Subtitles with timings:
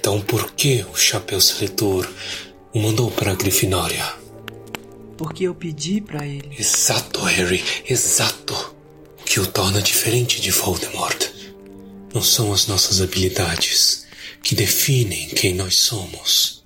[0.00, 2.10] Então por que o Chapéu Seletor
[2.72, 4.02] o mandou para a Grifinória?
[5.18, 6.56] Porque eu pedi para ele.
[6.58, 8.74] Exato, Harry, exato.
[9.20, 11.28] O que o torna diferente de Voldemort
[12.14, 14.06] não são as nossas habilidades
[14.42, 16.64] que definem quem nós somos.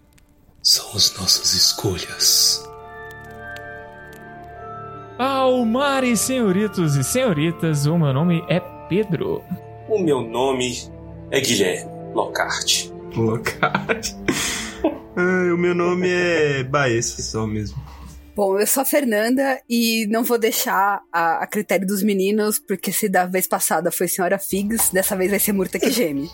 [0.62, 2.64] São as nossas escolhas.
[5.18, 9.42] Almares, senhoritos e senhoritas, o meu nome é Pedro.
[9.88, 10.88] O meu nome
[11.32, 12.93] é Guilherme Lockhart.
[13.17, 14.13] Lockhart.
[15.17, 17.82] ah, o meu nome é Baessa só mesmo.
[18.37, 22.90] Bom, eu sou a Fernanda e não vou deixar a, a, critério dos meninos, porque
[22.90, 26.29] se da vez passada foi Senhora Figs, dessa vez vai ser Murta que geme.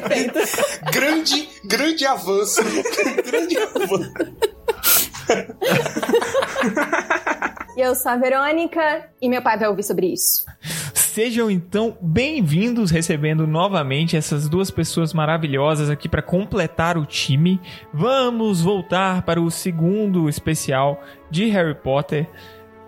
[0.00, 0.40] Perfeito.
[0.92, 2.60] grande, grande avanço.
[3.24, 4.12] grande avanço.
[7.76, 10.44] E eu sou a Verônica e meu pai vai ouvir sobre isso.
[11.12, 17.60] Sejam então bem-vindos, recebendo novamente essas duas pessoas maravilhosas aqui para completar o time.
[17.92, 22.26] Vamos voltar para o segundo especial de Harry Potter.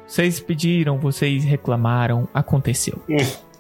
[0.07, 2.99] Vocês pediram, vocês reclamaram, aconteceu.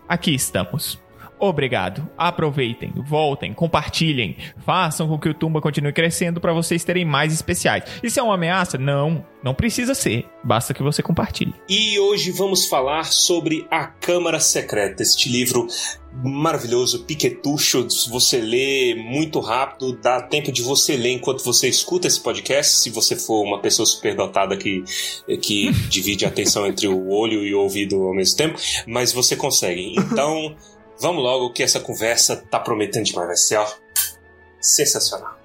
[0.08, 0.98] Aqui estamos.
[1.38, 2.08] Obrigado.
[2.16, 7.84] Aproveitem, voltem, compartilhem, façam com que o Tumba continue crescendo para vocês terem mais especiais.
[8.02, 8.78] Isso é uma ameaça?
[8.78, 10.26] Não, não precisa ser.
[10.42, 11.54] Basta que você compartilhe.
[11.68, 15.66] E hoje vamos falar sobre A Câmara Secreta, este livro
[16.22, 22.20] maravilhoso, piquetucho, você lê muito rápido, dá tempo de você ler enquanto você escuta esse
[22.20, 24.84] podcast, se você for uma pessoa superdotada que,
[25.41, 29.34] que divide a atenção entre o olho e o ouvido ao mesmo tempo, mas você
[29.34, 29.94] consegue.
[30.14, 30.54] Então,
[31.00, 33.67] Vamos logo que essa conversa tá prometendo demais, vai ser ó,
[34.61, 35.39] sensacional.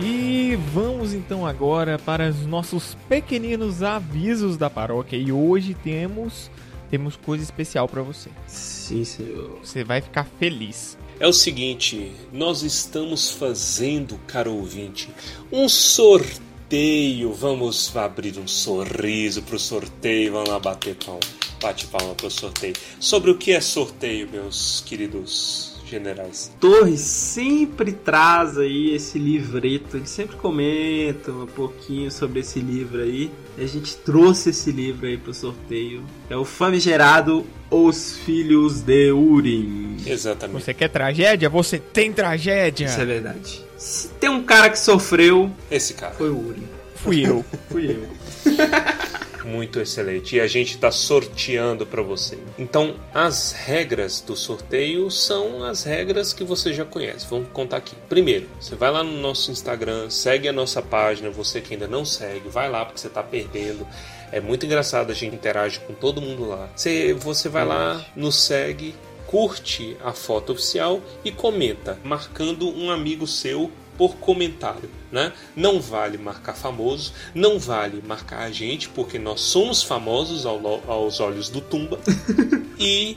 [0.00, 5.16] E vamos então agora para os nossos pequeninos avisos da paróquia.
[5.16, 6.50] E hoje temos
[6.90, 8.30] temos coisa especial para você.
[8.46, 9.58] Sim, senhor.
[9.62, 10.96] Você vai ficar feliz.
[11.20, 15.08] É o seguinte, nós estamos fazendo, caro ouvinte,
[15.50, 17.32] um sorteio.
[17.32, 20.32] Vamos abrir um sorriso pro sorteio.
[20.32, 21.20] Vamos lá bater palma.
[21.62, 22.74] Bate palma pro sorteio.
[22.98, 26.52] Sobre o que é sorteio, meus queridos generais.
[26.58, 33.30] Torres sempre traz aí esse livreto, ele sempre comenta um pouquinho sobre esse livro aí.
[33.56, 36.02] E a gente trouxe esse livro aí pro sorteio.
[36.28, 39.96] É o famigerado Os Filhos de Urim.
[40.04, 40.62] Exatamente.
[40.62, 41.48] Você quer tragédia?
[41.48, 42.86] Você tem tragédia.
[42.86, 43.64] Isso é verdade.
[43.76, 46.68] Se tem um cara que sofreu, esse cara foi o Urim.
[46.96, 47.44] Fui eu.
[47.70, 48.08] Fui eu.
[49.44, 50.36] Muito excelente.
[50.36, 52.38] E a gente está sorteando para você.
[52.58, 57.26] Então, as regras do sorteio são as regras que você já conhece.
[57.28, 57.94] Vamos contar aqui.
[58.08, 61.30] Primeiro, você vai lá no nosso Instagram, segue a nossa página.
[61.30, 63.86] Você que ainda não segue, vai lá porque você está perdendo.
[64.32, 66.68] É muito engraçado, a gente interage com todo mundo lá.
[66.74, 68.94] Você, você vai lá, nos segue,
[69.26, 74.90] curte a foto oficial e comenta, marcando um amigo seu por comentário.
[75.10, 75.32] Né?
[75.54, 80.60] Não vale marcar famoso, não vale marcar a gente, porque nós somos famosos ao,
[80.90, 82.00] aos olhos do Tumba.
[82.78, 83.14] e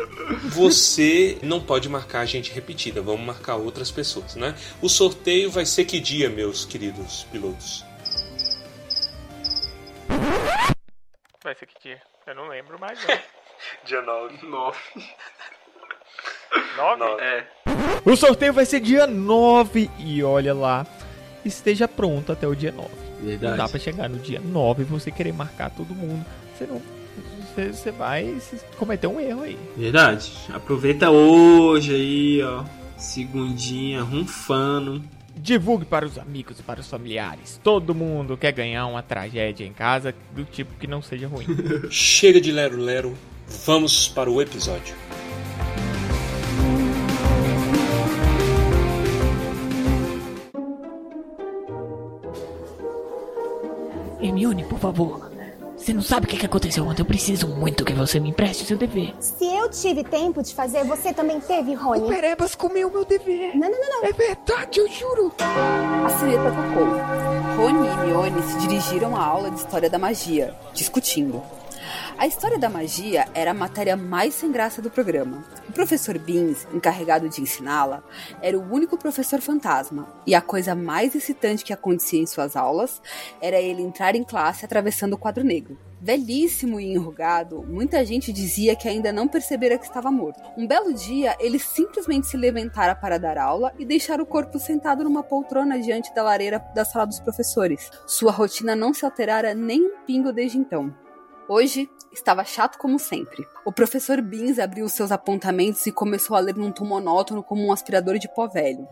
[0.50, 4.36] você não pode marcar a gente repetida, vamos marcar outras pessoas.
[4.36, 4.56] Né?
[4.82, 7.84] O sorteio vai ser que dia, meus queridos pilotos?
[11.44, 12.02] Vai ser que dia?
[12.26, 13.20] Eu não lembro mais não.
[13.86, 14.46] dia 9.
[14.46, 14.80] 9.
[16.98, 17.24] 9?
[17.24, 17.57] É.
[18.06, 20.86] O sorteio vai ser dia 9 e olha lá,
[21.44, 22.90] esteja pronto até o dia 9.
[23.22, 23.52] Verdade.
[23.52, 26.26] Não dá pra chegar no dia 9 e você querer marcar todo mundo.
[26.56, 26.82] Você não.
[27.56, 28.38] Você, você vai
[28.78, 29.58] cometer um erro aí.
[29.76, 30.32] Verdade.
[30.54, 32.64] Aproveita hoje aí, ó.
[32.98, 35.02] Segundinha, runfando.
[35.36, 37.60] Divulgue para os amigos, para os familiares.
[37.64, 41.46] Todo mundo quer ganhar uma tragédia em casa do tipo que não seja ruim.
[41.90, 43.16] Chega de lero-lero.
[43.66, 44.96] Vamos para o episódio.
[54.28, 55.28] Hermione, por favor.
[55.78, 57.02] Você não sabe o que aconteceu ontem.
[57.02, 59.14] Eu preciso muito que você me empreste seu dever.
[59.20, 62.02] Se eu tive tempo de fazer, você também teve, Rony.
[62.02, 63.56] O Perebas comeu meu dever.
[63.56, 64.06] Não, não, não, não.
[64.06, 65.32] É verdade, eu juro.
[65.40, 67.64] A sineta tocou.
[67.64, 71.42] Rony e Hermione se dirigiram à aula de História da Magia, discutindo.
[72.20, 75.46] A história da magia era a matéria mais sem graça do programa.
[75.70, 78.04] O professor Beans, encarregado de ensiná-la,
[78.42, 83.00] era o único professor fantasma, e a coisa mais excitante que acontecia em suas aulas
[83.40, 85.78] era ele entrar em classe atravessando o quadro negro.
[86.02, 90.42] Velhíssimo e enrugado, muita gente dizia que ainda não percebera que estava morto.
[90.58, 95.04] Um belo dia, ele simplesmente se levantara para dar aula e deixar o corpo sentado
[95.04, 97.92] numa poltrona diante da lareira da sala dos professores.
[98.08, 100.92] Sua rotina não se alterara nem um pingo desde então.
[101.50, 103.48] Hoje estava chato como sempre.
[103.64, 107.72] O professor Beans abriu seus apontamentos e começou a ler num tom monótono como um
[107.72, 108.86] aspirador de pó velho.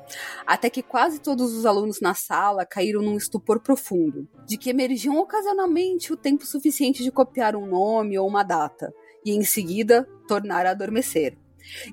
[0.48, 5.18] Até que quase todos os alunos na sala caíram num estupor profundo, de que emergiam
[5.18, 8.94] ocasionalmente o tempo suficiente de copiar um nome ou uma data,
[9.25, 11.38] e em seguida tornar a adormecer.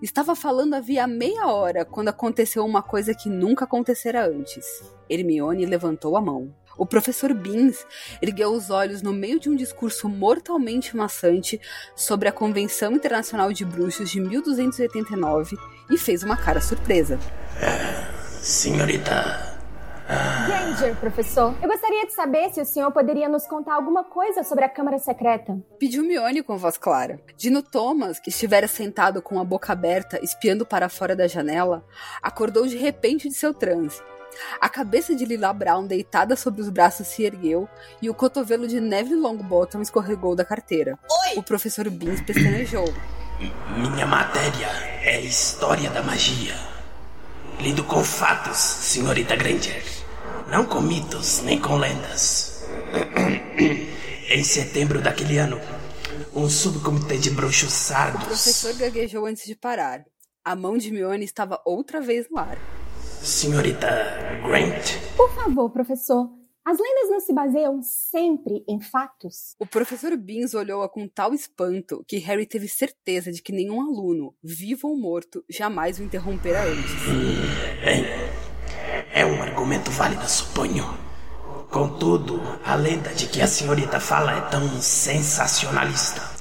[0.00, 4.64] Estava falando havia meia hora quando aconteceu uma coisa que nunca acontecera antes.
[5.11, 6.55] Hermione levantou a mão.
[6.77, 7.85] O professor Beans
[8.21, 11.61] ergueu os olhos no meio de um discurso mortalmente maçante
[11.95, 15.57] sobre a Convenção Internacional de Bruxos de 1289
[15.91, 17.19] e fez uma cara surpresa.
[18.41, 19.53] Senhorita.
[20.47, 21.55] Granger, professor.
[21.63, 24.99] Eu gostaria de saber se o senhor poderia nos contar alguma coisa sobre a Câmara
[24.99, 25.59] Secreta.
[25.79, 27.21] Pediu Mione com voz clara.
[27.37, 31.87] Dino Thomas, que estivera sentado com a boca aberta, espiando para fora da janela,
[32.23, 34.03] acordou de repente de seu transe.
[34.61, 37.69] A cabeça de Lila Brown deitada sobre os braços se ergueu
[38.00, 40.99] e o cotovelo de Neville Longbottom escorregou da carteira.
[41.37, 42.93] O professor Beans pestanejou.
[43.76, 44.69] Minha matéria
[45.02, 46.55] é História da Magia.
[47.61, 49.82] Lido com fatos, senhorita Granger.
[50.49, 52.64] Não com mitos nem com lendas.
[54.31, 55.61] em setembro daquele ano,
[56.35, 58.25] um subcomitê de bruxos O sardos.
[58.25, 60.05] professor gaguejou antes de parar.
[60.44, 62.58] A mão de Mione estava outra vez no ar.
[63.23, 63.89] Senhorita
[64.45, 66.29] Grant, Por favor, professor.
[66.65, 69.55] As lendas não se baseiam sempre em fatos?
[69.61, 74.35] O professor Beans olhou-a com tal espanto que Harry teve certeza de que nenhum aluno,
[74.43, 76.91] vivo ou morto, jamais o interrompera antes.
[77.85, 78.05] bem,
[79.15, 80.85] é um argumento válido, suponho.
[81.71, 86.31] Contudo, a lenda de que a senhorita fala é tão sensacionalista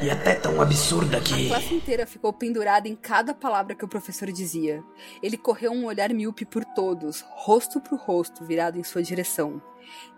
[0.00, 1.48] e até tão absurda A que.
[1.48, 4.82] classe inteira ficou pendurada em cada palavra que o professor dizia.
[5.22, 9.62] Ele correu um olhar míope por todos, rosto por rosto, virado em sua direção.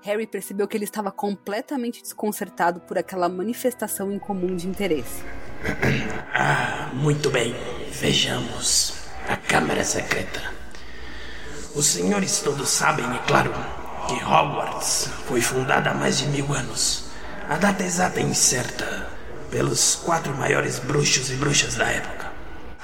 [0.03, 5.23] Harry percebeu que ele estava completamente desconcertado por aquela manifestação incomum de interesse.
[6.39, 7.55] Ah, muito bem.
[7.91, 8.93] Vejamos.
[9.27, 10.53] A Câmara Secreta.
[11.75, 13.55] Os senhores todos sabem, é claro,
[14.07, 17.07] que Hogwarts foi fundada há mais de mil anos.
[17.49, 19.16] A data exata é incerta
[19.51, 22.27] pelos quatro maiores bruxos e bruxas da época.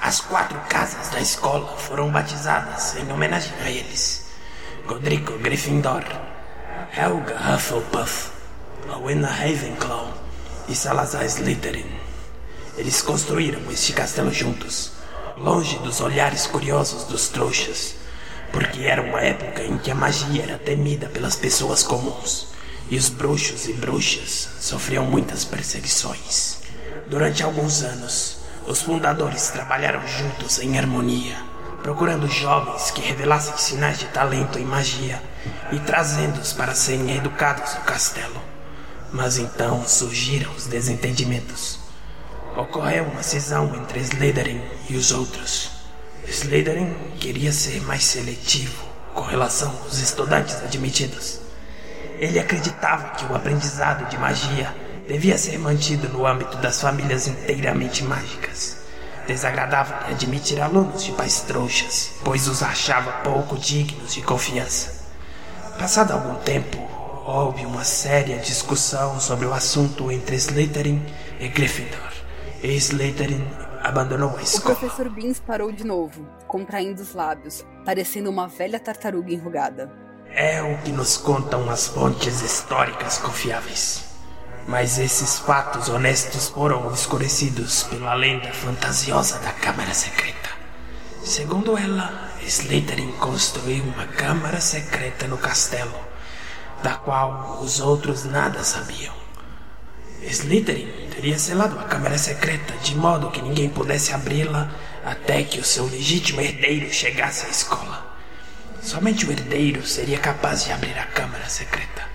[0.01, 4.25] As quatro casas da escola foram batizadas em homenagem a eles.
[4.85, 6.03] Godrico Gryffindor,
[6.95, 8.31] Helga Hufflepuff,
[8.87, 10.13] Rowena Ravenclaw
[10.67, 11.89] e Salazar Slytherin.
[12.77, 14.91] Eles construíram este castelo juntos,
[15.37, 17.95] longe dos olhares curiosos dos trouxas,
[18.51, 22.52] porque era uma época em que a magia era temida pelas pessoas comuns
[22.89, 26.59] e os bruxos e bruxas sofriam muitas perseguições.
[27.07, 28.37] Durante alguns anos,
[28.67, 31.35] os fundadores trabalharam juntos em harmonia,
[31.81, 35.21] procurando jovens que revelassem sinais de talento em magia
[35.71, 38.41] e trazendo-os para serem educados no castelo.
[39.11, 41.79] Mas então surgiram os desentendimentos.
[42.55, 45.71] Ocorreu uma cisão entre Slytherin e os outros.
[46.27, 48.83] Slytherin queria ser mais seletivo
[49.13, 51.42] com relação aos estudantes admitidos.
[52.23, 54.73] Ele acreditava que o aprendizado de magia
[55.05, 58.77] devia ser mantido no âmbito das famílias inteiramente mágicas.
[59.27, 65.03] Desagradava-lhe admitir alunos de pais trouxas, pois os achava pouco dignos de confiança.
[65.77, 66.77] Passado algum tempo,
[67.25, 71.05] houve uma séria discussão sobre o assunto entre Slytherin
[71.41, 72.13] e Gryffindor.
[72.63, 73.45] E Slytherin
[73.81, 74.75] abandonou a O escola.
[74.75, 79.91] professor Beans parou de novo, contraindo os lábios, parecendo uma velha tartaruga enrugada.
[80.35, 84.03] É o que nos contam as fontes históricas confiáveis.
[84.67, 90.49] Mas esses fatos honestos foram obscurecidos pela lenda fantasiosa da Câmara Secreta.
[91.23, 95.93] Segundo ela, Slytherin construiu uma Câmara Secreta no castelo,
[96.81, 99.13] da qual os outros nada sabiam.
[100.23, 104.71] Slytherin teria selado a Câmara Secreta de modo que ninguém pudesse abri-la
[105.05, 108.12] até que o seu legítimo herdeiro chegasse à escola.
[108.83, 112.05] Somente o herdeiro seria capaz de abrir a Câmara Secreta,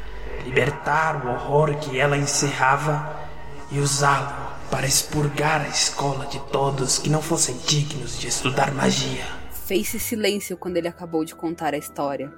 [0.44, 3.26] libertar o horror que ela encerrava
[3.72, 9.24] e usá-lo para expurgar a escola de todos que não fossem dignos de estudar magia.
[9.66, 12.30] Fez-se silêncio quando ele acabou de contar a história,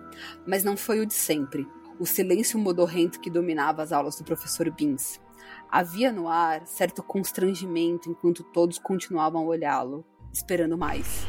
[0.46, 1.66] mas não foi o de sempre.
[1.98, 5.20] O silêncio modorrento que dominava as aulas do professor Beans.
[5.68, 11.26] Havia no ar certo constrangimento enquanto todos continuavam a olhá-lo, esperando mais.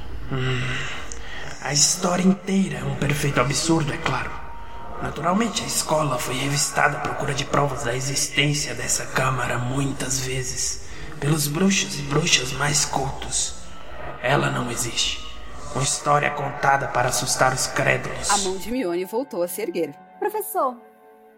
[1.64, 4.32] A história inteira é um perfeito absurdo, é claro.
[5.00, 10.82] Naturalmente, a escola foi revistada à procura de provas da existência dessa câmara muitas vezes
[11.20, 13.54] pelos bruxos e bruxas mais cultos.
[14.24, 15.24] Ela não existe.
[15.76, 18.32] Uma história contada para assustar os crédulos.
[18.32, 19.94] A mão de Mione voltou a se erguer.
[20.18, 20.76] Professor,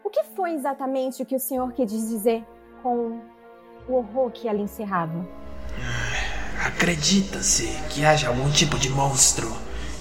[0.06, 2.46] o que foi exatamente o que o senhor quis dizer
[2.82, 3.20] com
[3.90, 5.28] o horror que ela encerrava?
[6.66, 9.54] Acredita-se que haja algum tipo de monstro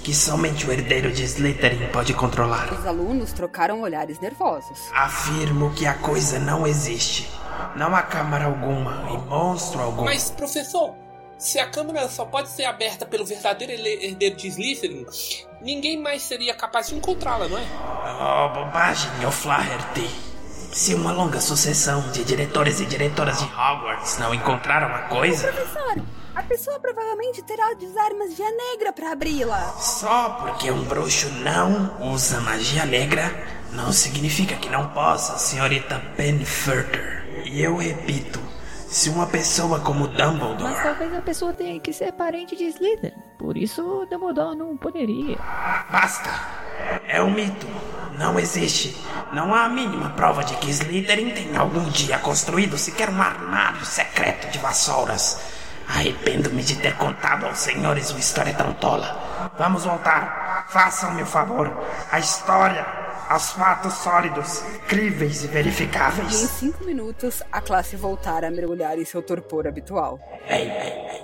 [0.03, 2.71] que somente o herdeiro de Slytherin pode controlar.
[2.73, 4.77] Os alunos trocaram olhares nervosos.
[4.93, 7.29] Afirmo que a coisa não existe.
[7.75, 10.03] Não há câmara alguma e monstro algum.
[10.03, 10.93] Mas, professor,
[11.37, 15.05] se a câmara só pode ser aberta pelo verdadeiro herdeiro de Slytherin,
[15.61, 17.63] ninguém mais seria capaz de encontrá-la, não é?
[17.63, 20.09] Oh, bobagem, O'Flaherty.
[20.73, 26.01] Se uma longa sucessão de diretores e diretoras de Hogwarts não encontraram a coisa, Professor,
[26.35, 29.73] a pessoa provavelmente terá de usar magia negra para abri-la.
[29.79, 33.31] só porque um bruxo não usa magia negra,
[33.71, 37.23] não significa que não possa, senhorita Penfurter.
[37.45, 38.39] E eu repito,
[38.87, 43.15] se uma pessoa como Mas Dumbledore talvez a pessoa tenha que ser parente de Slytherin.
[43.37, 45.37] Por isso, Dumbledore não poderia.
[45.91, 46.29] Basta!
[47.07, 47.67] É um mito.
[48.17, 48.95] Não existe.
[49.33, 53.83] Não há a mínima prova de que Slytherin tenha algum dia construído sequer um armário
[53.85, 55.39] secreto de vassouras.
[55.87, 59.51] Arrependo-me de ter contado aos senhores uma história tão tola.
[59.57, 60.65] Vamos voltar.
[60.69, 61.71] Façam-me o favor.
[62.11, 62.85] A história,
[63.29, 66.33] aos fatos sólidos, críveis e E em verificáveis.
[66.33, 70.19] cinco minutos, a classe voltara a mergulhar em seu torpor habitual.
[70.47, 71.23] Bem, bem, bem.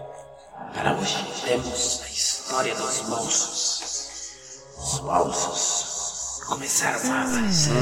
[0.73, 4.63] Para hoje temos a história dos bolsos.
[4.77, 7.73] Os bolsos começaram a aparecer.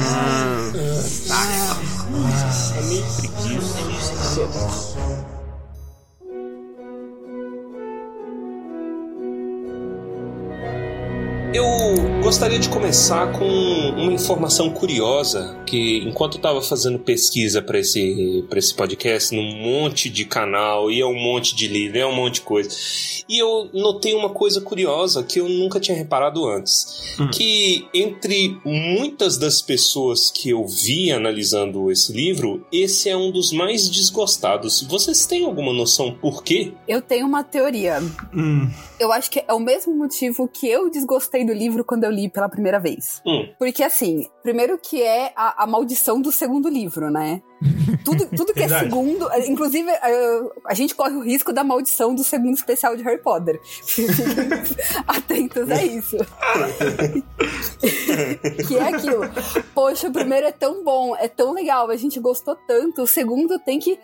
[11.52, 11.64] Eu
[12.22, 18.44] gostaria de começar com uma informação curiosa que enquanto eu estava fazendo pesquisa para esse
[18.50, 22.14] para esse podcast num monte de canal e é um monte de livro, é um
[22.14, 22.68] monte de coisa.
[23.26, 29.38] E eu notei uma coisa curiosa que eu nunca tinha reparado antes, que entre muitas
[29.38, 34.82] das pessoas que eu vi analisando esse livro, esse é um dos mais desgostados.
[34.82, 36.72] Vocês têm alguma noção por quê?
[36.86, 38.02] Eu tenho uma teoria.
[38.34, 42.10] Hum, Eu acho que é o mesmo motivo que eu desgostei do livro quando eu
[42.10, 43.22] li pela primeira vez.
[43.26, 43.48] Hum.
[43.58, 47.42] Porque, assim, primeiro que é a, a maldição do segundo livro, né?
[48.04, 49.28] Tudo, tudo que é segundo.
[49.46, 53.60] Inclusive, eh, a gente corre o risco da maldição do segundo especial de Harry Potter.
[55.06, 56.16] Atentos a isso.
[58.68, 59.22] que é aquilo.
[59.74, 63.02] Poxa, o primeiro é tão bom, é tão legal, a gente gostou tanto.
[63.02, 63.98] O segundo tem que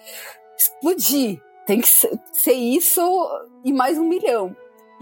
[0.59, 1.41] explodir.
[1.67, 3.01] Tem que ser isso
[3.65, 4.55] e mais um milhão.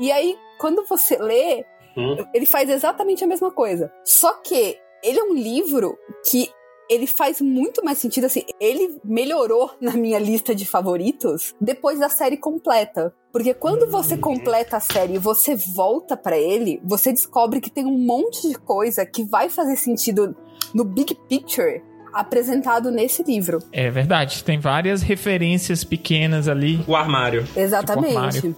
[0.02, 1.64] E aí, quando você lê,
[1.96, 2.16] Hum.
[2.34, 3.92] ele faz exatamente a mesma coisa.
[4.04, 5.96] Só que ele é um livro
[6.28, 6.50] que
[6.90, 8.42] ele faz muito mais sentido assim.
[8.60, 13.14] Ele melhorou na minha lista de favoritos depois da série completa.
[13.32, 17.86] Porque quando você completa a série e você volta pra ele, você descobre que tem
[17.86, 20.36] um monte de coisa que vai fazer sentido
[20.74, 21.82] no big picture
[22.12, 23.58] apresentado nesse livro.
[23.72, 26.84] É verdade, tem várias referências pequenas ali.
[26.86, 27.46] o armário.
[27.56, 28.16] Exatamente.
[28.16, 28.56] armário.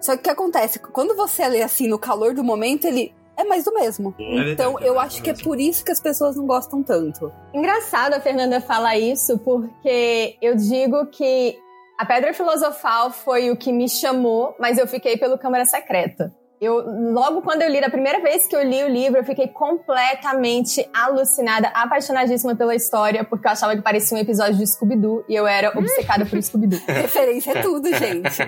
[0.00, 0.78] Só que o que acontece?
[0.78, 4.14] Quando você lê assim no calor do momento, ele é mais do mesmo.
[4.16, 6.82] verdade, então é eu mais acho que é por isso que as pessoas não gostam
[6.82, 7.32] tanto.
[7.52, 11.58] Engraçado a Fernanda falar isso, porque eu digo que
[11.98, 16.34] a Pedra Filosofal foi o que me chamou, mas eu fiquei pelo Câmara Secreta.
[16.66, 19.46] Eu, logo quando eu li, da primeira vez que eu li o livro, eu fiquei
[19.46, 25.34] completamente alucinada, apaixonadíssima pela história, porque eu achava que parecia um episódio de Scooby-Doo e
[25.36, 26.80] eu era obcecada por Scooby-Doo.
[26.86, 28.42] Referência é tudo, gente.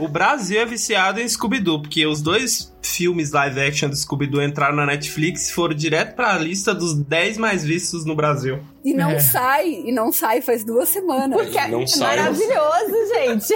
[0.00, 4.74] O Brasil é viciado em Scooby-Doo, porque os dois filmes live action do Scooby-Doo entraram
[4.74, 8.58] na Netflix e foram direto pra lista dos 10 mais vistos no Brasil.
[8.82, 9.18] E não É.
[9.20, 11.38] sai, e não sai faz duas semanas.
[11.38, 12.16] Porque é Não sai.
[12.16, 13.54] maravilhoso, gente.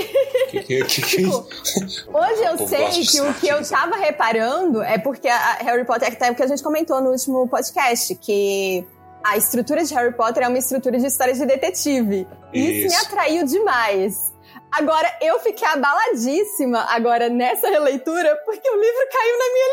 [0.51, 5.27] Que- que- que- que- Hoje eu sei que o que eu tava reparando é porque
[5.29, 8.85] a Harry Potter, até o que a gente comentou no último podcast, que
[9.25, 12.27] a estrutura de Harry Potter é uma estrutura de história de detetive.
[12.53, 13.07] E isso, me Isso.
[13.07, 14.34] atraiu demais.
[14.79, 19.69] Agora, eu fiquei abaladíssima agora nessa releitura, porque o livro caiu na minha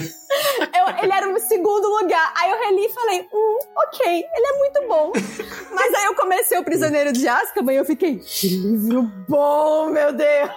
[0.00, 0.16] lista.
[0.76, 2.32] Eu- ele era o segundo lugar.
[2.36, 5.12] Aí eu reli e falei, hum, ok, ele é muito bom.
[5.72, 10.12] Mas aí eu comecei o Prisioneiro de Azkaban e eu fiquei, que livro bom, meu
[10.12, 10.50] Deus.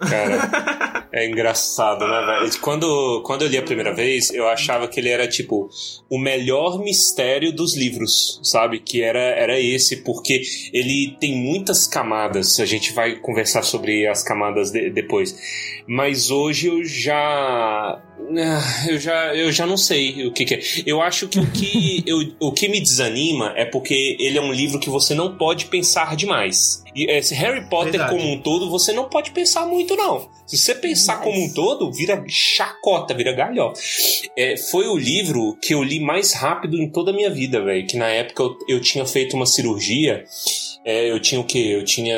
[0.00, 2.60] Cara, é engraçado, né, velho?
[2.60, 5.68] Quando, quando eu li a primeira vez, eu achava que ele era, tipo,
[6.10, 8.80] o melhor mistério dos livros, sabe?
[8.80, 10.42] Que era, era esse, porque
[10.72, 12.60] ele tem muitas camadas.
[12.60, 15.36] A gente vai conversar sobre as camadas de- depois.
[15.86, 18.00] Mas hoje eu já.
[18.00, 20.60] ah, Eu já, eu já não sei o que, que é.
[20.86, 24.52] Eu acho que o que, eu, o que me desanima é porque ele é um
[24.52, 26.82] livro que você não pode pensar demais.
[26.94, 28.10] E esse Harry Potter Verdade.
[28.16, 30.28] como um todo, você não pode pensar muito, não.
[30.46, 33.80] Se você pensar como um todo, vira chacota, vira galhofa.
[34.36, 37.86] É, foi o livro que eu li mais rápido em toda a minha vida, velho.
[37.86, 40.24] Que na época eu, eu tinha feito uma cirurgia
[40.84, 41.72] É, eu tinha o quê?
[41.72, 42.16] Eu tinha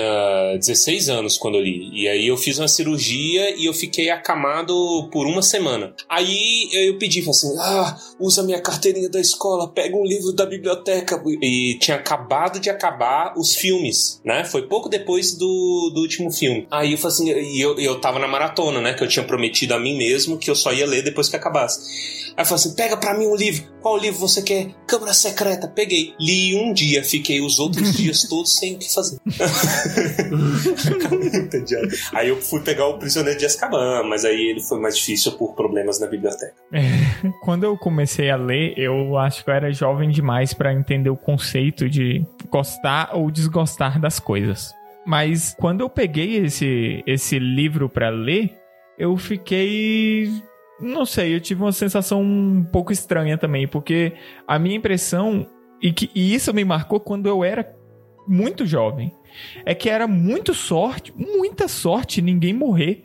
[0.56, 1.90] 16 anos quando eu li.
[1.92, 5.94] E aí eu fiz uma cirurgia e eu fiquei acamado por uma semana.
[6.08, 10.46] Aí eu pedi, falei assim: ah, usa minha carteirinha da escola, pega um livro da
[10.46, 11.20] biblioteca.
[11.42, 14.44] E tinha acabado de acabar os filmes, né?
[14.44, 16.66] Foi pouco depois do, do último filme.
[16.70, 18.94] Aí eu falei assim: e eu, eu tava na maratona, né?
[18.94, 21.80] Que eu tinha prometido a mim mesmo que eu só ia ler depois que acabasse.
[22.36, 23.72] Aí eu falei assim: pega pra mim um livro.
[23.80, 24.72] Qual livro você quer?
[24.86, 25.66] Câmara Secreta.
[25.66, 26.14] Peguei.
[26.20, 29.18] Li um dia, fiquei os outros dias todos sem o que fazer.
[32.12, 35.54] Aí eu fui pegar o Prisioneiro de Azkaban, mas aí ele foi mais difícil por
[35.54, 36.54] problemas na biblioteca.
[36.72, 41.10] É, quando eu comecei a ler, eu acho que eu era jovem demais pra entender
[41.10, 44.72] o conceito de gostar ou desgostar das coisas.
[45.04, 48.56] Mas quando eu peguei esse, esse livro pra ler,
[48.98, 50.30] eu fiquei.
[50.80, 54.12] Não sei, eu tive uma sensação um pouco estranha também, porque
[54.46, 55.46] a minha impressão,
[55.80, 57.64] e, que, e isso me marcou quando eu era
[58.26, 59.12] muito jovem,
[59.64, 63.04] é que era muito sorte, muita sorte ninguém morrer.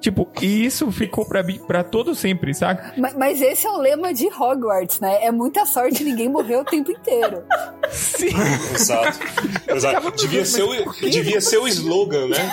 [0.00, 2.94] Tipo, e isso ficou pra, mim- pra todo sempre, saca?
[2.96, 5.24] Ma- Mas esse é o lema de Hogwarts, né?
[5.24, 7.42] É muita sorte ninguém morreu o tempo inteiro.
[7.90, 8.28] Sim.
[8.72, 9.18] Exato.
[9.66, 10.10] Exato.
[10.12, 12.36] Devia, ser o, devia ser o slogan, né?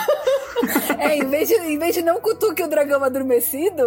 [0.98, 3.84] É, em vez de, em vez de não cutuque o dragão adormecido,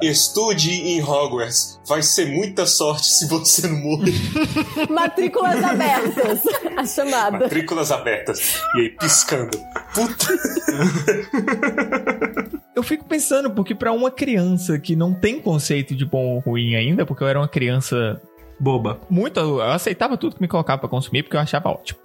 [0.00, 1.80] Estude em Hogwarts.
[1.86, 4.14] Vai ser muita sorte se você não morrer.
[4.88, 6.40] Matrículas abertas.
[6.76, 7.38] A chamada.
[7.40, 8.62] Matrículas abertas.
[8.76, 9.58] E aí, piscando.
[9.94, 10.26] Puta.
[12.76, 16.76] Eu fico pensando, porque pra uma criança que não tem conceito de bom ou ruim
[16.76, 18.22] ainda, porque eu era uma criança
[18.60, 19.00] Boba.
[19.10, 19.40] muito.
[19.40, 21.98] Eu aceitava tudo que me colocava pra consumir, porque eu achava ótimo.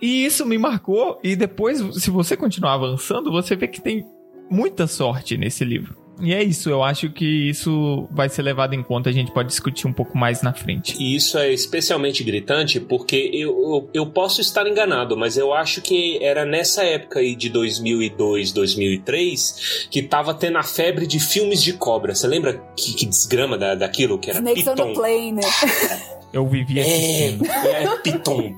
[0.00, 4.06] E isso me marcou, e depois, se você continuar avançando, você vê que tem
[4.50, 5.94] muita sorte nesse livro.
[6.22, 9.48] E é isso, eu acho que isso vai ser levado em conta, a gente pode
[9.48, 10.96] discutir um pouco mais na frente.
[11.02, 15.82] E isso é especialmente gritante porque eu, eu, eu posso estar enganado, mas eu acho
[15.82, 21.62] que era nessa época aí de 2002, 2003 que tava tendo a febre de filmes
[21.62, 22.14] de cobra.
[22.14, 24.92] Você lembra que, que desgrama da, daquilo que era Snakes on Piton?
[24.94, 25.40] Plane.
[26.32, 26.84] Eu vivia É,
[27.26, 27.46] assistindo.
[27.46, 28.54] é Piton.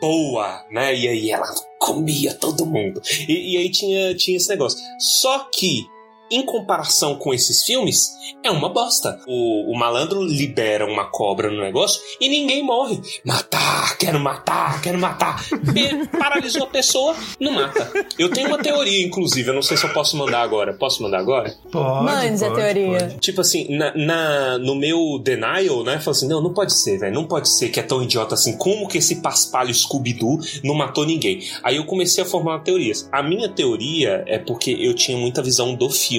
[0.00, 0.94] Boa, né?
[0.94, 1.46] E aí ela
[1.78, 3.00] comia todo mundo.
[3.28, 4.78] E, e aí tinha, tinha esse negócio.
[4.98, 5.86] Só que,
[6.30, 8.10] em comparação com esses filmes,
[8.42, 9.20] é uma bosta.
[9.26, 13.00] O, o malandro libera uma cobra no negócio e ninguém morre.
[13.24, 15.44] Matar, quero matar, quero matar.
[15.72, 17.90] Pe- Paralisou a pessoa, não mata.
[18.18, 20.72] Eu tenho uma teoria, inclusive, eu não sei se eu posso mandar agora.
[20.74, 21.54] Posso mandar agora?
[21.70, 22.04] Pode.
[22.04, 22.98] Mande a teoria.
[23.00, 23.18] pode.
[23.18, 25.98] Tipo assim, na, na- no meu denial, né?
[26.00, 27.14] Falei assim: não, não pode ser, velho.
[27.14, 28.56] Não pode ser que é tão idiota assim.
[28.56, 31.40] Como que esse paspalho Scooby-Doo não matou ninguém?
[31.62, 33.08] Aí eu comecei a formar teorias.
[33.12, 36.15] A minha teoria é porque eu tinha muita visão do filme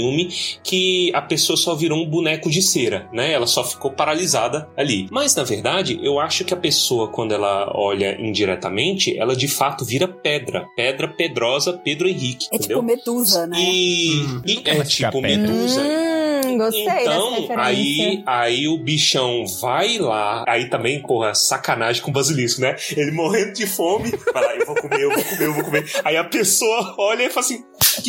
[0.63, 3.31] que a pessoa só virou um boneco de cera, né?
[3.31, 5.07] Ela só ficou paralisada ali.
[5.11, 9.85] Mas na verdade, eu acho que a pessoa, quando ela olha indiretamente, ela de fato
[9.85, 10.67] vira pedra.
[10.75, 12.47] Pedra pedrosa Pedro Henrique.
[12.51, 12.77] É entendeu?
[12.77, 13.57] tipo Medusa, né?
[13.59, 15.21] E, Hum, e é tipo.
[15.21, 15.81] Medusa.
[15.81, 22.13] Hum, gostei Então, aí, aí o bichão vai lá, aí também, porra, sacanagem com o
[22.13, 22.75] basilisco, né?
[22.95, 25.85] Ele morrendo de fome, vai lá, eu vou comer, eu vou comer, eu vou comer.
[26.03, 27.63] Aí a pessoa olha e fala assim: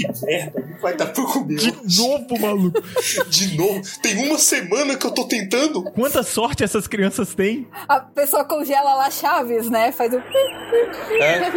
[0.07, 1.57] que merda, não vai dar pra comer.
[1.57, 2.83] De novo, maluco.
[3.29, 5.83] De novo, tem uma semana que eu tô tentando.
[5.93, 7.67] Quanta sorte essas crianças têm.
[7.89, 9.93] A pessoa congela lá Chaves, né?
[9.93, 10.19] Faz o.
[10.19, 11.39] É.
[11.39, 11.51] É.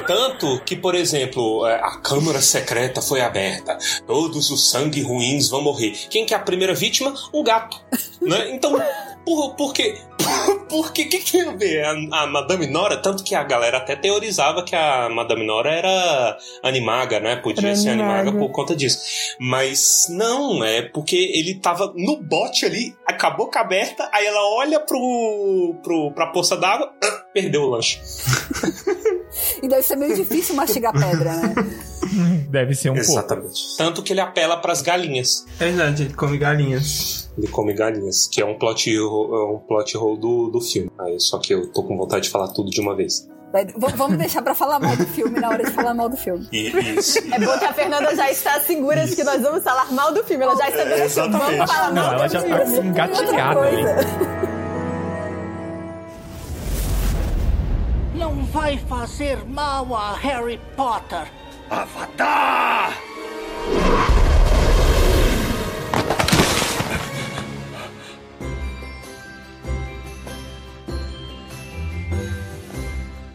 [0.06, 3.78] Tanto que, por exemplo, é, a câmara secreta foi aberta.
[4.06, 5.92] Todos os sangue ruins vão morrer.
[6.10, 7.14] Quem que é a primeira vítima?
[7.32, 7.80] Um gato.
[8.20, 8.50] Né?
[8.54, 8.80] Então,
[9.28, 9.94] por, por quê?
[10.68, 12.98] Por que que tem a ver a, a Madame Nora?
[12.98, 17.36] Tanto que a galera até teorizava que a Madame Nora era animaga, né?
[17.36, 18.38] Podia Era ser animaga animaga.
[18.38, 18.98] por conta disso.
[19.40, 24.80] Mas não, é porque ele tava no bote ali, a boca aberta, aí ela olha
[24.80, 26.92] pro, pro, pra poça d'água,
[27.32, 27.98] perdeu o lanche.
[29.62, 31.54] E deve ser meio difícil mastigar pedra, né?
[32.48, 33.10] Deve ser um pouco.
[33.10, 33.76] Exatamente.
[33.76, 35.44] Tanto que ele apela pras galinhas.
[35.60, 37.30] É verdade, ele come galinhas.
[37.36, 40.90] Ele come galinhas, que é um plot, ho- é um plot hole do, do filme.
[40.98, 43.28] Aí, só que eu tô com vontade de falar tudo de uma vez.
[43.52, 46.46] V- Vamos deixar pra falar mal do filme na hora de falar mal do filme.
[46.52, 47.18] Isso.
[47.18, 50.24] É bom que a Fernanda já está segura de que nós vamos falar mal do
[50.24, 50.42] filme.
[50.44, 51.56] Ela já está É, exatamente.
[51.56, 52.56] Vamos falar Não, mal ela do já filme.
[52.56, 53.82] tá assim, engatilhada ali.
[58.14, 61.30] Não vai fazer mal a Harry Potter.
[61.70, 62.94] Avatar!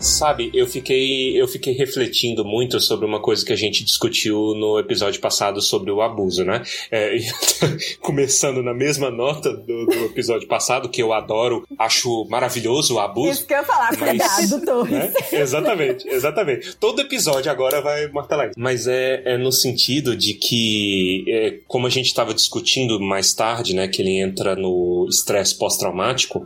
[0.03, 4.77] Sabe, eu fiquei, eu fiquei refletindo muito sobre uma coisa que a gente discutiu no
[4.77, 6.61] episódio passado sobre o abuso, né?
[6.91, 7.15] É,
[8.01, 13.31] começando na mesma nota do, do episódio passado, que eu adoro, acho maravilhoso o abuso.
[13.31, 14.09] Isso que eu ia falar, Mas-
[14.49, 14.91] cuidado, Torres.
[14.91, 15.13] né?
[15.31, 16.75] Exatamente, exatamente.
[16.75, 18.59] Todo episódio agora vai martelar isso.
[18.59, 23.73] Mas é, é no sentido de que, é, como a gente estava discutindo mais tarde,
[23.73, 26.43] né, que ele entra no estresse pós-traumático,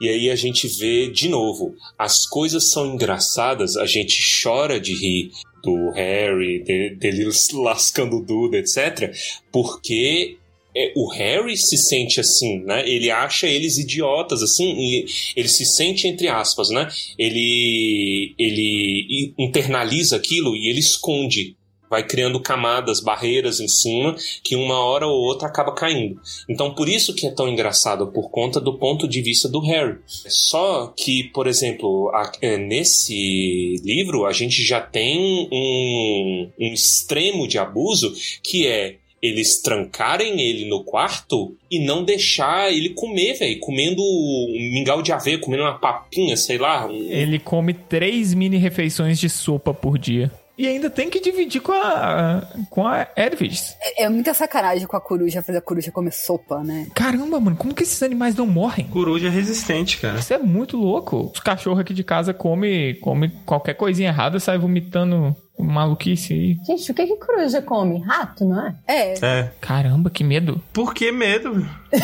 [0.00, 4.94] e aí a gente vê de novo, as coisas são engraçadas, a gente chora de
[4.94, 5.30] rir
[5.62, 7.24] do Harry, de- dele
[7.54, 9.12] lascando o Duda, etc.,
[9.52, 10.36] porque
[10.76, 12.88] é, o Harry se sente assim, né?
[12.88, 16.88] Ele acha eles idiotas, assim, ele se sente entre aspas, né?
[17.18, 21.56] Ele ele internaliza aquilo e ele esconde,
[21.90, 26.20] vai criando camadas, barreiras em cima que uma hora ou outra acaba caindo.
[26.48, 29.98] Então por isso que é tão engraçado por conta do ponto de vista do Harry.
[30.06, 37.46] Só que, por exemplo, a- é, nesse livro a gente já tem um, um extremo
[37.46, 43.58] de abuso que é eles trancarem ele no quarto e não deixar ele comer, velho.
[43.58, 46.86] Comendo um mingau de aveia, comendo uma papinha, sei lá.
[46.86, 50.30] um- Ele come três mini refeições de sopa por dia.
[50.58, 53.76] E ainda tem que dividir com a com a Edwidge.
[53.80, 56.88] É, é muita sacanagem com a coruja fazer a coruja comer sopa, né?
[56.94, 58.88] Caramba, mano, como que esses animais não morrem?
[58.88, 60.18] Coruja é resistente, cara.
[60.18, 61.30] Isso é muito louco.
[61.32, 66.56] Os cachorros aqui de casa comem come qualquer coisinha errada, sai vomitando maluquice aí.
[66.66, 68.00] Gente, o que que coruja come?
[68.02, 68.74] Rato, não é?
[68.86, 69.14] É.
[69.20, 69.50] É.
[69.60, 70.62] Caramba, que medo.
[70.72, 71.66] Por que medo?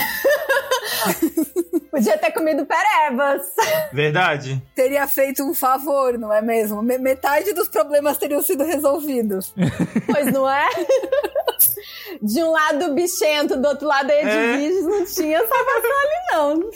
[1.90, 3.42] Podia ter comido perebas.
[3.92, 4.60] Verdade?
[4.74, 6.82] Teria feito um favor, não é mesmo?
[6.82, 9.54] Me- Metade dos problemas teriam sido resolvidos.
[10.06, 10.68] Pois não é?
[12.22, 16.70] De um lado o bichento, do outro lado a Edviges, não tinha salvação ali, não.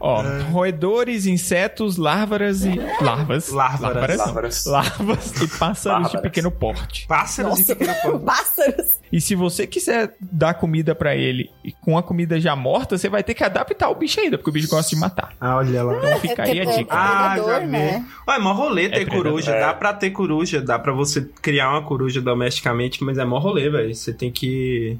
[0.00, 2.78] Ó, roedores, insetos, larvas e.
[3.00, 3.48] Larvas.
[3.50, 4.18] Larvaras.
[4.18, 4.64] Larvas.
[4.66, 7.06] Larvas e pássaros de pequeno porte.
[7.06, 8.24] Pássaros de pequeno porte.
[8.24, 8.99] Pássaros.
[9.12, 13.08] E se você quiser dar comida pra ele e com a comida já morta, você
[13.08, 15.32] vai ter que adaptar o bicho ainda, porque o bicho gosta de matar.
[15.40, 15.96] Ah, olha lá.
[15.98, 16.94] Então fica aí a é- dica.
[16.94, 17.66] Ah, já vi.
[17.66, 18.06] né?
[18.28, 19.22] Ué, é mó rolê ter predador.
[19.24, 19.50] coruja.
[19.50, 19.60] É.
[19.60, 23.68] Dá pra ter coruja, dá pra você criar uma coruja domesticamente, mas é mó rolê,
[23.68, 23.92] velho.
[23.92, 24.96] Você tem que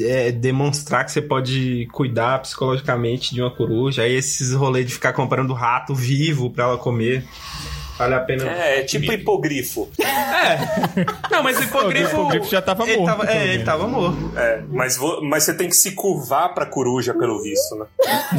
[0.00, 4.02] é, demonstrar que você pode cuidar psicologicamente de uma coruja.
[4.02, 7.24] Aí esses rolês de ficar comprando rato vivo pra ela comer.
[8.00, 8.50] Vale a pena.
[8.50, 9.90] É, é tipo hipogrifo.
[11.30, 12.16] Não, mas o hipogrifo.
[12.16, 14.38] O hipogrifo já tava ele morto, Tava, é, ele tava morto.
[14.38, 17.86] É, mas, vo- mas você tem que se curvar pra coruja, pelo visto, né?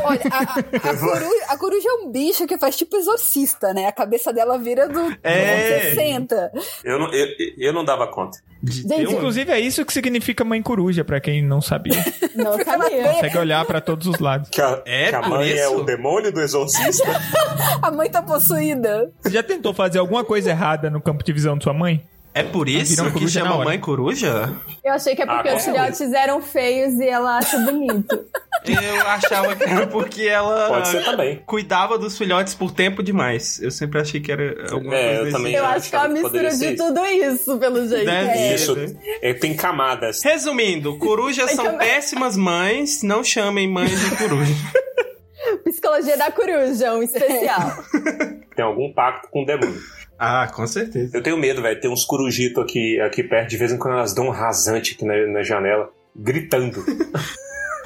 [0.04, 3.86] Olha, a, a- a coruja, a coruja é um bicho que faz tipo exorcista, né?
[3.86, 5.92] A cabeça dela vira do, do É.
[5.94, 6.52] 60.
[6.84, 8.40] Eu não, eu, eu não dava conta.
[8.64, 11.94] De um- Inclusive, é isso que significa mãe coruja, pra quem não sabia.
[12.36, 13.14] Não sabia.
[13.14, 14.50] Consegue olhar pra todos os lados.
[14.50, 15.78] Que a, É, que a mãe é isso?
[15.78, 17.06] o demônio do exorcista.
[17.82, 19.12] A mãe tá possuída.
[19.22, 22.04] Você já tentou fazer alguma coisa errada no campo de visão de sua mãe?
[22.34, 24.54] É por isso que chama mãe coruja?
[24.84, 28.26] Eu achei que é porque Ah, os filhotes eram feios e ela acha bonito.
[28.66, 31.42] Eu achava que era porque ela Pode ser também.
[31.46, 33.60] cuidava dos filhotes por tempo demais.
[33.62, 36.08] Eu sempre achei que era alguma É, coisa eu também Eu acho que é uma
[36.10, 36.78] mistura de isso.
[36.86, 38.06] tudo isso, pelo jeito.
[38.06, 38.54] Deve É.
[38.56, 38.76] Isso.
[38.76, 38.96] né?
[39.22, 40.24] É, tem camadas.
[40.24, 44.54] Resumindo, corujas são péssimas mães, não chamem mães de coruja.
[45.66, 47.72] Psicologia da coruja, um especial.
[48.56, 49.82] Tem algum pacto com o demônio.
[50.22, 51.18] Ah, com certeza.
[51.18, 51.80] Eu tenho medo, velho.
[51.82, 53.50] Tem uns corujitos aqui, aqui perto.
[53.50, 56.84] De vez em quando elas dão um rasante aqui na, na janela, gritando.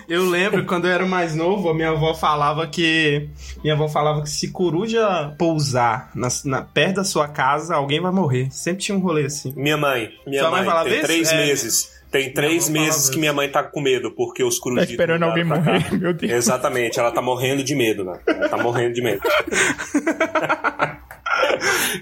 [0.08, 3.28] Eu lembro quando eu era mais novo, a minha avó falava que.
[3.64, 8.12] Minha avó falava que se coruja pousar na, na- perto da sua casa, alguém vai
[8.12, 8.48] morrer.
[8.52, 9.52] Sempre tinha um rolê assim.
[9.58, 11.08] Minha mãe, minha Sua mãe mãe, falava tem isso?
[11.08, 11.38] três É.
[11.38, 11.96] meses.
[12.12, 14.92] Tem três meses que minha mãe tá com medo, porque os Tá corujitos.
[14.92, 15.56] esperando não alguém cá.
[15.56, 16.32] morrer, meu Deus.
[16.34, 18.20] Exatamente, ela tá morrendo de medo, né?
[18.28, 19.22] Ela tá morrendo de medo.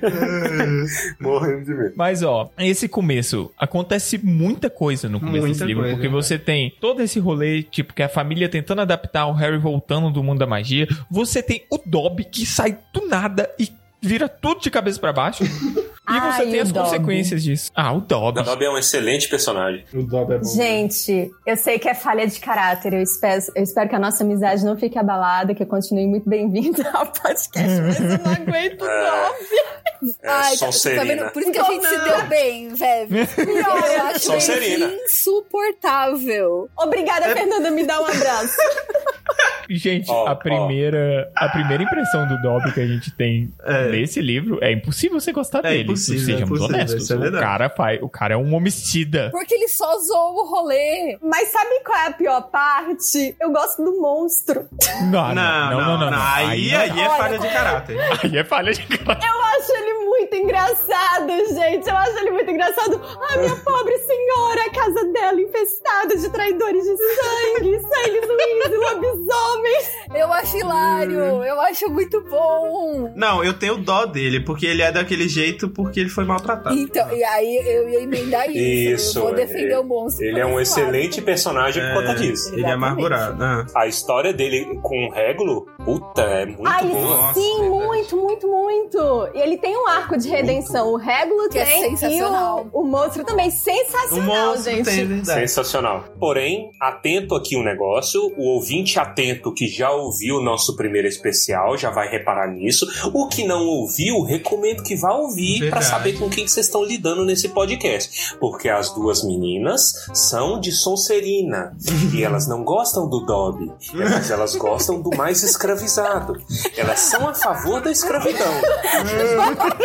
[1.20, 1.94] morrendo de medo.
[1.96, 6.14] Mas ó, esse começo acontece muita coisa no começo Muita desse livro, coisa, porque né?
[6.14, 10.24] você tem todo esse rolê, tipo, que a família tentando adaptar o Harry voltando do
[10.24, 10.88] mundo da magia.
[11.10, 13.70] Você tem o Dobby que sai do nada e
[14.02, 15.44] vira tudo de cabeça pra baixo.
[16.06, 16.90] E você Ai, tem as Dobby.
[16.90, 17.72] consequências disso.
[17.74, 18.42] Ah, o Dobby.
[18.42, 19.86] O Dobby é um excelente personagem.
[19.94, 20.50] O Dobby é bom.
[20.50, 22.94] Gente, eu sei que é falha de caráter.
[22.94, 26.30] Eu espero, eu espero que a nossa amizade não fique abalada, que eu continue muito
[26.30, 30.14] bem-vinda ao podcast, mas eu não aguento o Dobby.
[30.22, 31.02] É Ai, tá, Sonserina.
[31.02, 31.32] tá vendo?
[31.32, 33.10] Por isso que a gente se deu bem, velho.
[33.54, 34.86] Eu acho Sonserina.
[34.86, 36.70] ele insuportável.
[36.78, 38.58] Obrigada, Fernanda, me dá um abraço.
[39.70, 43.88] Gente, Ó, a primeira a primeira impressão do Dobby que a gente tem É.
[43.90, 45.84] nesse livro é impossível você gostar É dele.
[45.94, 47.04] Impossível, Sejamos é impossível, honestos.
[47.04, 49.30] isso é o cara faz, o cara é um homicida.
[49.32, 51.18] Porque ele só zoou o rolê.
[51.22, 53.36] Mas sabe qual é a pior parte?
[53.40, 54.68] Eu gosto do monstro.
[55.12, 56.80] Não, Não, não, não, Aí, não.
[56.80, 57.98] aí é Olha, falha de caráter.
[58.24, 59.28] Aí é falha de caráter.
[59.28, 61.88] Eu acho ele muito engraçado, gente.
[61.90, 63.02] Eu acho ele muito engraçado.
[63.04, 69.92] Ah, minha pobre senhora, a casa dela infestada de traidores de sangue, sangue e lobisomens.
[70.16, 73.12] Eu acho hilário, eu acho muito bom.
[73.16, 76.76] Não, eu tenho dó dele, porque ele é daquele jeito porque ele foi maltratado.
[76.76, 78.60] Então, e aí eu ia emendar isso.
[78.60, 79.36] Isso, eu vou é.
[79.36, 80.26] defender o monstro.
[80.26, 81.26] Ele é um excelente lado.
[81.26, 82.54] personagem por conta disso.
[82.54, 83.44] Ele é amargurado.
[83.44, 83.66] Ah.
[83.76, 87.34] A história dele com o Regulo, puta, é muito Ai, boa.
[87.34, 89.30] sim, muito, muito, muito.
[89.34, 90.94] E ele tem um arco de redenção.
[90.94, 92.66] O Regulo Que é tem sensacional.
[92.74, 93.50] e o, o monstro também.
[93.50, 94.86] O Sensacional, monstro gente.
[94.86, 95.40] tem, é verdade.
[95.42, 96.04] Sensacional.
[96.20, 101.78] Porém, atento aqui um negócio, o ouvinte atento que já ouviu o nosso primeiro especial
[101.78, 102.86] já vai reparar nisso.
[103.14, 106.84] O que não ouviu, recomendo que vá ouvir para saber com quem que vocês estão
[106.84, 108.36] lidando nesse podcast.
[108.40, 111.76] Porque as duas meninas são de Sonserina
[112.14, 115.44] e elas não gostam do Dobby, mas elas gostam do mais
[115.82, 116.38] escravizado.
[116.78, 118.54] Elas são a favor da escravidão.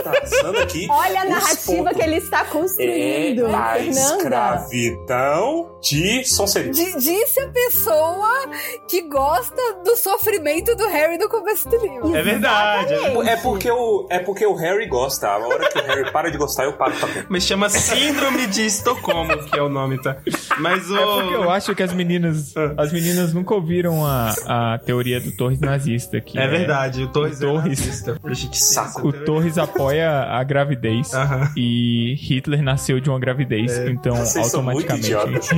[0.02, 1.96] Trazendo aqui Olha a narrativa pontos.
[1.96, 3.90] que ele está construindo, É a Fernanda.
[4.16, 6.72] escravidão de Sonserina.
[6.72, 8.28] Di- Disse a pessoa
[8.88, 12.14] que gosta do sofrimento do Harry no começo do livro.
[12.14, 12.94] É verdade.
[12.94, 15.28] É porque, o, é porque o Harry gosta.
[15.28, 17.24] A hora que o Harry para de gostar, eu paro também.
[17.28, 20.16] Mas chama Síndrome de Estocolmo, que é o nome, tá?
[20.58, 20.96] Mas o.
[20.96, 24.34] É porque eu acho que as meninas as meninas nunca ouviram a,
[24.74, 28.18] a teoria do Torres nazista que É verdade, o Torres, o Torres- é nazista.
[28.22, 29.08] Tem Saco.
[29.08, 29.12] O.
[29.12, 31.50] Torres apoia a gravidez Aham.
[31.56, 35.48] e Hitler nasceu de uma gravidez, então Vocês são muito automaticamente.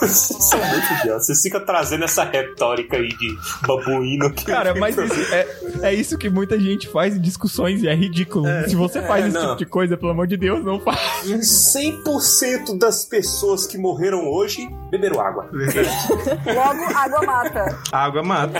[0.00, 1.26] Vocês são muito idiotas.
[1.26, 3.28] Vocês ficam trazendo essa retórica aí de
[3.66, 4.30] babuíno.
[4.32, 5.46] Que Cara, mas isso é,
[5.82, 8.44] é isso que muita gente faz em discussões e é ridículo.
[8.68, 9.42] Se você faz É, esse não.
[9.46, 10.98] tipo de coisa, pelo amor de Deus, não faz.
[11.24, 15.48] 100% das pessoas que morreram hoje beberam água.
[15.52, 17.78] Logo, água mata.
[17.92, 18.58] Água mata.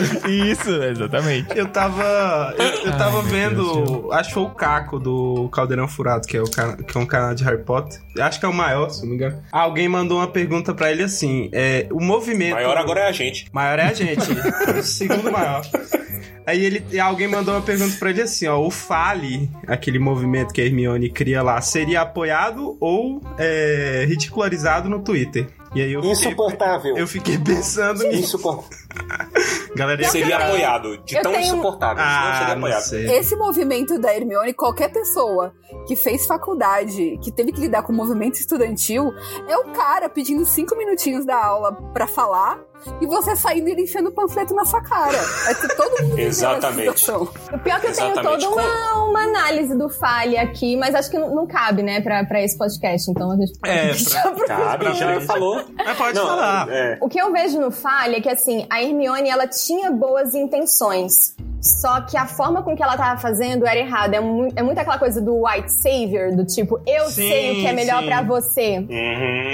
[0.61, 1.57] Isso, exatamente.
[1.57, 2.55] Eu tava.
[2.59, 3.85] Eu, eu tava Ai, vendo.
[3.85, 7.07] Deus acho que foi o Caco do Caldeirão Furado, que é, o que é um
[7.07, 8.01] canal de Harry Potter.
[8.19, 9.43] Acho que é o maior, se não me engano.
[9.51, 12.55] Alguém mandou uma pergunta pra ele assim: é, o movimento.
[12.55, 13.47] Maior agora é a gente.
[13.53, 14.31] Maior é a gente.
[14.79, 15.63] o segundo maior.
[16.47, 20.53] Aí ele, e alguém mandou uma pergunta pra ele assim, ó, o Fale, aquele movimento
[20.53, 25.47] que a Hermione cria lá, seria apoiado ou é, ridicularizado no Twitter?
[25.75, 26.97] E aí eu fiquei, Insuportável.
[26.97, 28.37] eu fiquei pensando nisso.
[28.37, 28.84] Insuportável.
[29.77, 30.99] Galera, Seria tenho- apoiado.
[30.99, 31.97] De tão tenho- insuportável.
[32.05, 32.95] não seria Ah, não apoiado.
[32.95, 35.53] Esse movimento da Hermione, qualquer pessoa
[35.87, 39.13] que fez faculdade, que teve que lidar com o movimento estudantil,
[39.49, 42.59] é o cara pedindo cinco minutinhos da aula pra falar
[43.01, 45.17] e você saindo e enfiando o panfleto na sua cara.
[45.49, 47.11] É que todo mundo Exatamente.
[47.11, 47.27] O
[47.59, 51.19] pior é que eu tenho toda uma, uma análise do Fale aqui, mas acho que
[51.19, 53.11] não, não cabe, né, pra, pra esse podcast.
[53.11, 53.93] Então a gente É,
[54.35, 55.27] pra, Cabe, já gente.
[55.27, 55.65] falou.
[55.77, 56.69] Mas pode Não, falar.
[56.71, 56.99] é.
[57.01, 61.35] O que eu vejo no Falha é que, assim, a Hermione, ela tinha boas intenções.
[61.61, 64.15] Só que a forma com que ela tava fazendo era errada.
[64.17, 67.55] É, mu é muito aquela coisa do white savior, do tipo, eu Sim, sei o
[67.63, 68.81] que é melhor pra você.
[68.81, 68.87] Uhum.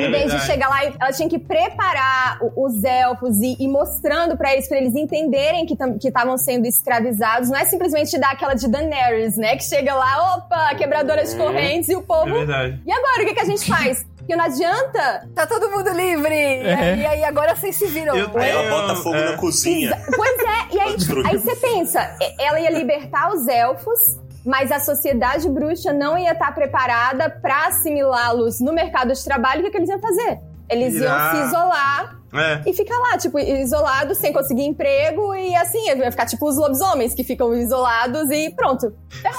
[0.06, 4.36] Em vez de chegar lá, e- ela tinha que preparar os elfos e ir mostrando
[4.36, 5.76] pra eles, pra eles entenderem que
[6.08, 7.48] estavam sendo escravizados.
[7.48, 9.54] Não é simplesmente dar aquela de Daenerys, né?
[9.56, 12.32] Que chega lá, opa, quebradora de correntes e o É povo.
[12.32, 12.80] verdade.
[12.84, 14.04] E agora, o que, que a gente faz?
[14.20, 16.34] Porque não adianta Tá todo mundo livre!
[16.34, 16.96] É.
[16.96, 18.16] E aí agora vocês se viram.
[18.16, 19.30] Eu Aí ela bota fogo é.
[19.32, 19.98] na cozinha.
[20.14, 23.98] Pois é, e aí, aí você pensa, ela ia libertar os elfos,
[24.44, 29.60] mas a sociedade bruxa não ia estar preparada pra assimilá-los no mercado de trabalho.
[29.60, 30.38] O que, que eles iam fazer?
[30.68, 31.06] Eles Irá.
[31.06, 32.62] iam se isolar É.
[32.64, 37.12] e ficar lá, tipo, isolados, sem conseguir emprego, e assim, ia ficar tipo os lobisomens
[37.12, 38.92] que ficam isolados e pronto.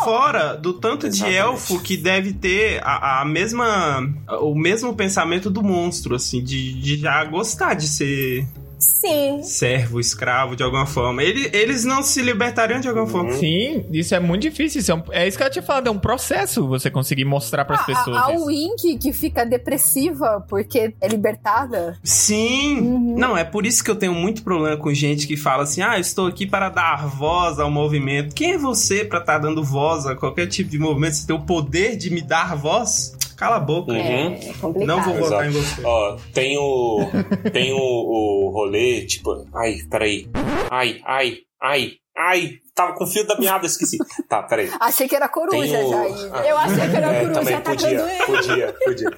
[0.03, 1.37] Fora do tanto de Exatamente.
[1.37, 3.99] elfo que deve ter a, a mesma.
[4.41, 8.45] o mesmo pensamento do monstro, assim, de, de já gostar de ser
[9.01, 9.41] Sim.
[9.43, 11.23] servo, escravo de alguma forma.
[11.23, 13.33] Ele- eles não se libertariam de alguma forma.
[13.33, 14.79] Sim, isso é muito difícil.
[14.81, 17.65] Isso é, um- é isso que eu tinha falado, é um processo você conseguir mostrar
[17.65, 18.17] pras A, pessoas.
[18.17, 18.29] a, a.
[18.45, 21.97] Wink, que fica depressiva porque é libertada.
[22.03, 22.79] Sim!
[22.79, 23.15] Uhum.
[23.17, 25.95] Não, é por isso que eu tenho muito problema com gente que fala assim: ah,
[25.97, 28.35] eu estou aqui para dar voz ao movimento.
[28.35, 31.15] Quem é você para estar dando voz a qualquer tipo de movimento?
[31.15, 33.15] Você tem o poder de me dar voz?
[33.41, 33.91] Cala a boca.
[33.91, 33.97] Uhum.
[33.99, 34.85] É complicado.
[34.87, 35.45] Não vou votar Exato.
[35.45, 35.81] em você.
[35.83, 36.99] Ó, tem o.
[37.51, 39.45] Tem o, o rolê, tipo.
[39.55, 40.27] Ai, peraí.
[40.69, 42.51] Ai, ai, ai, ai.
[42.75, 43.97] Tava com o fio da meada, esqueci.
[44.29, 44.69] Tá, peraí.
[44.79, 46.37] Achei que era coruja o- já.
[46.37, 46.45] Ah.
[46.47, 48.25] Eu achei que era É, coruja também atacando podia, ele.
[48.25, 49.09] podia, podia.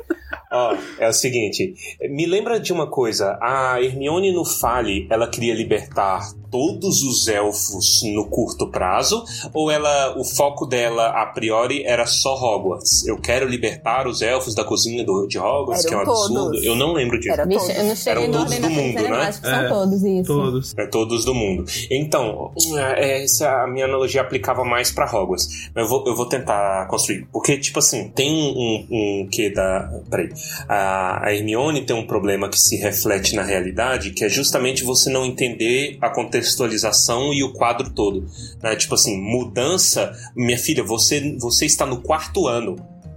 [0.51, 1.73] Ó, é o seguinte,
[2.09, 6.21] me lembra de uma coisa, a Hermione no Fale, ela queria libertar
[6.53, 12.35] todos os elfos no curto prazo, ou ela, o foco dela a priori era só
[12.35, 13.07] Hogwarts?
[13.07, 16.37] Eu quero libertar os elfos da cozinha do, de Hogwarts, Eram que é um todos.
[16.37, 16.63] absurdo.
[16.63, 17.33] Eu não lembro disso.
[17.33, 17.69] Era todos.
[17.69, 19.09] eu não cheguei Eram todos do mundo, né?
[19.09, 19.69] mas Acho que são É.
[19.69, 20.23] todos, isso.
[20.27, 20.73] Todos.
[20.77, 21.65] É todos do mundo.
[21.89, 25.47] Então, é, essa a minha analogia aplicava mais pra Hogwarts.
[25.73, 27.27] Mas eu vou, eu vou tentar construir.
[27.33, 28.87] Porque, tipo assim, tem um, um,
[29.23, 29.89] um que da.
[30.07, 30.29] Peraí.
[30.69, 35.09] A, a Hermione tem um problema que se reflete na realidade, que é justamente você
[35.09, 36.09] não entender a
[36.43, 38.25] contextualização e o quadro todo.
[38.61, 38.75] né?
[38.75, 40.13] Tipo assim, mudança.
[40.35, 42.75] Minha filha, você, você está no quarto ano.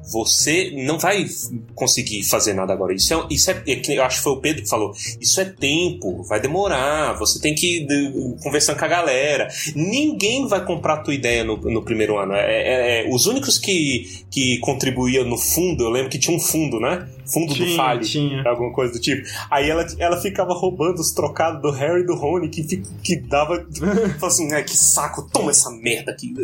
[0.08, 1.26] Você não vai
[1.74, 2.94] conseguir fazer nada agora.
[2.94, 4.92] Isso é, isso é, é eu acho que foi o Pedro que falou.
[5.20, 7.14] Isso é tempo, vai demorar.
[7.18, 9.48] Você tem que ir conversando com a galera.
[9.74, 12.34] Ninguém vai comprar a tua ideia no, no primeiro ano.
[12.34, 16.40] É, é- é- os únicos que, que contribuíam no fundo, eu lembro que tinha um
[16.40, 17.08] fundo, né?
[17.32, 18.42] Fundo do Tinha, Fale, tinha.
[18.48, 19.26] alguma coisa do tipo.
[19.50, 22.62] Aí ela, ela ficava roubando os trocados do Harry e do Rony, que,
[23.02, 23.56] que dava.
[23.74, 26.34] Falava assim, "Ai, que saco, toma essa merda aqui.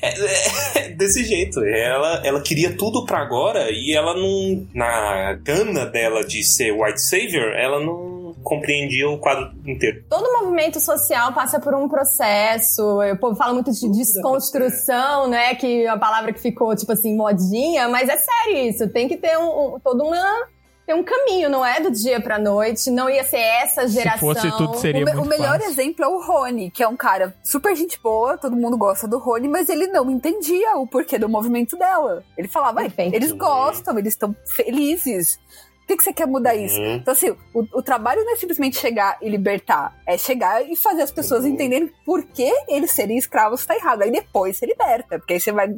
[0.00, 1.62] É, é, desse jeito.
[1.64, 4.66] Ela, ela queria tudo pra agora e ela não.
[4.74, 10.04] Na gana dela de ser White Savior, ela não compreendia o quadro inteiro.
[10.08, 13.00] Todo movimento social passa por um processo.
[13.00, 15.54] O povo fala muito de desconstrução, né?
[15.54, 18.88] Que é a palavra que ficou, tipo assim, modinha, mas é sério isso.
[18.88, 20.46] Tem que ter um, um- todo uma.
[20.84, 22.90] Tem um caminho, não é do dia pra noite.
[22.90, 24.18] Não ia ser essa geração.
[24.18, 25.70] fosse tudo, seria o, me- o melhor fácil.
[25.70, 29.16] exemplo é o Rony, que é um cara super gente boa, todo mundo gosta do
[29.18, 32.24] Rony, mas ele não entendia o porquê do movimento dela.
[32.36, 33.14] Ele falava, "Ai, Perfeito.
[33.14, 35.38] eles gostam, eles estão felizes.
[35.82, 36.78] Por que, que você quer mudar isso?
[36.80, 36.94] Uhum.
[36.94, 41.02] Então, assim, o, o trabalho não é simplesmente chegar e libertar, é chegar e fazer
[41.02, 41.50] as pessoas Uhum.
[41.50, 44.02] entenderem por que eles serem escravos tá errado.
[44.02, 45.74] Aí depois você liberta, porque aí você vai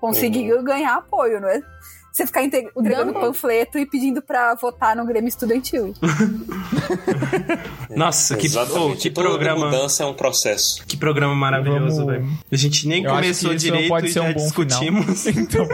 [0.00, 0.62] conseguir Uhum.
[0.62, 1.60] ganhar apoio, não é?
[2.16, 5.92] Você ficar entregando panfleto e pedindo pra votar no Grêmio Estudantil.
[7.94, 9.66] Nossa, que, oh, que Toda programa.
[9.66, 10.82] mudança é um processo.
[10.86, 12.26] Que programa maravilhoso, Vamos- velho.
[12.50, 15.24] A gente nem Eu começou direito pode e ser já um bom discutimos.
[15.24, 15.36] final.
[15.46, 15.68] Então,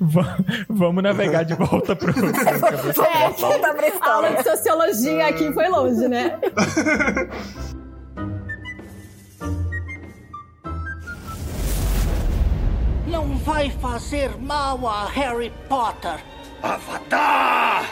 [0.00, 0.38] va-
[0.70, 2.14] vamos navegar de volta pro.
[2.16, 6.38] É, voltar pra A aula de sociologia aqui foi longe, né?
[13.44, 16.18] Vai fazer mal a Harry Potter.
[16.62, 17.90] Avatar!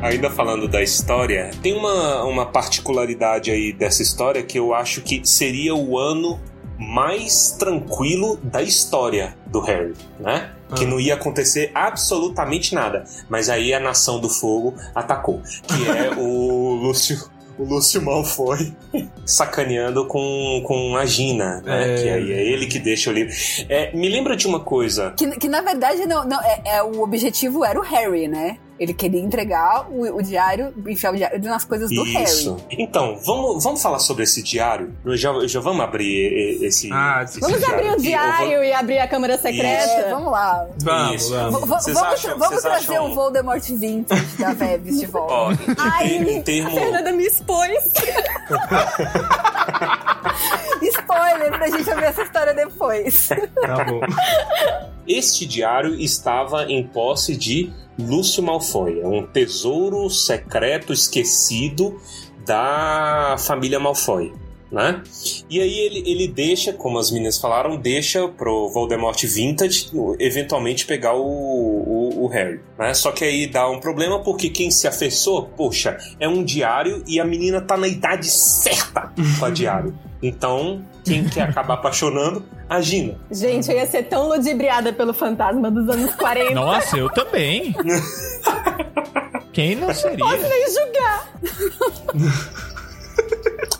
[0.00, 5.26] Ainda falando da história, tem uma, uma particularidade aí dessa história que eu acho que
[5.26, 6.38] seria o ano
[6.78, 10.52] mais tranquilo da história do Harry, né?
[10.76, 13.04] Que não ia acontecer absolutamente nada.
[13.28, 15.40] Mas aí a Nação do Fogo atacou.
[15.66, 17.18] Que é o Lúcio.
[17.58, 18.72] O Lúcio Malfoy
[19.26, 21.92] sacaneando com, com a Gina, né?
[21.92, 21.96] É.
[21.96, 23.34] Que aí é ele que deixa o livro.
[23.68, 25.12] É, me lembra de uma coisa.
[25.16, 28.58] Que, que na verdade não, não é, é, o objetivo era o Harry, né?
[28.78, 32.54] Ele queria entregar o, o diário, enfiar o diário nas coisas do Isso.
[32.54, 32.66] Harry.
[32.82, 34.94] Então, vamos, vamos falar sobre esse diário?
[35.16, 36.88] Já, já vamos abrir esse.
[36.92, 37.86] Ah, esse Vamos abrir o.
[37.86, 40.10] Eu vou- diário e abrir a câmara É, secreta.
[40.10, 40.66] vamos lá.
[40.82, 41.60] Vamos, vamos.
[41.60, 45.32] vamos acham- vamos trazer acham- o Voldemort vintage da Vebs de volta.
[45.34, 46.68] Ó, em, Ai, em termo.
[46.68, 47.92] a Fernanda me expôs.
[50.82, 53.28] Spoiler pra gente ouvir essa história depois.
[53.28, 54.00] Tá bom.
[55.06, 59.00] Este diário estava em posse de Lúcio Malfoy.
[59.00, 62.00] É um tesouro secreto esquecido
[62.44, 64.32] da família Malfoy.
[64.70, 65.02] Né?
[65.48, 71.14] E aí ele, ele deixa, como as meninas falaram, deixa pro Voldemort Vintage eventualmente pegar
[71.14, 72.60] o, o, o Harry.
[72.78, 72.92] Né?
[72.92, 77.18] Só que aí dá um problema porque quem se afessou, poxa, é um diário e
[77.18, 79.98] a menina tá na idade certa pra diário.
[80.22, 83.18] Então, quem quer acabar apaixonando, a Gina.
[83.30, 86.54] Gente, eu ia ser tão ludibriada pelo fantasma dos anos 40.
[86.54, 87.74] Nossa, eu também.
[89.52, 90.24] Quem não seria?
[90.24, 91.32] Nem julgar.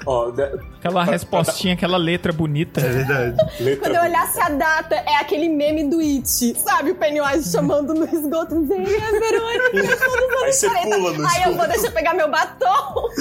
[0.06, 2.80] Ó, da- Aquela respostinha, aquela letra bonita.
[2.80, 3.36] É verdade.
[3.60, 6.58] letra Quando eu olhasse a data, é aquele meme do It.
[6.58, 6.92] Sabe?
[6.92, 8.64] O Pennywise chamando no esgoto.
[8.66, 9.96] Vem a Verônica.
[9.98, 10.96] todos Aí você 40.
[10.96, 13.08] pula no Aí eu vou deixar eu pegar meu batom.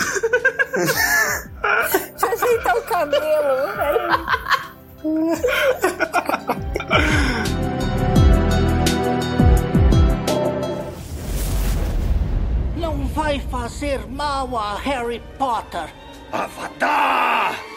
[2.12, 3.26] Deixa eu ajeitar o cabelo.
[12.76, 15.90] Não vai fazer mal a Harry Potter.
[16.32, 17.77] あ、終わ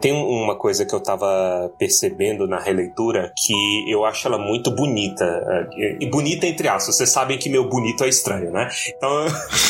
[0.00, 5.24] Tem uma coisa que eu tava percebendo na releitura que eu acho ela muito bonita.
[5.24, 6.96] é, E bonita entre aspas.
[6.96, 8.68] Vocês sabem que meu bonito é estranho, né?
[8.88, 9.10] Então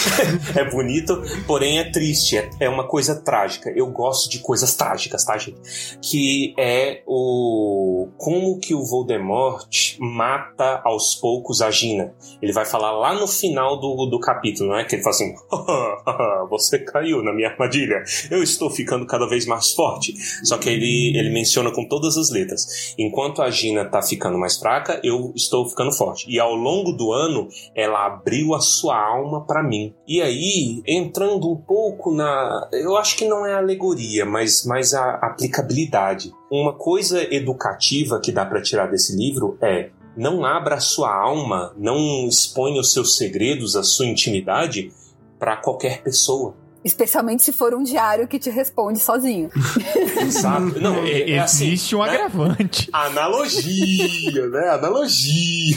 [0.57, 2.37] é bonito, porém é triste.
[2.37, 3.71] É, é uma coisa trágica.
[3.71, 5.61] Eu gosto de coisas trágicas, tá, gente?
[6.03, 8.09] Que é o.
[8.19, 9.69] Como que o Voldemort
[10.01, 12.15] mata aos poucos a Gina.
[12.43, 14.85] Ele vai falar lá no final do, do capítulo, né?
[14.85, 15.35] Que ele fala assim:
[16.51, 18.03] Você caiu na minha armadilha.
[18.31, 20.16] Eu estou ficando cada vez mais forte.
[20.45, 22.95] Só que ele, ele menciona com todas as letras.
[22.99, 26.27] Enquanto a Gina tá ficando mais fraca, eu estou ficando forte.
[26.29, 29.95] E ao longo do ano, ela abriu a sua alma para mim.
[30.07, 32.69] E aí, entrando um pouco na.
[32.73, 36.33] Eu acho que não é alegoria, mas, mas a aplicabilidade.
[36.51, 41.75] Uma coisa educativa que dá para tirar desse livro é não abra a sua alma,
[41.77, 44.91] não exponha os seus segredos, a sua intimidade
[45.39, 46.55] para qualquer pessoa.
[46.87, 49.51] Especialmente se for um diário que te responde sozinho.
[50.23, 50.81] Exato.
[50.81, 52.11] Não, é, é assim, Existe um né?
[52.11, 52.89] agravante.
[52.93, 54.69] Analogia, né?
[54.69, 55.77] Analogia.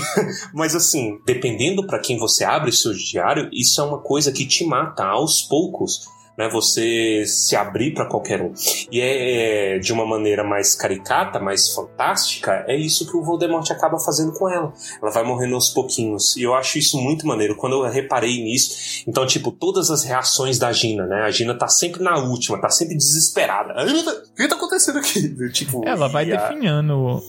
[0.53, 4.45] Mas assim, dependendo para quem você abre o seu diário, isso é uma coisa que
[4.45, 6.07] te mata aos poucos.
[6.39, 8.53] Né, você se abrir para qualquer um.
[8.89, 13.99] E é de uma maneira mais caricata, mais fantástica, é isso que o Voldemort acaba
[13.99, 14.71] fazendo com ela.
[15.01, 16.37] Ela vai morrendo aos pouquinhos.
[16.37, 17.57] E eu acho isso muito maneiro.
[17.57, 21.23] Quando eu reparei nisso, então, tipo, todas as reações da Gina, né?
[21.23, 23.73] A Gina tá sempre na última, tá sempre desesperada.
[23.83, 25.19] O que tá acontecendo aqui?
[25.51, 27.21] Tipo, Ela vai a- definhando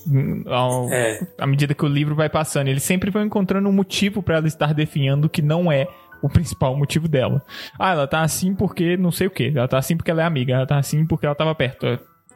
[0.47, 1.27] ao- É.
[1.37, 2.69] à medida que o livro vai passando.
[2.69, 5.89] Eles sempre vão encontrando um motivo pra ela estar definhando que não é
[6.23, 7.43] o principal motivo dela.
[7.79, 9.53] Ah, ela tá assim porque não sei o que.
[9.55, 10.55] Ela tá assim porque ela é amiga.
[10.55, 11.87] Ela tá assim porque ela tava perto.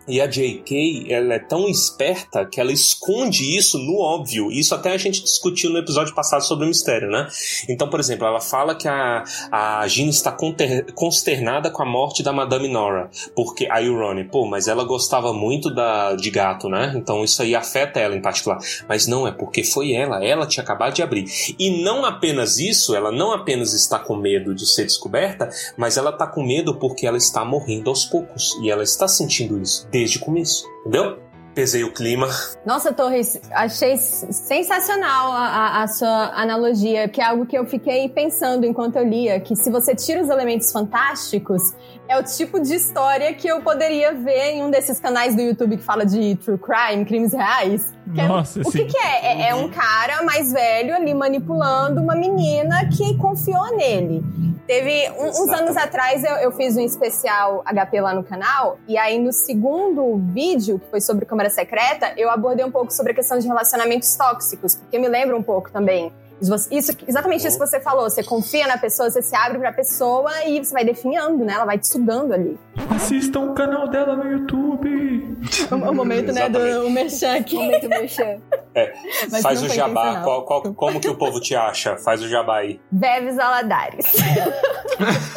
[0.07, 4.53] E a J.K., ela é tão esperta que ela esconde isso no óbvio.
[4.53, 7.27] Isso até a gente discutiu no episódio passado sobre o mistério, né?
[7.69, 10.37] Então, por exemplo, ela fala que a, a Gina está
[10.95, 13.09] consternada com a morte da Madame Nora.
[13.35, 16.93] Porque aí o Ronnie, pô, mas ela gostava muito da, de gato, né?
[16.97, 18.59] Então isso aí afeta ela em particular.
[18.87, 20.23] Mas não, é porque foi ela.
[20.23, 21.25] Ela tinha acabado de abrir.
[21.59, 25.49] E não apenas isso, ela não apenas está com medo de ser descoberta,
[25.79, 28.55] mas ela está com medo porque ela está morrendo aos poucos.
[28.63, 30.67] E ela está sentindo isso desde o começo.
[30.81, 31.19] Entendeu?
[31.55, 32.27] Pesei o clima.
[32.67, 38.09] Nossa, Torres, achei sensacional a, a- a sua analogia, que é algo que eu fiquei
[38.09, 41.63] pensando enquanto eu lia, que se você tira os elementos fantásticos,
[42.09, 45.77] é o tipo de história que eu poderia ver em um desses canais do YouTube
[45.79, 47.93] que fala de true crime, crimes reais.
[48.13, 49.43] Que é- Nossa, o que, que é?
[49.43, 49.49] é?
[49.49, 54.23] é um cara mais velho ali manipulando uma menina que confiou nele.
[54.67, 58.97] Teve um- uns anos atrás eu, eu fiz um especial HP lá no canal, e
[58.99, 63.15] aí no segundo vídeo, que foi sobre câmara secreta, eu abordei um pouco sobre a
[63.15, 66.13] questão de relacionamentos tóxicos, porque me lembra um pouco também.
[66.71, 68.09] Isso, exatamente isso que você falou.
[68.11, 71.55] Você confia na pessoa, você se abre pra pessoa e você vai definhando, né?
[71.55, 72.59] Ela vai te sugando ali.
[72.91, 75.37] Assistam o canal dela no YouTube.
[75.71, 77.55] O, o momento, né, do o merchan aqui.
[77.57, 78.39] Momento merchan.
[79.31, 80.23] Mas Faz o jabá.
[80.23, 81.97] Qual- qual- como que o povo te acha?
[81.97, 82.81] Faz o jabá aí.
[82.91, 84.07] Veves Aladares.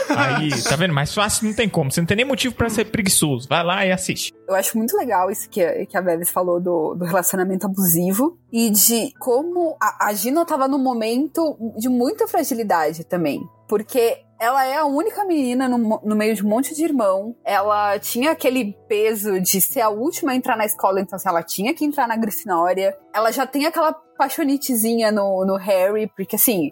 [0.09, 0.93] Aí, tá vendo?
[0.93, 1.91] Mais fácil não tem como.
[1.91, 3.47] Você não tem nem motivo pra ser preguiçoso.
[3.47, 4.33] Vai lá e assiste.
[4.47, 8.69] Eu acho muito legal isso que, que a Bevis falou do, do relacionamento abusivo e
[8.69, 13.41] de como a, a Gina tava num momento de muita fragilidade também.
[13.67, 17.35] Porque ela é a única menina no, no meio de um monte de irmão.
[17.43, 21.43] Ela tinha aquele peso de ser a última a entrar na escola, então assim, ela
[21.43, 22.97] tinha que entrar na Grifinória.
[23.13, 26.71] Ela já tem aquela paixonitezinha no, no Harry, porque assim,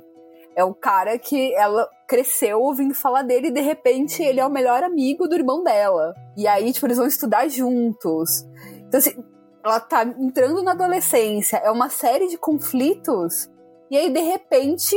[0.55, 4.49] é o cara que ela cresceu ouvindo falar dele e de repente ele é o
[4.49, 6.13] melhor amigo do irmão dela.
[6.38, 8.45] E aí, tipo, eles vão estudar juntos.
[8.88, 9.16] Então, assim,
[9.63, 13.49] ela tá entrando na adolescência, é uma série de conflitos.
[13.89, 14.95] E aí, de repente,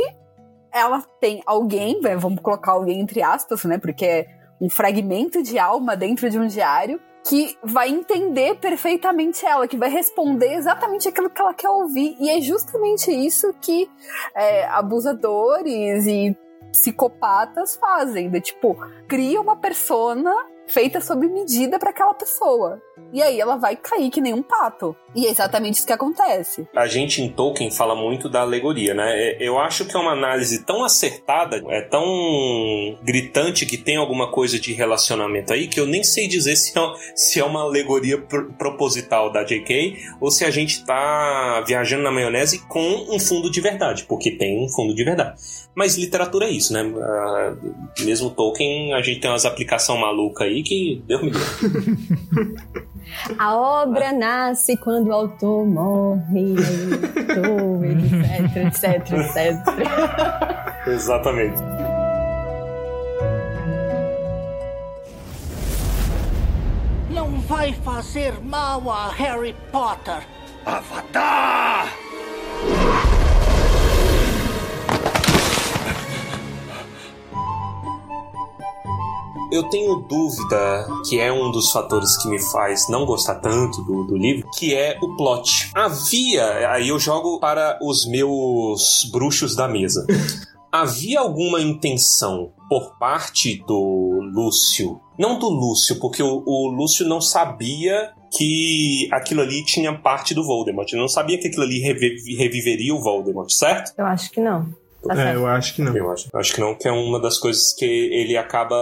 [0.71, 3.77] ela tem alguém, né, vamos colocar alguém entre aspas, né?
[3.77, 4.27] Porque é
[4.61, 9.89] um fragmento de alma dentro de um diário que vai entender perfeitamente ela, que vai
[9.89, 12.15] responder exatamente aquilo que ela quer ouvir.
[12.19, 13.89] E é justamente isso que
[14.33, 16.35] é, abusadores e
[16.71, 18.75] psicopatas fazem, de tipo,
[19.07, 20.33] cria uma persona
[20.67, 22.81] feita sob medida para aquela pessoa.
[23.11, 24.95] E aí ela vai cair que nem um pato.
[25.15, 26.67] E é exatamente isso que acontece.
[26.75, 29.11] A gente em Tolkien fala muito da alegoria, né?
[29.17, 32.05] É- Eu acho que é uma análise tão acertada, é tão
[33.03, 36.81] gritante que tem alguma coisa de relacionamento aí que eu nem sei dizer se é,
[37.15, 39.97] se é uma alegoria pr- proposital da J.K.
[40.21, 42.79] ou se a gente tá viajando na maionese com
[43.09, 45.33] um fundo de verdade, porque tem um fundo de verdade.
[45.73, 46.81] Mas literatura é isso, né?
[47.01, 47.55] Ah,
[48.01, 52.79] mesmo Tolkien, a gente tem umas aplicações malucas aí que Deus me livre.
[53.37, 56.55] A obra nasce quando o autor morre,
[57.35, 60.87] autor, etc, etc, etc.
[60.87, 61.61] Exatamente.
[67.11, 70.25] Não vai vai fazer mal a Harry Potter.
[70.65, 72.08] Avatar!
[79.51, 84.03] Eu tenho dúvida, que é um dos fatores que me faz não gostar tanto do,
[84.05, 85.71] do livro, que é o plot.
[85.75, 90.05] Havia, aí eu jogo para os meus bruxos da mesa.
[90.71, 94.99] Havia alguma intenção por parte do Lúcio?
[95.17, 100.45] Não do Lúcio, porque o, o Lúcio não sabia que aquilo ali tinha parte do
[100.45, 100.87] Voldemort.
[100.91, 103.93] Ele não sabia que aquilo ali revi- reviveria o Voldemort, certo?
[103.97, 104.67] Eu acho que não.
[105.01, 105.95] Tá É, eu acho que não.
[105.95, 108.75] Eu acho, acho que não, que é uma das coisas que ele acaba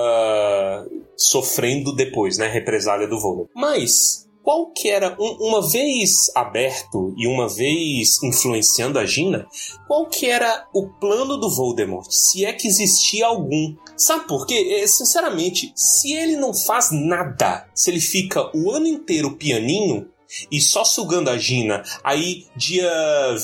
[1.15, 2.47] sofrendo depois, né?
[2.47, 3.49] Represália do Voldemort.
[3.55, 9.45] Mas, qual que era, um- uma vez aberto e uma vez influenciando a Gina,
[9.87, 12.07] qual que era o plano do Voldemort?
[12.09, 13.75] Se é que existia algum.
[13.95, 14.79] Sabe por quê?
[14.81, 20.07] É, sinceramente, se ele não faz nada, se ele fica o ano inteiro pianinho,
[20.51, 21.83] e só sugando a Gina.
[22.03, 22.89] Aí, dia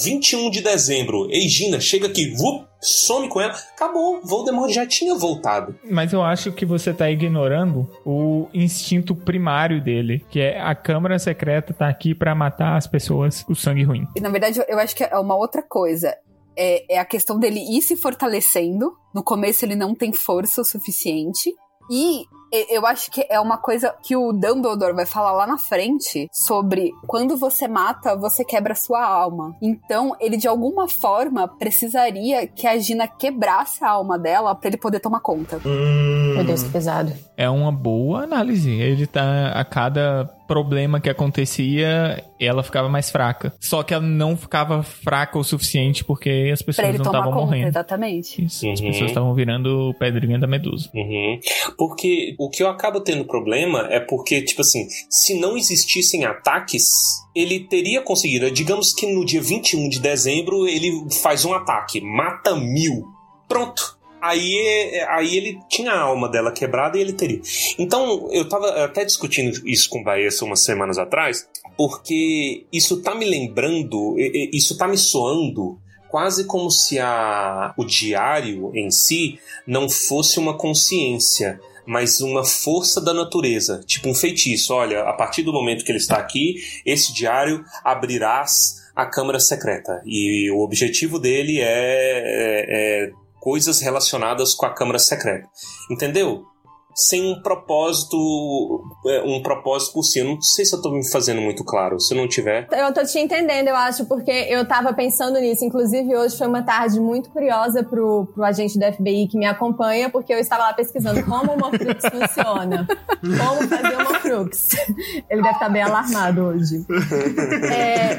[0.04, 3.54] 21 de dezembro, ei Gina, chega aqui, vup, some com ela.
[3.76, 5.76] Acabou, Voldemort já tinha voltado.
[5.90, 11.18] Mas eu acho que você tá ignorando o instinto primário dele, que é a Câmara
[11.20, 14.06] Secreta tá aqui pra matar as pessoas, o sangue ruim.
[14.16, 16.14] E na verdade, eu- acho que é uma outra coisa.
[16.58, 18.92] É, é a questão dele ir se fortalecendo.
[19.16, 21.52] No começo ele não tem força o suficiente.
[21.90, 22.24] E-
[22.70, 26.92] eu acho que é uma coisa que o Dumbledore vai falar lá na frente sobre
[27.08, 29.56] quando você mata, você quebra a sua alma.
[29.62, 34.78] Então, ele de alguma forma precisaria que a Gina quebrasse a alma dela pra ele
[34.78, 35.60] poder tomar conta.
[35.64, 37.14] Meu Deus, que pesado.
[37.36, 38.70] É uma boa análise.
[38.70, 43.54] Ele tá a cada problema que acontecia, ela ficava mais fraca.
[43.60, 47.68] Só que ela não ficava fraca o suficiente porque as pessoas não estavam conta, morrendo.
[47.68, 48.44] exatamente.
[48.46, 48.88] Isso, as Uhum.
[48.88, 50.90] pessoas estavam virando pedrinha da medusa.
[50.94, 51.40] Uhum.
[51.78, 56.88] Porque o que eu acabo tendo problema é porque, tipo assim, se não existissem ataques,
[57.36, 58.50] ele teria conseguido.
[58.52, 60.92] Digamos que no dia 21 de dezembro ele
[61.22, 63.04] faz um ataque, mata mil.
[63.48, 63.98] Pronto.
[64.24, 67.42] Aí, aí ele tinha a alma dela quebrada e ele teria.
[67.78, 71.46] Então, eu tava até discutindo isso com o Baessa umas semanas atrás,
[71.76, 74.16] porque isso tá me lembrando,
[74.54, 80.56] isso tá me soando quase como se a, o diário em si não fosse uma
[80.58, 84.74] consciência, mas uma força da natureza, tipo um feitiço.
[84.74, 86.56] Olha, a partir do momento que ele está aqui,
[86.86, 90.02] esse diário abrirás a câmara secreta.
[90.06, 92.66] E o objetivo dele é, é-
[93.08, 95.50] é coisas relacionadas com a câmara secreta.
[95.92, 96.46] Entendeu?
[96.96, 98.16] Sem um propósito,
[99.08, 100.20] é, um propósito por si.
[100.20, 102.00] Eu não sei se eu tô me fazendo muito claro.
[102.00, 105.66] Se não tiver, Eu tô te entendendo, eu acho, porque eu tava pensando nisso.
[105.66, 110.10] Inclusive, hoje foi uma tarde muito curiosa pro, pro agente do FBI que me acompanha,
[110.10, 112.88] porque eu estava lá pesquisando como o Morcrux funciona.
[113.20, 114.68] Como fazer o Morcrux.
[115.30, 116.86] Ele deve estar bem alarmado hoje.
[117.74, 118.18] É,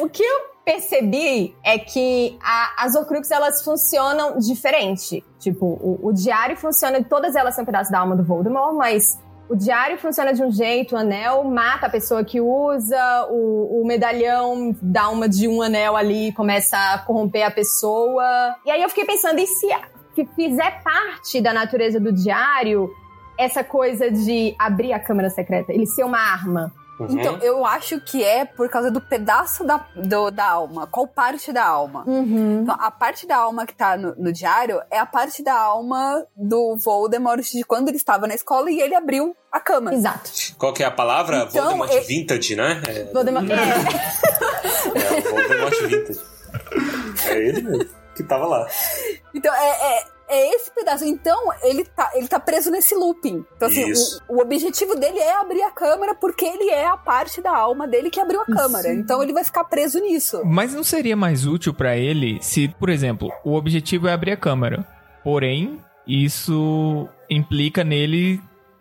[0.00, 5.24] o que eu percebi é que a- as Horcrux, elas funcionam diferente.
[5.38, 9.18] Tipo, o, o diário funciona, todas elas são um pedaço da alma do Voldemort, mas
[9.48, 13.86] o diário funciona de um jeito, o anel mata a pessoa que usa, o, o
[13.86, 18.54] medalhão dá uma de um anel ali começa a corromper a pessoa.
[18.66, 19.68] E aí eu fiquei pensando, e se
[20.36, 22.90] fizer parte da natureza do diário
[23.38, 26.70] essa coisa de abrir a câmara secreta, ele ser uma arma?
[26.98, 27.06] Uhum.
[27.20, 30.86] Então, eu acho que é por causa do pedaço da, do- da alma.
[30.86, 32.04] Qual parte da alma?
[32.06, 32.62] Uhum.
[32.62, 36.26] Então, a parte da alma que tá no, no diário é a parte da alma
[36.36, 39.96] do Voldemort de quando ele estava na escola e ele abriu a câmara.
[39.96, 40.30] Exato.
[40.58, 41.46] qual que é a palavra?
[41.48, 42.82] Então, Voldemort é- Vintage, né?
[42.88, 43.46] É, Voldemort.
[43.48, 43.54] É.
[44.98, 46.20] é o Voldemort Vintage.
[47.28, 48.66] É ele mesmo, que tava lá.
[49.34, 49.68] Então, é,
[49.98, 51.04] é, é esse pedaço.
[51.04, 53.44] Então, ele tá, ele tá preso nesse looping.
[53.56, 53.84] Então, assim,
[54.28, 57.86] o, o objetivo dele é abrir a câmara porque ele é a parte da alma
[57.88, 58.92] dele que abriu a câmara.
[58.92, 60.42] Então, ele vai ficar preso nisso.
[60.44, 64.36] Mas não seria mais útil pra ele se, por exemplo, o objetivo é abrir a
[64.36, 64.86] câmera.
[65.24, 68.40] Porém, isso implica nele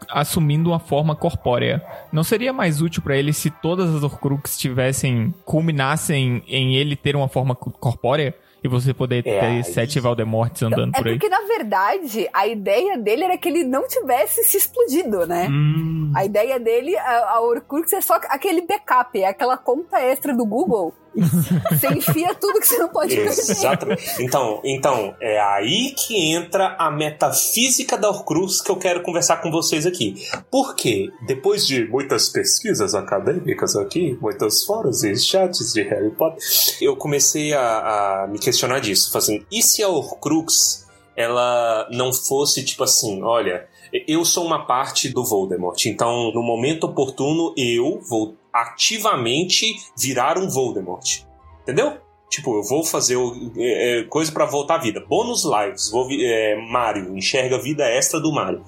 [0.09, 1.83] assumindo uma forma corpórea.
[2.11, 7.15] Não seria mais útil pra ele se todas as Horcruxes tivessem culminassem em ele ter
[7.15, 8.33] uma forma co- corpórea
[8.63, 11.13] e você poder É, ter aí- sete Valdemortes andando É por aí?
[11.13, 15.47] porque, na verdade, a ideia dele era que ele não tivesse se explodido, né?
[15.49, 20.33] Hum, A ideia dele, a, a Horcrux é só aquele backup, é aquela conta extra
[20.35, 20.93] do Google.
[21.71, 23.29] Você enfia tudo que você não pode perder.
[23.31, 24.03] Exatamente.
[24.19, 29.51] Então, então, é aí que entra a metafísica da Horcrux que eu quero conversar com
[29.51, 30.27] vocês aqui.
[30.51, 36.43] Porque, depois de muitas pesquisas acadêmicas aqui, muitos fóruns e chats de Harry Potter,
[36.81, 39.11] eu comecei a, a me questionar disso.
[39.11, 43.67] Fazendo, e se a Horcrux ela não fosse tipo assim, olha,
[44.07, 49.65] Eu sou uma parte do Voldemort, então no momento oportuno eu vou ativamente
[49.97, 51.21] virar um Voldemort.
[51.63, 51.97] Entendeu?
[52.29, 53.15] Tipo, eu vou fazer
[53.55, 54.99] é, é, coisa pra voltar à vida.
[55.07, 55.89] Bônus lives.
[55.89, 58.63] Vou, é, Mario, enxerga a vida extra do Mario.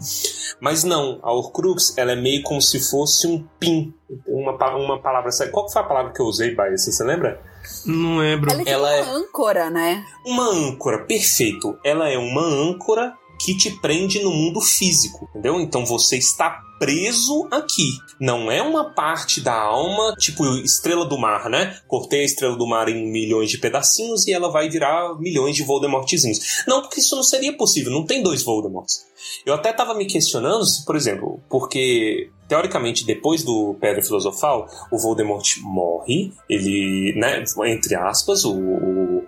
[0.62, 3.94] Mas não, a Horcrux, ela é meio como se fosse um pin.
[4.26, 5.30] Uma, uma palavra.
[5.32, 6.78] sabe- Qual que foi a palavra que eu usei, Baia?
[6.78, 7.42] Você lembra?
[7.86, 8.50] Não lembro.
[8.50, 10.06] Ela é tipo Ela é- uma âncora, né?
[10.26, 11.78] Uma âncora, perfeito.
[11.84, 15.60] Ela é uma âncora que te prende no mundo físico, entendeu?
[15.60, 17.90] Então você está preso aqui.
[18.20, 21.78] Não é uma parte da alma, tipo estrela do mar, né?
[21.88, 25.64] Cortei a estrela do mar em milhões de pedacinhos e ela vai virar milhões de
[25.64, 26.64] Voldemortzinhos.
[26.68, 27.92] Não, porque isso não seria possível.
[27.92, 29.06] Não tem dois Voldemorts.
[29.46, 34.98] Eu até tava me questionando se, por exemplo, porque teoricamente depois do Pedra Filosofal, o
[34.98, 39.19] Voldemort morre, ele, né, entre aspas, o, o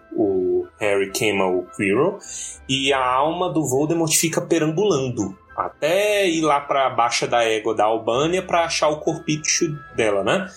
[0.81, 2.17] Harry queima o Quirrell
[2.67, 7.85] e a alma do Voldemort fica perambulando até ir lá pra baixa da égua da
[7.85, 10.47] Albânia pra achar o corpício dela, né?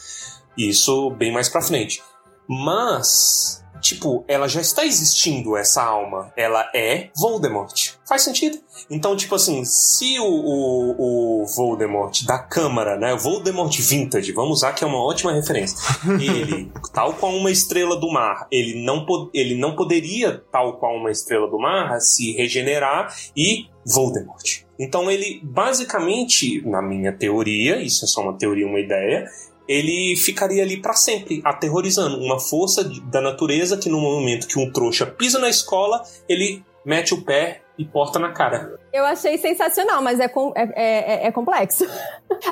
[0.56, 2.02] Isso bem mais pra frente.
[2.48, 6.32] Mas, tipo, ela já está existindo, essa alma.
[6.36, 7.92] Ela é Voldemort.
[8.08, 8.58] Faz sentido?
[8.90, 13.12] Então, tipo assim, se o, o, o Voldemort da Câmara, né?
[13.12, 15.76] O Voldemort Vintage, vamos usar que é uma ótima referência.
[16.18, 19.04] Ele, tal qual uma estrela do mar, ele não,
[19.34, 24.64] ele não poderia, tal qual uma estrela do mar, se regenerar e Voldemort.
[24.78, 29.26] Então ele, basicamente, na minha teoria, isso é só uma teoria, uma ideia,
[29.68, 32.18] ele ficaria ali pra sempre, aterrorizando.
[32.18, 37.14] Uma força da natureza que no momento que um trouxa pisa na escola, ele mete
[37.14, 38.78] o pé e porta na cara.
[38.92, 41.84] Eu achei sensacional, mas é, com- é, é- é complexo.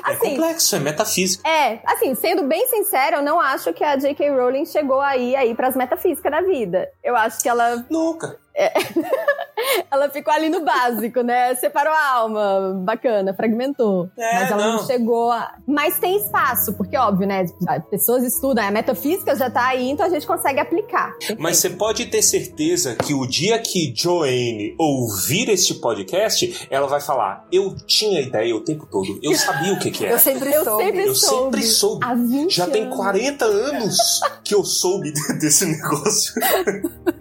[0.09, 1.47] É complexo, é metafísico.
[1.47, 4.29] É, assim, sendo bem sincera, eu não acho que a J.K.
[4.31, 6.89] Rowling chegou aí, aí pras metafísicas da vida.
[7.03, 7.85] Eu acho que ela.
[7.89, 8.37] Nunca.
[9.89, 11.55] ela ficou ali no básico, né?
[11.55, 14.09] Separou a alma, bacana, fragmentou.
[14.17, 14.77] É, Mas ela não.
[14.77, 14.85] não.
[14.85, 15.55] chegou a.
[15.67, 17.45] Mas tem espaço, porque, óbvio, né?
[17.67, 21.13] As pessoas estudam, a metafísica já tá aí, então a gente consegue aplicar.
[21.37, 27.01] Mas você pode ter certeza que o dia que Joanne ouvir este podcast, ela vai
[27.01, 30.15] falar: Eu tinha ideia o tempo todo, eu sabia o que, que era.
[30.15, 30.83] Eu sempre Eu soube.
[30.83, 32.05] sempre Eu sempre soube.
[32.05, 32.95] Há 20 Já tem anos.
[32.97, 33.97] 40 anos
[34.43, 36.33] que eu soube desse negócio.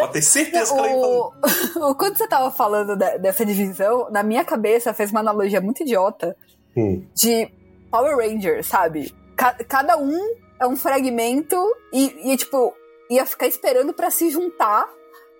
[0.00, 1.30] Pode ter certeza que ela ia falar.
[1.76, 5.82] O, quando você tava falando de- dessa divisão, na minha cabeça fez uma analogia muito
[5.82, 6.36] idiota
[6.76, 7.04] Hum.
[7.14, 7.50] de
[7.90, 9.14] Power Rangers, sabe?
[9.36, 10.18] Ca- cada um
[10.60, 11.56] é um fragmento
[11.92, 12.72] e, e, tipo,
[13.10, 14.88] ia ficar esperando pra se juntar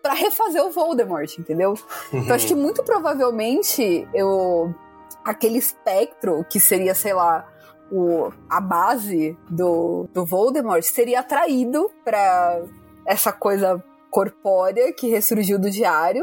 [0.03, 1.75] pra refazer o Voldemort, entendeu?
[2.13, 4.75] Então acho que muito provavelmente eu
[5.25, 7.47] aquele espectro que seria, sei lá,
[7.91, 12.61] o, a base do, do Voldemort seria atraído pra
[13.07, 13.83] essa coisa
[14.13, 16.23] corpórea que ressurgiu do diário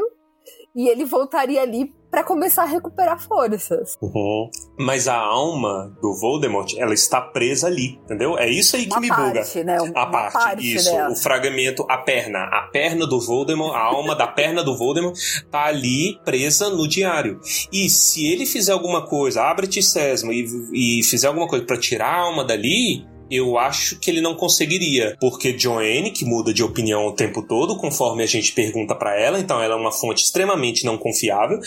[0.76, 3.96] e ele voltaria ali pra começar a recuperar forças.
[4.00, 4.48] Uhum.
[4.78, 8.38] Mas a alma do Voldemort, ela está presa ali, entendeu?
[8.38, 9.32] É isso aí que Uma me buga.
[9.40, 9.78] parte, né?
[9.78, 11.10] A Uma parte, parte isso, dela.
[11.10, 15.16] o fragmento, a perna, a perna do Voldemort, a alma da perna do Voldemort
[15.50, 17.40] tá ali presa no diário.
[17.72, 22.08] E se ele fizer alguma coisa, abre-te sesma e, e fizer alguma coisa pra tirar
[22.08, 27.06] a alma dali, eu acho que ele não conseguiria, porque Joanne, que muda de opinião
[27.06, 30.84] o tempo todo, conforme a gente pergunta pra ela, então ela é uma fonte extremamente
[30.84, 31.60] não confiável,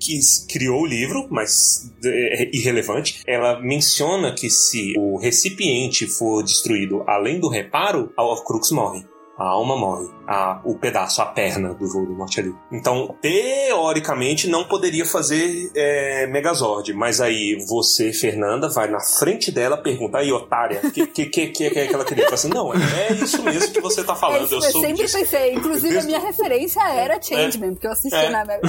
[0.00, 3.22] que criou o livro, mas é irrelevante.
[3.26, 9.04] Ela menciona que se o recipiente for destruído além do reparo, a Horcrux morre.
[9.36, 10.08] A alma morre.
[10.26, 12.54] A, o pedaço, a perna do Voldemort ali.
[12.72, 16.92] Então, teoricamente, não poderia fazer é, Megazord.
[16.94, 21.50] Mas aí, você, Fernanda, vai na frente dela pergunta, aí, otária, o que, que, que,
[21.50, 22.24] que é que ela queria?
[22.24, 24.42] Fala assim, não, é isso mesmo que você tá falando.
[24.42, 25.18] É isso, eu eu sou sempre disso.
[25.18, 25.54] pensei.
[25.54, 28.30] Inclusive, a minha referência era Changeman, porque eu assisti É.
[28.30, 28.42] na.
[28.44, 28.60] É,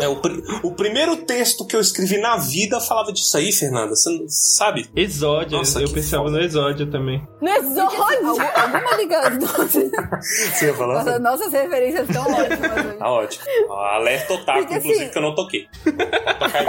[0.00, 3.94] É, o, pri- o primeiro texto que eu escrevi na vida falava disso aí, Fernanda.
[3.94, 4.88] Você não sabe?
[4.96, 6.38] Exódio, Nossa, eu pensava foda.
[6.38, 7.22] no exódio também.
[7.40, 8.02] No exódio!
[8.02, 9.73] algum- alguma ligação.
[10.20, 11.04] Você ia falar?
[11.04, 12.84] Nossa, nossas referências estão ótimas.
[12.86, 12.96] hoje.
[12.98, 13.72] Tá ótimo.
[13.72, 15.68] Alerta otaku, Porque, inclusive, assim- que eu não toquei.
[15.84, 15.92] Vou
[16.38, 16.66] tocar aí.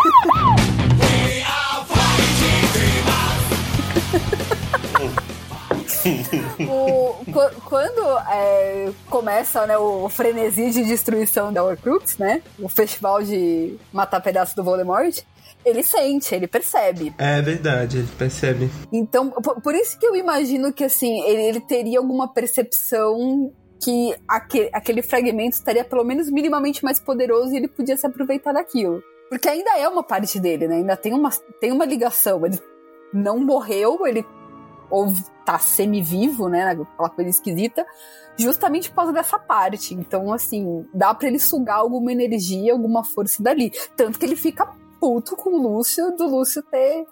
[6.67, 12.41] O- qu- quando é, começa né, o frenesi de destruição da Horcrux, né?
[12.59, 15.19] O festival de matar pedaços do Voldemort,
[15.65, 17.13] ele sente, ele percebe.
[17.17, 18.69] É verdade, ele percebe.
[18.91, 23.51] Então, por, por isso que eu imagino que assim, ele, ele teria alguma percepção
[23.83, 28.53] que aque- aquele fragmento estaria pelo menos minimamente mais poderoso e ele podia se aproveitar
[28.53, 29.01] daquilo.
[29.29, 30.75] Porque ainda é uma parte dele, né?
[30.75, 32.45] Ainda tem uma, tem uma ligação.
[32.45, 32.59] Ele
[33.11, 34.23] não morreu, ele
[34.89, 35.07] ou
[35.43, 36.63] tá semi-vivo, né?
[36.71, 37.85] Aquela coisa esquisita,
[38.37, 39.93] justamente por causa dessa parte.
[39.95, 43.71] Então, assim, dá para ele sugar alguma energia, alguma força dali.
[43.97, 44.71] Tanto que ele fica
[45.05, 47.05] puto com o Lúcio, do Lúcio ter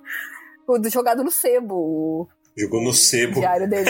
[0.92, 2.28] jogado no sebo
[2.58, 3.40] Jogou no sebo.
[3.40, 3.90] diário dele.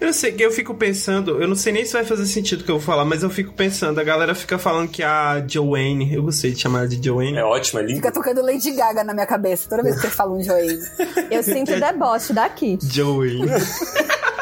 [0.00, 2.64] Eu sei que eu fico pensando, eu não sei nem se vai fazer sentido o
[2.64, 6.12] que eu vou falar, mas eu fico pensando, a galera fica falando que a Joanne,
[6.12, 7.38] eu gostei de chamar de Joanne.
[7.38, 7.96] É ótimo, é lindo.
[7.96, 10.78] Fica tocando Lady Gaga na minha cabeça toda vez que você fala um Joey.
[11.30, 12.78] Eu sinto o deboche daqui.
[12.82, 13.46] Joanne.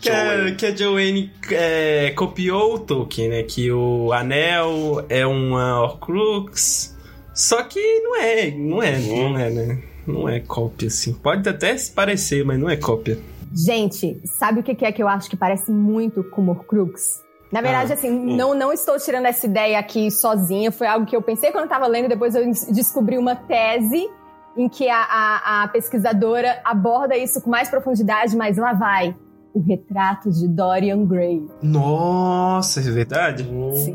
[0.00, 3.42] que, a, que a Joanne é, copiou o Tolkien, né?
[3.42, 6.96] Que o anel é uma Horcrux.
[7.34, 9.82] Só que não é, não é, não é, né?
[10.06, 11.12] Não é cópia, assim.
[11.12, 13.18] Pode até se parecer, mas não é cópia.
[13.54, 17.24] Gente, sabe o que é que eu acho que parece muito com Horcrux?
[17.50, 20.72] Na verdade, Ah, assim, não, não estou tirando essa ideia aqui sozinha.
[20.72, 24.08] Foi algo que eu pensei quando eu tava lendo, depois eu descobri uma tese
[24.56, 29.14] em que a, a, a pesquisadora aborda isso com mais profundidade, mas lá vai.
[29.54, 31.46] O retrato de Dorian Gray.
[31.62, 33.48] Nossa, é verdade?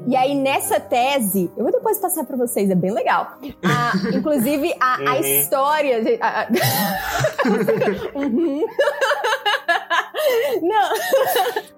[0.07, 3.37] E aí, nessa tese, eu vou depois passar pra vocês, é bem legal.
[3.63, 5.21] Ah, inclusive, a, a Uhum.
[5.21, 6.03] história.
[6.03, 6.47] de- a- a-
[8.17, 8.65] Uhum.
[10.61, 10.91] Não,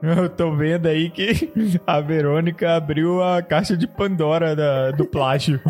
[0.24, 1.52] Eu tô vendo aí que
[1.88, 5.62] a Verônica abriu a caixa de Pandora da- do plágio.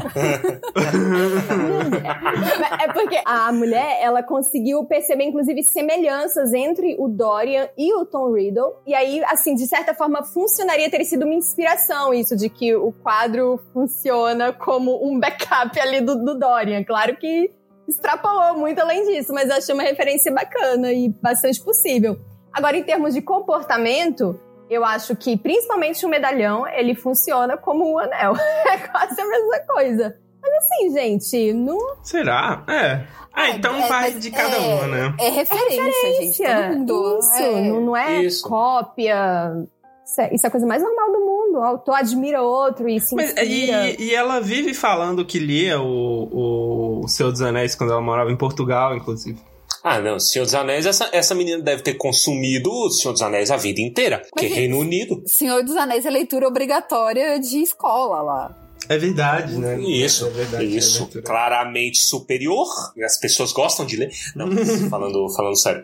[2.82, 8.34] é porque a mulher, ela conseguiu perceber, inclusive, semelhanças entre o Dorian e o Tom
[8.34, 8.74] Riddle.
[8.88, 12.92] E aí, assim, de certa forma, funcionaria ter sido uma inspiração isso, de que o
[12.92, 16.84] quadro funciona como um backup ali do, do Dorian.
[16.84, 17.52] Claro que
[17.88, 22.18] extrapolou muito além disso, mas eu achei uma referência bacana e bastante possível.
[22.54, 24.40] Agora, em termos de comportamento,
[24.70, 28.34] eu acho que, principalmente o medalhão, ele funciona como um anel.
[28.70, 30.16] É quase a mesma coisa.
[30.42, 32.64] Mas assim, gente, não Será?
[32.68, 33.06] É.
[33.34, 35.16] Ah, então É, vai mas de cada é- uma, né?
[35.20, 36.38] É referência, gente.
[36.44, 37.20] Todo mundo.
[37.20, 37.62] Isso, é.
[37.62, 38.44] não, não é Isso.
[38.48, 39.16] cópia.
[40.06, 41.60] Isso é, isso é a coisa mais normal do mundo.
[41.60, 43.90] O autor admira outro e se Mas, inspira.
[43.90, 48.30] e, e ela vive falando que lia o, o Senhor dos Anéis quando ela morava
[48.32, 49.40] em Portugal, inclusive.
[49.84, 53.52] Ah, não, Senhor dos Anéis, essa, essa menina deve ter consumido o Senhor dos Anéis
[53.52, 54.22] a vida inteira.
[54.32, 55.22] Porque Mas, Reino Unido.
[55.26, 58.63] Senhor dos Anéis é leitura obrigatória de escola lá.
[58.90, 59.80] É verdade, né?
[59.80, 61.10] Isso, é verdade, isso.
[61.16, 62.68] é claramente superior.
[63.04, 64.12] As pessoas gostam de ler.
[64.36, 64.48] Não,
[64.90, 65.84] falando, falando sério.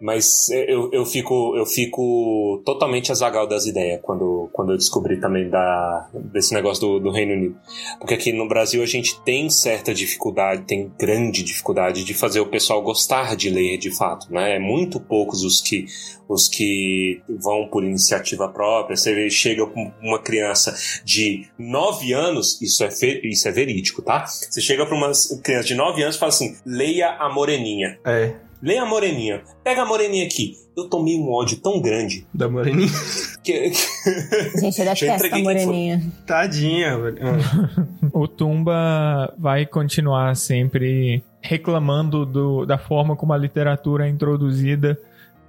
[0.00, 5.48] Mas eu, eu, fico, eu fico totalmente azagal das ideias quando, quando eu descobri também
[5.48, 7.56] da, desse negócio do, do Reino Unido.
[7.98, 12.46] Porque aqui no Brasil a gente tem certa dificuldade, tem grande dificuldade de fazer o
[12.46, 14.32] pessoal gostar de ler de fato.
[14.32, 14.56] Né?
[14.56, 15.86] É muito poucos os que,
[16.28, 18.96] os que vão por iniciativa própria.
[18.96, 20.74] Você vê, chega com uma criança
[21.04, 24.26] de 9 anos, isso é, fe- isso é verídico, tá?
[24.26, 25.10] Você chega pra uma
[25.42, 27.98] criança de 9 anos e fala assim: leia a Moreninha.
[28.04, 28.32] É,
[28.62, 29.42] Leia a Moreninha.
[29.62, 30.56] Pega a Moreninha aqui.
[30.74, 32.88] Eu tomei um ódio tão grande da Moreninha.
[33.42, 33.70] que.
[34.58, 36.02] Gente, eu detesto a moreninha.
[36.26, 37.18] Tadinha, velho.
[38.12, 44.98] O Tumba vai continuar sempre reclamando do- da forma como a literatura é introduzida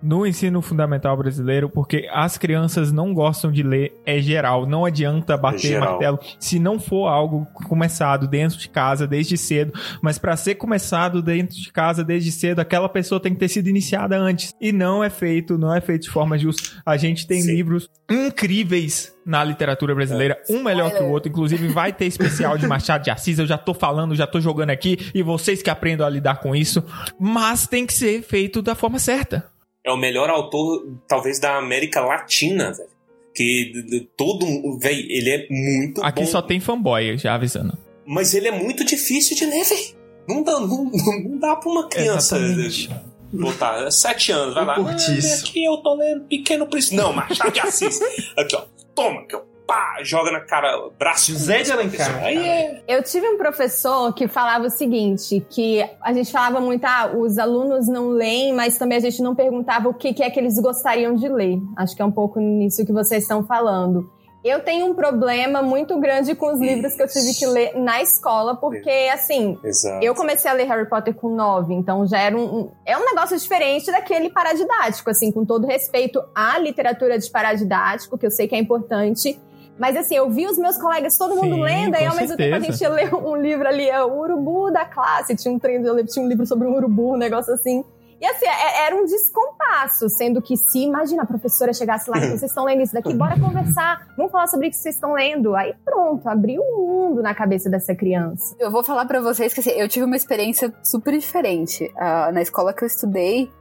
[0.01, 4.65] no ensino fundamental brasileiro, porque as crianças não gostam de ler, é geral.
[4.65, 5.91] Não adianta bater geral.
[5.91, 9.73] martelo se não for algo começado dentro de casa desde cedo.
[10.01, 13.67] Mas para ser começado dentro de casa desde cedo, aquela pessoa tem que ter sido
[13.67, 14.53] iniciada antes.
[14.61, 16.81] E não é feito, não é feito de forma justa.
[16.85, 17.55] A gente tem Sim.
[17.55, 21.29] livros incríveis na literatura brasileira, um melhor que o outro.
[21.29, 23.39] Inclusive, vai ter especial de Machado de Assis.
[23.39, 25.11] Eu já tô falando, já tô jogando aqui.
[25.15, 26.83] E vocês que aprendam a lidar com isso.
[27.19, 29.54] Mas tem que ser feito da forma certa.
[29.85, 32.89] É o melhor autor, talvez, da América Latina, velho.
[33.35, 34.79] Que todo mundo.
[34.79, 36.27] Velho, ele é muito Aqui bom.
[36.27, 37.77] só tem fanboy, já avisando.
[38.05, 39.95] Mas ele é muito difícil de ler, velho.
[40.27, 42.89] Não dá, não, não dá pra uma criança Exatamente.
[43.31, 44.75] botar sete anos, vai lá.
[44.75, 44.91] Ah,
[45.39, 46.95] aqui eu tô lendo Pequeno Príncipe.
[46.95, 47.99] Não, Machado de Assis.
[48.35, 48.63] Aqui, ó.
[48.95, 49.41] Toma, aqui, ó.
[49.67, 51.31] Pá, joga na cara, braço.
[51.31, 52.23] José de Alencar.
[52.23, 52.83] Aí é.
[52.87, 57.37] Eu tive um professor que falava o seguinte, que a gente falava muito, ah, os
[57.39, 60.59] alunos não leem, mas também a gente não perguntava o que, que é que eles
[60.59, 61.57] gostariam de ler.
[61.77, 64.07] Acho que é um pouco nisso que vocês estão falando.
[64.43, 67.99] Eu tenho um problema muito grande com os livros que eu tive que ler na
[68.03, 70.05] escola, porque, assim, Exato.
[70.05, 73.03] eu comecei a ler Harry Potter com 9, então já era um, um- é um
[73.03, 78.47] negócio diferente daquele paradidático, assim, com todo respeito à literatura de paradidático, que eu sei
[78.47, 79.39] que é importante.
[79.77, 82.55] Mas assim, eu vi os meus colegas, todo mundo Sim, lendo, aí ao mesmo tempo
[82.55, 85.85] a gente ia ler um livro ali, é o Urubu da classe, tinha um treino,
[85.87, 87.83] eu tinha um livro sobre um urubu, um negócio assim.
[88.19, 92.27] E assim, é- era um descompasso, sendo que se, imagina, a professora chegasse lá e
[92.29, 95.53] vocês estão lendo isso daqui, bora conversar, vamos falar sobre o que vocês estão lendo.
[95.53, 98.55] Aí pronto, abriu um mundo na cabeça dessa criança.
[98.57, 101.91] Eu vou falar pra vocês que assim, eu tive uma experiência super diferente.
[101.97, 103.51] Ah, na escola que eu estudei,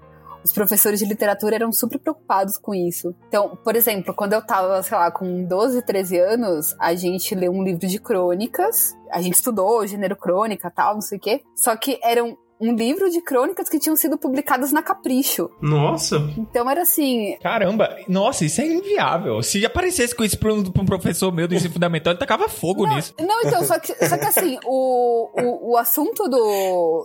[0.44, 3.14] os professores de literatura eram super preocupados com isso.
[3.28, 7.50] Então, por exemplo, quando eu tava, sei lá, com 12, 13 anos, a gente leu
[7.50, 8.94] um livro de crônicas.
[9.10, 11.42] A gente estudou gênero crônica tal, não sei o quê.
[11.56, 15.50] Só que eram um livro de crônicas que tinham sido publicadas na Capricho.
[15.60, 16.16] Nossa.
[16.38, 19.42] Então era assim, Caramba, nossa, isso é inviável.
[19.42, 22.48] Se aparecesse com isso pra um, pra um professor meu do ensino fundamental, ele tacava
[22.48, 23.14] fogo nisso.
[23.20, 27.04] Não, então, só que, só que assim, o, o, o assunto do,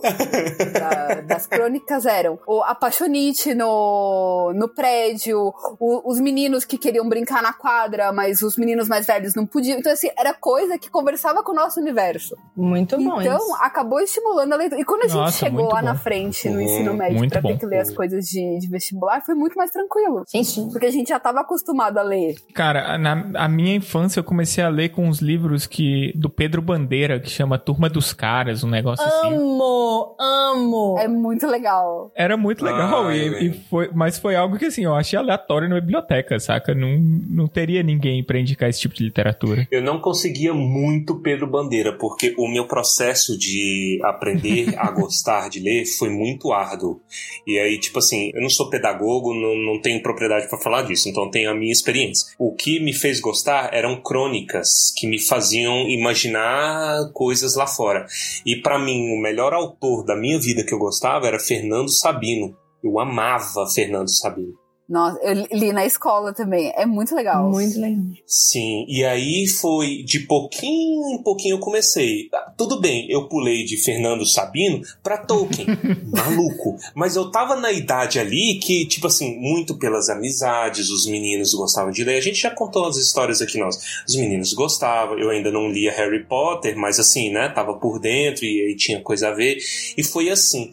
[0.72, 7.42] da- das crônicas eram o apaixonite no, no prédio, o- os meninos que queriam brincar
[7.42, 9.78] na quadra, mas os meninos mais velhos não podiam.
[9.78, 12.36] Então, assim, era coisa que conversava com o nosso universo.
[12.56, 13.54] Muito bom Então, isso.
[13.60, 14.80] acabou estimulando a leitura.
[14.80, 15.86] E quando a gente Nossa, chegou muito lá bom.
[15.86, 18.68] na frente, no Uhum, ensino médio, muito pra ter que ler as coisas de, de
[18.68, 20.24] vestibular, foi muito mais tranquilo.
[20.32, 22.34] Gente, Porque a gente já tava acostumado a ler.
[22.54, 26.60] Cara, na a minha infância eu comecei a ler com uns livros que do Pedro
[26.62, 29.34] Bandeira, que chama Turma dos Caras, um negócio assim.
[29.34, 30.96] amo, amo.
[30.98, 32.10] É muito legal.
[32.14, 35.68] Era muito legal, Ai, e, e foi, mas foi algo que assim, eu achei aleatório
[35.68, 36.74] na biblioteca, saca?
[36.74, 39.66] Não, não teria ninguém pra indicar esse tipo de literatura.
[39.70, 45.60] Eu não conseguia muito Pedro Bandeira, porque o meu processo de aprender a gostar de
[45.60, 47.00] ler foi muito árduo.
[47.46, 51.08] E aí, tipo assim, eu não sou pedagogo, não, não tenho propriedade pra falar disso,
[51.08, 52.34] então tenho a minha experiência.
[52.38, 58.06] O que me fez gostar eram crônicas que me faziam imaginar coisas lá fora.
[58.44, 62.56] E pra mim, o melhor autor da minha vida que eu gostava era Fernando Sabino.
[62.82, 64.59] Eu amava Fernando Sabino.
[64.90, 66.72] Nossa, eu li na escola também.
[66.74, 67.48] É muito legal.
[67.48, 68.02] Muito legal.
[68.26, 72.28] Sim, e aí foi de pouquinho em pouquinho eu comecei.
[72.34, 75.68] Ah, Tudo bem, eu pulei de Fernando Sabino pra Tolkien,
[76.10, 76.76] maluco.
[76.92, 81.92] Mas eu tava na idade ali que, tipo assim, muito pelas amizades, os meninos gostavam
[81.92, 82.18] de ler.
[82.18, 84.02] A gente já contou as histórias aqui, nós.
[84.08, 88.44] Os meninos gostavam, eu ainda não lia Harry Potter, mas assim, né, tava por dentro
[88.44, 89.56] e aí tinha coisa a ver.
[89.96, 90.68] E foi assim.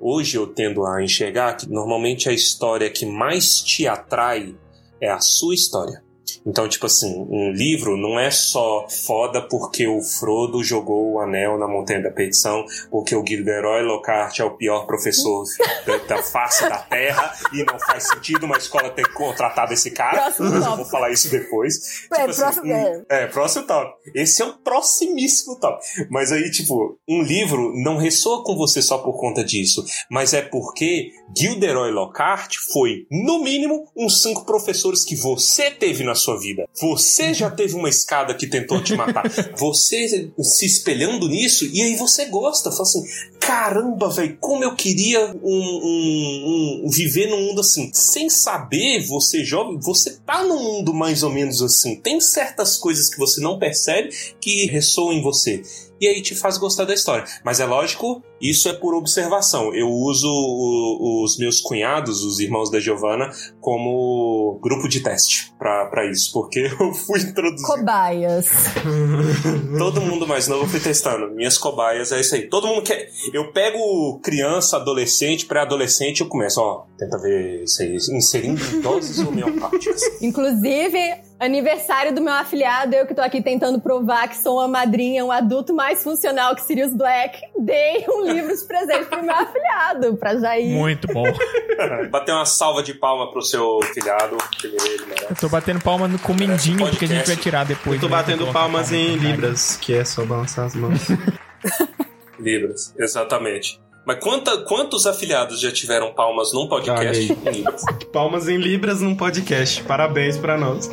[0.00, 4.56] Hoje eu tendo a enxergar que normalmente a história que mais te atrai
[5.00, 6.02] é a sua história.
[6.48, 11.58] Então, tipo assim, um livro não é só foda porque o Frodo jogou o anel
[11.58, 15.44] na Montanha da Perdição, porque o Gilderoy Lockhart é o pior professor
[15.86, 20.30] da, da face da Terra e não faz sentido uma escola ter contratado esse cara.
[20.32, 22.06] Próximo eu vou falar isso depois.
[22.12, 23.04] É, Tipo assim, próximo- um- é.
[23.10, 23.92] é, próximo top.
[24.14, 25.84] Esse é o proximíssimo top.
[26.10, 30.40] Mas aí, tipo, um livro não ressoa com você só por conta disso, mas é
[30.42, 36.68] porque Gilderoy Lockhart foi, no mínimo, uns cinco professores que você teve na sua vida.
[36.80, 39.24] Você já teve uma escada que tentou te matar.
[39.58, 42.70] Você se espelhando nisso, e aí você gosta.
[42.70, 43.02] Fala assim,
[43.40, 47.90] caramba, velho, como eu queria um, um- um- viver num mundo assim.
[47.92, 51.96] Sem saber, você jovem, você tá num mundo mais ou menos assim.
[51.96, 54.10] Tem certas coisas que você não percebe
[54.40, 55.62] que ressoam em você.
[56.00, 57.24] E aí te faz gostar da história.
[57.44, 59.74] Mas é lógico, isso é por observação.
[59.74, 63.30] Eu uso o- os meus cunhados, os irmãos da Giovanna,
[63.60, 66.32] como grupo de teste pra pra isso.
[66.32, 68.46] Porque eu fui introduzir Cobaias.
[69.78, 71.30] Todo mundo mais novo eu fui testando.
[71.34, 72.48] Minhas cobaias é isso aí.
[72.48, 73.08] Todo mundo quer.
[73.32, 79.18] Eu pego criança, adolescente, pré-adolescente e eu começo, ó, tenta ver isso aí, inserindo doses
[79.26, 80.00] homeopáticas.
[80.20, 80.98] Inclusive,
[81.40, 85.30] aniversário do meu afilhado, eu que tô aqui tentando provar que sou uma madrinha, um
[85.32, 90.36] adulto mais funcional que Sirius Black, dei um livro de presente pro meu afilhado, pra
[90.36, 90.70] Jair.
[90.76, 91.24] Muito bom.
[92.10, 94.76] Bater uma salva de palma pro seu filhado, que ele
[95.06, 95.26] merece.
[95.30, 97.94] Eu tô batendo palma no- com o mindinho, Parece porque a gente vai tirar depois.
[97.94, 98.20] Eu tô né?
[98.20, 101.06] batendo palmas palma em libras, que é só balançar as mãos.
[102.38, 103.80] Libras, exatamente.
[104.08, 107.82] Mas quanta, quantos afiliados já tiveram palmas num podcast em Libras?
[108.10, 109.82] palmas em libras num podcast.
[109.84, 110.90] Parabéns pra nós.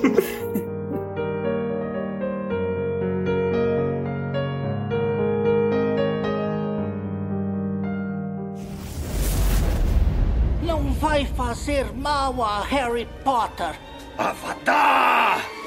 [10.62, 13.80] Não vai fazer mal a Harry Potter.
[14.18, 15.65] Avatar!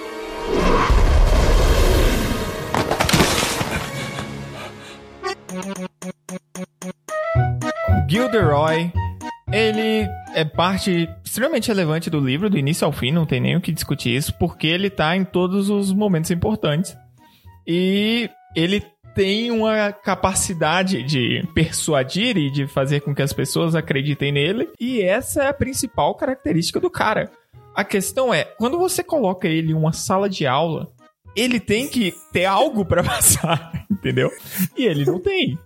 [8.09, 8.93] Gilderoy,
[9.53, 13.61] ele é parte extremamente relevante do livro, do início ao fim, não tem nem o
[13.61, 16.97] que discutir isso, porque ele tá em todos os momentos importantes.
[17.67, 18.83] E ele
[19.15, 25.01] tem uma capacidade de persuadir e de fazer com que as pessoas acreditem nele, e
[25.03, 27.31] essa é a principal característica do cara.
[27.75, 30.91] A questão é, quando você coloca ele em uma sala de aula,
[31.35, 34.31] ele tem que ter algo pra passar, entendeu?
[34.77, 35.59] E ele não tem.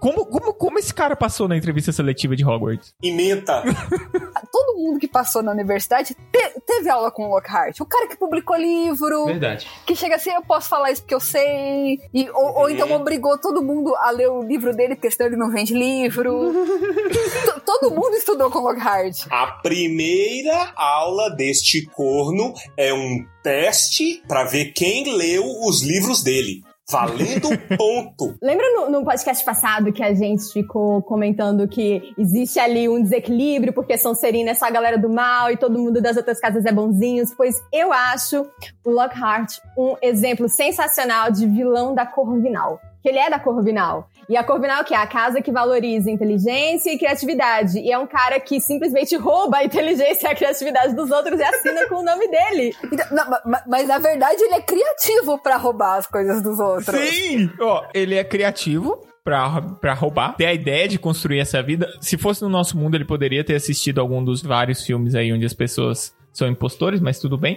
[0.00, 2.94] Como, como, como esse cara passou na entrevista seletiva de Hogwarts?
[3.02, 3.62] Ementa.
[4.52, 7.80] Todo mundo que passou na universidade te- teve aula com o Lockhart.
[7.80, 9.66] O cara que publicou livro, Verdade.
[9.86, 11.98] que chega assim, eu posso falar isso porque eu sei.
[12.12, 15.36] E, ou, ou então obrigou todo mundo a ler o livro dele, porque senão ele
[15.36, 16.52] não vende livro.
[17.64, 19.26] Todo mundo estudou com o Lockhart.
[19.30, 26.62] A primeira aula deste corno é um teste pra ver quem leu os livros dele.
[26.88, 28.36] Valendo ponto.
[28.40, 33.72] Lembra no, no podcast passado que a gente ficou comentando que existe ali um desequilíbrio
[33.72, 36.70] porque Sonserina é só a galera do mal e todo mundo das outras casas é
[36.70, 37.34] bonzinhos?
[37.34, 38.46] Pois eu acho
[38.84, 42.80] o Lockhart um exemplo sensacional de vilão da Corvinal.
[43.02, 44.08] Que ele é da Corvinal.
[44.28, 47.78] E a Corvinal que é a casa que valoriza inteligência e criatividade.
[47.78, 51.42] E é um cara que simplesmente rouba a inteligência e a criatividade dos outros e
[51.44, 52.74] assina com o nome dele.
[52.92, 56.58] Então, não, ma- ma- mas na verdade ele é criativo pra roubar as coisas dos
[56.58, 56.96] outros.
[56.98, 57.50] Sim!
[57.60, 60.34] Ó, ele é criativo pra, pra roubar.
[60.36, 61.88] Tem a ideia de construir essa vida.
[62.00, 65.44] Se fosse no nosso mundo, ele poderia ter assistido algum dos vários filmes aí onde
[65.46, 67.56] as pessoas são impostores, mas tudo bem.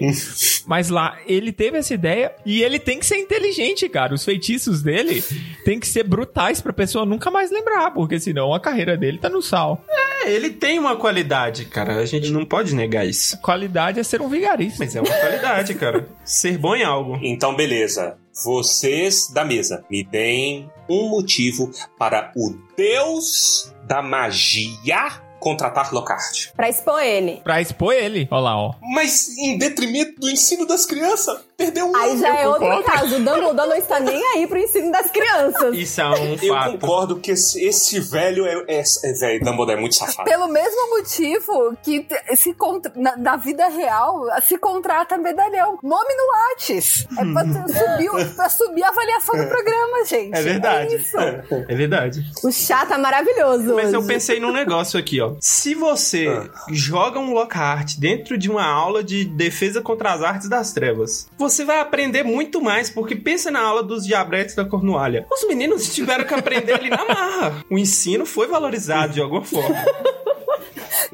[0.66, 4.14] mas lá, ele teve essa ideia e ele tem que ser inteligente, cara.
[4.14, 5.22] Os feitiços dele
[5.66, 9.30] tem que ser brutais pra pessoa nunca mais lembrar, porque senão a carreira dele tá
[9.30, 9.84] no sal.
[9.90, 11.98] É, ele tem uma qualidade, cara.
[11.98, 13.38] A gente não pode negar isso.
[13.42, 14.78] Qualidade é ser um vigarista.
[14.80, 16.08] Mas é uma qualidade, cara.
[16.24, 17.20] Ser bom em algo.
[17.22, 18.18] Então, beleza.
[18.46, 26.50] Vocês da mesa me deem um motivo para o deus da magia contratar Lockhart.
[26.56, 27.42] Pra expor ele.
[27.44, 28.28] Pra expor ele.
[28.30, 28.74] Olha lá, ó.
[28.82, 33.16] Mas em detrimento do ensino das crianças, perdeu um Aí já é eu outro caso.
[33.16, 35.76] O Dumbledore não está nem aí pro ensino das crianças.
[35.76, 36.72] Isso é um Eu fato.
[36.80, 39.40] concordo que esse, esse velho é, é, é velho.
[39.44, 40.30] Dumbledore é muito safado.
[40.30, 42.06] Pelo mesmo motivo que
[42.36, 42.56] se
[42.96, 45.78] na, na vida real se contrata medalhão.
[45.84, 47.06] Nome no Lattes.
[47.18, 50.36] É pra, tu- subir, pra subir a avaliação do programa, gente.
[50.38, 50.94] É verdade.
[50.94, 51.18] É isso.
[51.20, 52.24] É verdade.
[52.44, 54.08] O chá tá maravilhoso Mas eu hoje.
[54.08, 55.34] pensei num negócio aqui, ó.
[55.42, 60.72] Se você joga um Lockhart dentro de uma aula de defesa contra as artes das
[60.72, 65.26] trevas, você vai aprender muito mais, porque pensa na aula dos diabretes da Cornualha.
[65.32, 67.66] Os meninos tiveram que aprender ali na marra.
[67.70, 69.76] O ensino foi valorizado de alguma forma.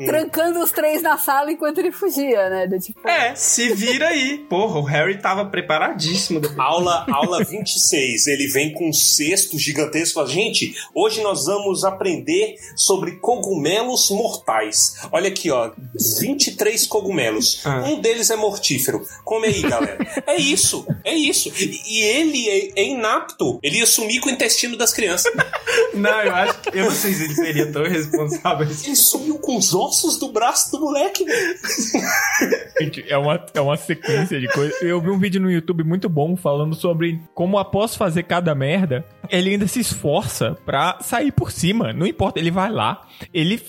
[0.04, 2.68] Trancando os três na sala enquanto ele fugia, né?
[2.68, 4.40] Do tipo, É, se vira aí.
[4.50, 6.42] Porra, o Harry tava preparadíssimo.
[6.58, 10.16] Aula, aula 26, ele vem com um cesto gigantesco.
[10.16, 14.96] Fala, Gente, hoje nós vamos aprender sobre cogumelos mortais.
[15.12, 15.72] Olha aqui, ó,
[16.20, 17.62] 23 cogumelos.
[17.66, 17.84] Ah.
[17.86, 19.06] Um deles é mortífero.
[19.24, 19.98] Come aí, galera.
[20.28, 21.52] É isso, é isso.
[21.58, 23.60] E, e ele é, é inapto.
[23.62, 25.32] Ele ia sumir com o intestino das crianças.
[25.94, 26.78] Não, eu acho que.
[26.78, 28.68] Eu não sei se ele seria tão responsável.
[28.68, 31.56] Ele sumiu com os ossos do braço do moleque, velho.
[32.80, 34.82] Gente, é uma, é uma sequência de coisas.
[34.82, 39.06] Eu vi um vídeo no YouTube muito bom falando sobre como após fazer cada merda,
[39.30, 41.94] ele ainda se esforça pra sair por cima.
[41.94, 43.62] Não importa, ele vai lá, ele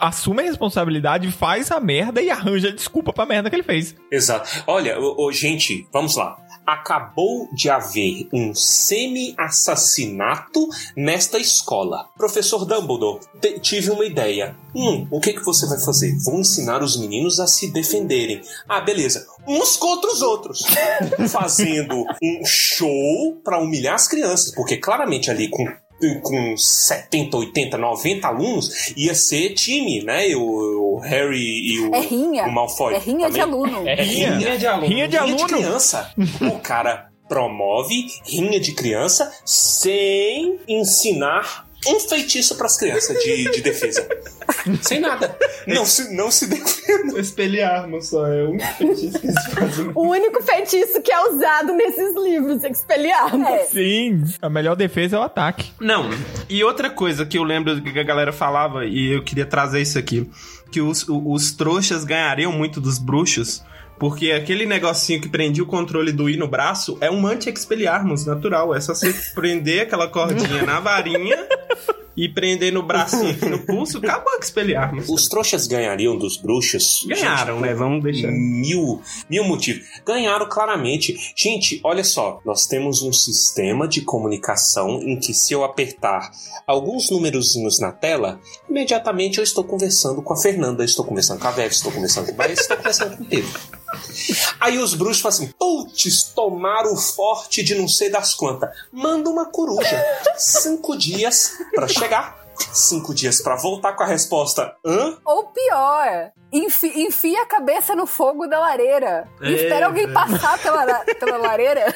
[0.00, 3.94] assume a responsabilidade, faz a merda e arranja desculpa pra merda que ele fez.
[4.10, 4.64] Exato.
[4.66, 6.36] Olha, ô, ô, gente, vamos lá.
[6.72, 10.66] Acabou de haver um semi-assassinato
[10.96, 12.08] nesta escola.
[12.16, 13.20] Professor Dumbledore,
[13.60, 14.56] tive uma ideia.
[14.74, 16.16] Hum, o que, que você vai fazer?
[16.24, 18.40] Vou ensinar os meninos a se defenderem.
[18.66, 19.26] Ah, beleza.
[19.46, 20.64] Uns contra os outros.
[21.28, 24.54] Fazendo um show pra humilhar as crianças.
[24.54, 25.66] Porque claramente ali com
[26.22, 30.34] com 70, 80, 90 alunos, ia ser time, né?
[30.34, 32.44] O, o Harry e o, é rinha.
[32.44, 32.94] o Malfoy.
[32.94, 33.42] É rinha de também.
[33.42, 33.88] aluno.
[33.88, 34.36] É rinha.
[34.36, 34.86] Rinha de aluno.
[34.86, 35.46] Rinha de Rinha de aluno.
[35.46, 36.12] criança.
[36.40, 44.06] o cara promove rinha de criança sem ensinar um feitiço pras crianças de, de defesa.
[44.82, 45.36] sem nada.
[45.66, 47.18] Não se, não se defenda.
[47.18, 49.78] Espelharmos só é um feitiço que se faz.
[49.94, 53.48] O único feitiço que é usado nesses livros, Expelliarmus.
[53.48, 53.64] É.
[53.64, 55.72] Sim, a melhor defesa é o ataque.
[55.80, 56.10] Não,
[56.48, 59.98] e outra coisa que eu lembro que a galera falava, e eu queria trazer isso
[59.98, 60.30] aqui,
[60.70, 63.62] que os, os trouxas ganhariam muito dos bruxos,
[64.02, 68.74] porque aquele negocinho que prendia o controle do I no braço é um anti-expelliarmus natural,
[68.74, 71.38] é só você prender aquela cordinha na varinha
[72.16, 75.08] e prender no bracinho aqui no pulso, acabou que expelliarmus.
[75.08, 77.06] Os trouxas ganhariam dos bruxos.
[77.06, 77.74] Ganharam, gente, né?
[77.74, 78.26] Vamos deixar.
[78.32, 79.00] Mil,
[79.30, 79.86] mil motivos.
[80.04, 81.16] Ganharam claramente.
[81.36, 82.40] Gente, olha só.
[82.44, 86.28] Nós temos um sistema de comunicação em que se eu apertar
[86.66, 91.52] alguns númerozinhos na tela, imediatamente eu estou conversando com a Fernanda, estou conversando com a
[91.52, 93.81] Veve, estou conversando com o Bahia, estou conversando com o Pedro.
[94.60, 98.70] Aí os bruxos falam assim: putz, tomaram o forte de não sei das quantas.
[98.92, 100.04] Manda uma coruja.
[100.36, 102.40] Cinco dias pra chegar.
[102.72, 104.76] Cinco dias pra voltar com a resposta.
[104.84, 105.16] Hã?
[105.24, 109.26] Ou pior, enfi- enfia a cabeça no fogo da lareira.
[109.40, 110.14] E É, espera alguém velho.
[110.14, 111.92] passar pela, la- pela lareira.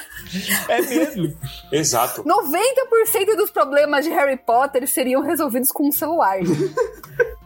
[0.68, 1.36] É mesmo.
[1.70, 2.24] Exato.
[2.24, 6.38] 90% dos problemas de Harry Potter seriam resolvidos com um celular.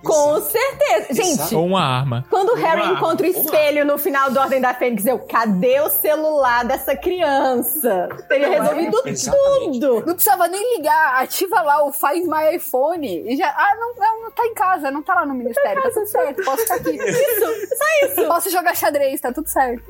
[0.05, 1.13] Com certeza.
[1.23, 2.25] Gente, Ou uma arma.
[2.31, 5.81] quando o Harry Uma- encontra o espelho no final do Ordem da Fênix, eu, cadê
[5.81, 8.09] o celular dessa criança?
[8.29, 9.81] Teria resolvido Exatamente.
[9.81, 10.07] tudo.
[10.07, 13.49] Não precisava nem ligar, ativa lá o Find My iPhone e já.
[13.49, 16.45] Ah, não, não, não tá em casa, não tá lá no ministério, tá tudo certo,
[16.45, 16.91] posso ficar aqui.
[17.01, 18.27] Isso, só isso.
[18.27, 19.83] Posso jogar xadrez, tá tudo certo.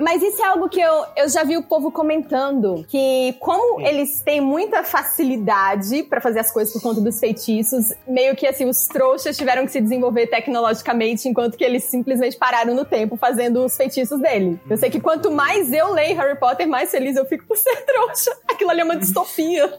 [0.00, 2.84] Mas isso é algo que eu, eu já vi o povo comentando.
[2.88, 8.34] Que como eles têm muita facilidade pra fazer as coisas por conta dos feitiços, meio
[8.34, 12.84] que assim, os trouxas tiveram que se desenvolver tecnologicamente, enquanto que eles simplesmente pararam no
[12.84, 14.58] tempo fazendo os feitiços dele.
[14.68, 17.76] Eu sei que quanto mais eu leio Harry Potter, mais feliz eu fico por ser
[17.84, 18.30] trouxa.
[18.48, 19.78] Aquilo ali é uma distopia.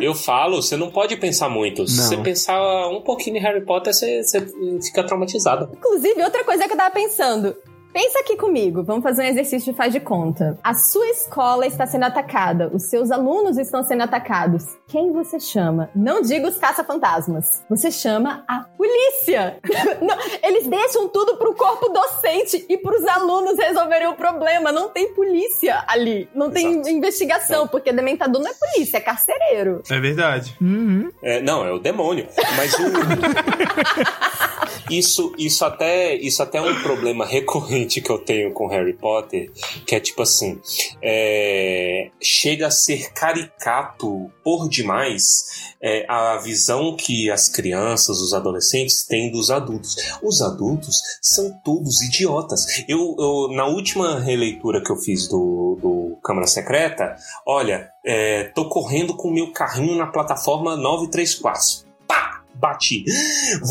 [0.00, 1.86] Eu falo, você não pode pensar muito.
[1.86, 2.04] Se Não.
[2.04, 4.46] você pensar um pouquinho em Harry Potter, você, você
[4.82, 5.70] fica traumatizado.
[5.76, 7.56] Inclusive, outra coisa que eu tava pensando.
[7.92, 10.56] Pensa aqui comigo, vamos fazer um exercício de faz de conta.
[10.62, 14.64] A sua escola está sendo atacada, os seus alunos estão sendo atacados.
[14.86, 15.90] Quem você chama?
[15.94, 17.64] Não diga os caça-fantasmas.
[17.68, 19.58] Você chama a polícia.
[20.00, 24.70] Não, eles deixam tudo pro corpo docente e pros alunos resolverem o problema.
[24.70, 26.28] Não tem polícia ali.
[26.34, 26.90] Não tem Exato.
[26.90, 29.82] investigação, porque dementador não é polícia, é carcereiro.
[29.90, 30.56] É verdade.
[30.60, 31.10] Uhum.
[31.22, 32.26] É, não, é o demônio.
[32.56, 32.80] Mas o.
[34.90, 39.50] Isso, isso, até, isso até é um problema recorrente que eu tenho com Harry Potter,
[39.86, 40.60] que é tipo assim:
[41.02, 49.04] é, chega a ser caricato por demais é, a visão que as crianças, os adolescentes
[49.04, 49.96] têm dos adultos.
[50.22, 52.66] Os adultos são todos idiotas.
[52.88, 57.16] Eu, eu na última releitura que eu fiz do, do Câmara Secreta,
[57.46, 61.88] olha, é, tô correndo com o meu carrinho na plataforma 934.
[62.06, 62.40] Pá!
[62.54, 63.04] Bati.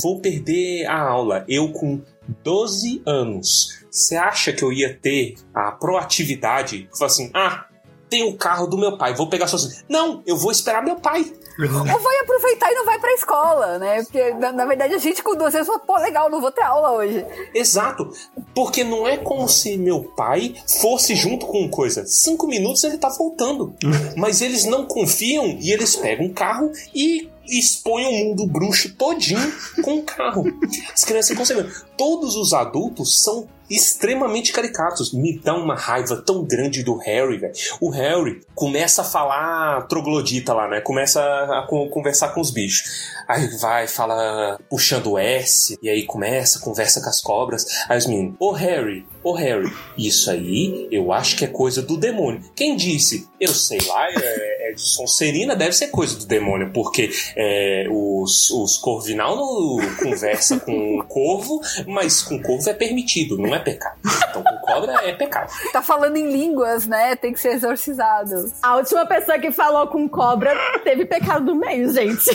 [0.01, 1.45] Vou perder a aula.
[1.47, 2.01] Eu com
[2.43, 3.78] 12 anos.
[3.91, 6.89] Você acha que eu ia ter a proatividade?
[6.93, 7.65] Falar assim, ah,
[8.09, 9.83] tem o carro do meu pai, vou pegar sozinho.
[9.87, 11.31] Não, eu vou esperar meu pai.
[11.61, 14.01] Ou vai aproveitar e não vai pra escola, né?
[14.03, 16.63] Porque, na, na verdade, a gente com duas vezes fala, pô, legal, não vou ter
[16.63, 17.25] aula hoje.
[17.53, 18.09] Exato.
[18.55, 22.05] Porque não é como se meu pai fosse junto com coisa.
[22.05, 23.75] Cinco minutos ele tá voltando.
[24.15, 29.53] Mas eles não confiam e eles pegam um carro e expõem o mundo bruxo todinho
[29.83, 30.45] com o carro.
[30.93, 31.69] As crianças conseguem.
[31.97, 35.13] Todos os adultos são extremamente caricatos.
[35.13, 37.53] Me dá uma raiva tão grande do Harry, velho.
[37.79, 40.81] O Harry começa a falar troglodita lá, né?
[40.81, 43.09] Começa a co- conversar com os bichos.
[43.27, 47.65] Aí vai, fala puxando o S, e aí começa, conversa com as cobras.
[47.87, 51.95] Aí os meninos, ô Harry, ô Harry, isso aí eu acho que é coisa do
[51.95, 52.41] demônio.
[52.55, 53.27] Quem disse?
[53.39, 58.77] Eu sei lá, é, é Sonserina, deve ser coisa do demônio, porque é, os, os
[58.77, 63.97] Corvinal não conversa com o corvo, mas com corvo é permitido, não é pecado.
[64.29, 65.51] Então com cobra é pecado.
[65.71, 67.15] Tá falando em línguas, né?
[67.15, 68.51] Tem que ser exorcizado.
[68.61, 72.29] A última pessoa que falou com cobra teve pecado no meio, gente.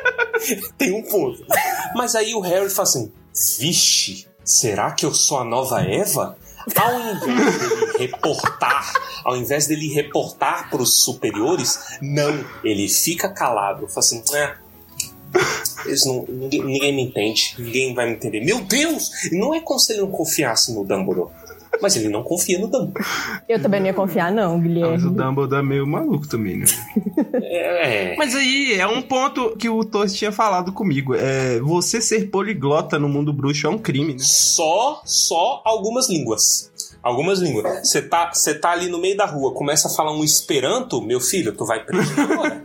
[0.78, 1.44] Tem um ponto.
[1.94, 3.12] Mas aí o Harry fala assim:
[3.58, 6.36] vixe, será que eu sou a nova Eva?
[6.76, 8.92] Ao invés dele reportar,
[9.24, 13.86] ao invés dele reportar para os superiores, não, ele fica calado.
[13.88, 14.54] Fala assim, é,
[15.84, 18.40] eles não, ninguém, ninguém me entende, ninguém vai me entender.
[18.40, 19.10] Meu Deus!
[19.32, 21.30] Não é como se ele não confiasse no Dumbledore.
[21.80, 23.04] Mas ele não confia no Dumbledore.
[23.48, 25.10] Eu também não ia confiar, não, Mas o Guilherme.
[25.10, 26.66] Dumbledore é meio maluco também, né?
[27.34, 31.14] É, Mas aí é um ponto que o Torres tinha falado comigo.
[31.14, 34.18] É, você ser poliglota no mundo bruxo é um crime, né?
[34.20, 36.72] só, só algumas línguas.
[37.02, 37.86] Algumas línguas.
[37.86, 41.20] Você tá, você tá ali no meio da rua, começa a falar um esperanto, meu
[41.20, 42.64] filho, tu vai preso agora.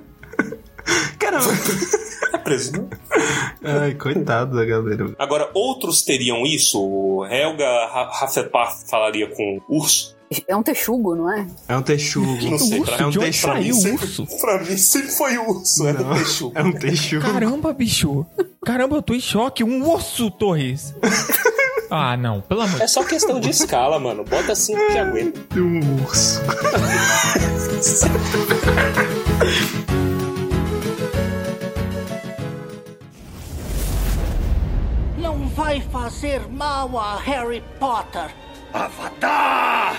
[1.17, 1.49] Caramba.
[2.31, 2.85] É preso, né?
[3.63, 5.15] Ai, coitado da galera.
[5.17, 6.79] Agora, outros teriam isso.
[6.79, 10.15] O Helga Ha- Hufflepuff falaria com urso.
[10.47, 11.47] É um texugo, não é?
[11.67, 12.27] É um texugo.
[12.51, 12.91] Não sei, urso?
[12.95, 13.33] pra, É um texugo.
[13.53, 14.27] saiu o sempre, urso?
[14.39, 16.51] pra mim sempre foi urso, era Não, um texugo.
[16.55, 17.21] É um texugo.
[17.23, 18.23] Caramba, bicho.
[18.63, 19.63] Caramba, eu tô em choque.
[19.63, 20.93] Um urso, Torres.
[21.89, 22.41] Ah, não.
[22.41, 24.23] Pelo amor de É só questão de escala, mano.
[24.23, 25.39] Bota assim que aguenta.
[25.59, 26.39] Um urso.
[35.59, 38.33] vai fazer mal a Harry Potter.
[38.71, 39.93] Avatar!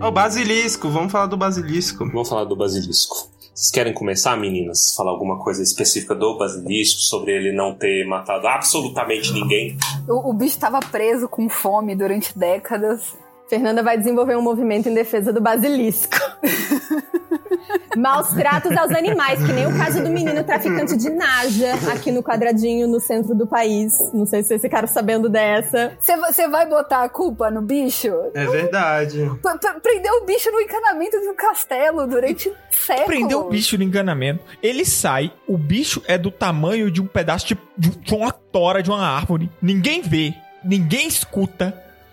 [0.00, 0.88] Ó, o basilisco.
[0.88, 2.04] Vamos falar do basilisco.
[2.06, 3.30] Vamos falar do basilisco.
[3.54, 4.92] Vocês querem começar, meninas?
[4.96, 9.78] Falar alguma coisa específica do basilisco, sobre ele não ter matado absolutamente ninguém?
[10.08, 13.14] O, o bicho tava preso com fome durante décadas.
[13.48, 16.16] Fernanda vai desenvolver um movimento em defesa do basilisco.
[17.96, 22.22] Maus tratos aos animais, que nem o caso do menino traficante de Naja, aqui no
[22.22, 23.92] quadradinho no centro do país.
[24.12, 25.96] Não sei se vocês ficaram sabendo dessa.
[25.98, 28.12] Você vai botar a culpa no bicho?
[28.34, 29.30] É verdade.
[29.42, 33.06] P- p- Prendeu o bicho no encanamento de um castelo durante séculos.
[33.06, 34.44] Prendeu o bicho no encanamento.
[34.62, 38.90] Ele sai, o bicho é do tamanho de um pedaço de- de uma tora de
[38.90, 39.50] uma árvore.
[39.62, 41.72] Ninguém vê, ninguém escuta,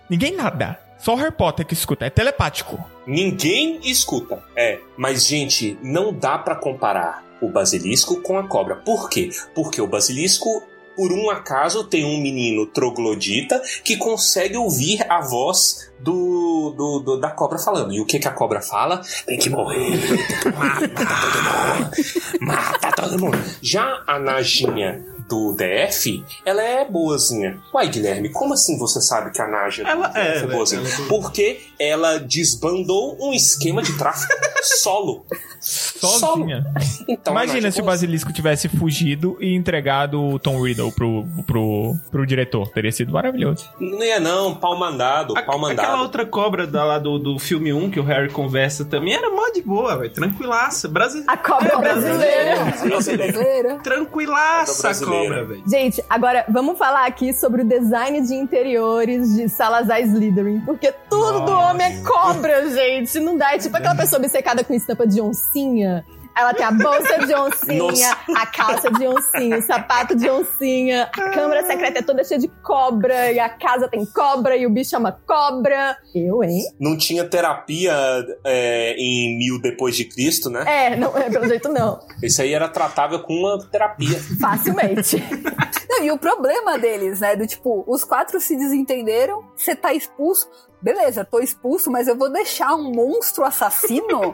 [0.09, 0.79] ninguém nada.
[1.03, 2.79] Só o Harry Potter que escuta, é telepático.
[3.05, 4.41] Ninguém escuta.
[4.55, 8.77] É, mas gente, não dá pra comparar o basilisco com a cobra.
[8.77, 9.29] Por quê?
[9.53, 10.63] Porque o basilisco,
[10.95, 17.19] por um acaso, tem um menino troglodita que consegue ouvir a voz do, do- do-
[17.19, 17.91] da cobra falando.
[17.93, 19.01] E o que, que a cobra fala?
[19.25, 19.89] Tem que morrer,
[20.55, 23.37] matar todo mundo, mata todo mundo.
[23.61, 25.03] Já a Najinha
[25.33, 27.59] do DF, ela é boazinha.
[27.73, 30.53] Uai, Guilherme, como assim você sabe que a Naja Ela é, é né?
[30.53, 30.81] boazinha?
[30.81, 34.31] Ela- Porque ela desbandou um esquema de tráfico
[34.61, 35.25] solo.
[35.63, 36.65] Sozinha.
[37.07, 37.85] Então, a Imagina Naja se o é.
[37.85, 42.69] Basilisco tivesse fugido e entregado o Tom Riddle pro, pro, pro diretor.
[42.69, 43.69] Teria sido maravilhoso.
[43.79, 45.85] Não ia não, pau mandado, pau mandado.
[45.85, 49.29] Aquela outra cobra da, lá do, do filme 1 que o Harry conversa também era
[49.29, 50.13] mó de boa, velho.
[50.13, 50.87] Tranquilaça.
[50.87, 51.23] Brasi...
[51.27, 52.73] A cobra brasileira.
[52.83, 53.79] Brasileira.
[53.79, 55.23] Tranquilaça a Brasileira.
[55.23, 55.63] cobra, velho.
[55.67, 61.41] Gente, agora vamos falar aqui sobre o design de interiores de Salazar Slytherin, porque tudo
[61.41, 61.71] do Nossa.
[61.71, 63.19] homem é cobra, gente.
[63.19, 63.53] Não dá.
[63.53, 65.21] É tipo aquela pessoa obcecada com estampa de
[65.53, 66.05] oncinha.
[66.35, 68.17] Ela tem a bolsa de oncinha, Nossa.
[68.35, 71.03] a calça de oncinha, o sapato de oncinha.
[71.03, 74.69] A câmara secreta é toda cheia de cobra, e a casa tem cobra, e o
[74.71, 75.95] bicho chama cobra.
[76.15, 76.63] Eu, hein?
[76.79, 77.93] Não tinha terapia
[78.43, 80.63] é, em mil depois de Cristo, né?
[80.65, 81.99] É, não é pelo jeito não.
[82.23, 84.19] Isso aí era tratável com uma terapia.
[84.41, 85.23] Facilmente.
[85.87, 87.35] Não, e o problema deles, né?
[87.35, 90.49] Do tipo, os quatro se desentenderam, você tá expulso.
[90.83, 94.33] Beleza, tô expulso, mas eu vou deixar um monstro assassino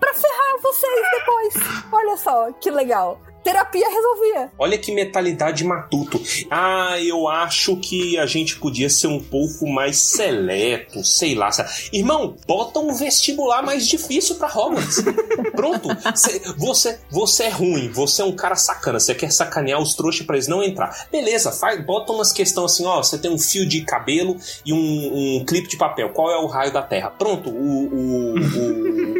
[0.00, 1.54] pra ferrar vocês depois.
[1.92, 3.20] Olha só, que legal.
[3.44, 4.50] Terapia resolvia.
[4.58, 6.20] Olha que mentalidade matuto.
[6.50, 11.50] Ah, eu acho que a gente podia ser um pouco mais seleto, sei lá.
[11.92, 15.04] Irmão, bota um vestibular mais difícil pra Hogwarts.
[15.54, 15.88] Pronto.
[16.16, 20.24] Cê- você, você é ruim, você é um cara sacana, você quer sacanear os trouxas
[20.26, 21.06] pra eles não entrar.
[21.12, 25.38] Beleza, faz, bota umas questões assim, ó, você tem um fio de cabelo e um,
[25.40, 26.08] um clipe de papel.
[26.10, 27.10] Qual é o raio da Terra?
[27.10, 28.34] Pronto, o, o,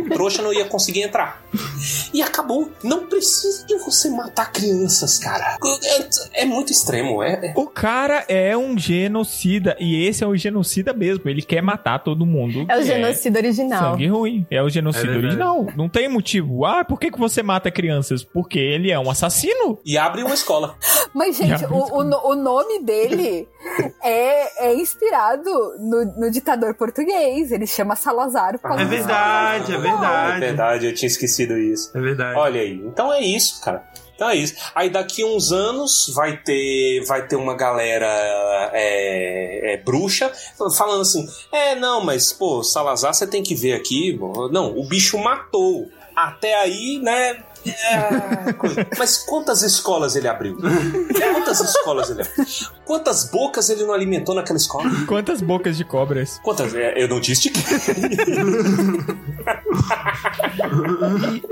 [0.00, 1.42] o trouxa não ia conseguir entrar.
[2.12, 2.70] E acabou.
[2.82, 5.56] Não precisa de você matar crianças, cara.
[6.32, 7.22] É, é muito extremo.
[7.22, 9.76] É, é- O cara é um genocida.
[9.80, 11.28] E esse é o genocida mesmo.
[11.28, 12.66] Ele quer matar todo mundo.
[12.68, 13.92] É o que genocídio original.
[13.92, 14.46] Sangue ruim.
[14.50, 15.66] É o genocídio É original.
[15.76, 16.64] Não tem motivo.
[16.64, 18.22] Ah, por que, que você mata crianças?
[18.24, 19.78] Porque ele é um assassino.
[19.84, 20.76] E abre uma escola.
[21.12, 23.48] Mas, gente, o, o, o nome dele
[24.02, 27.50] é, é inspirado no, no ditador português.
[27.52, 28.58] Ele chama Salazar.
[28.58, 30.40] por causa É verdade, é É verdade.
[30.40, 31.90] verdade, eu tinha esquecido isso.
[31.96, 32.38] É verdade.
[32.38, 32.80] Olha aí.
[32.84, 33.84] Então é isso, cara.
[34.14, 34.54] Então é isso.
[34.74, 38.06] Aí daqui uns anos vai ter, vai ter uma galera
[38.72, 40.30] é, é, bruxa
[40.76, 44.18] falando assim: é, não, mas pô, Salazar você tem que ver aqui.
[44.52, 45.88] Não, o bicho matou.
[46.14, 47.42] Até aí, né?
[47.70, 48.86] É.
[48.98, 50.56] Mas quantas escolas ele abriu?
[51.32, 52.46] Quantas escolas ele abriu?
[52.84, 54.90] Quantas bocas ele não alimentou naquela escola?
[55.06, 56.38] Quantas bocas de cobras?
[56.42, 56.74] Quantas?
[56.74, 57.60] é, Eu não disse de quê.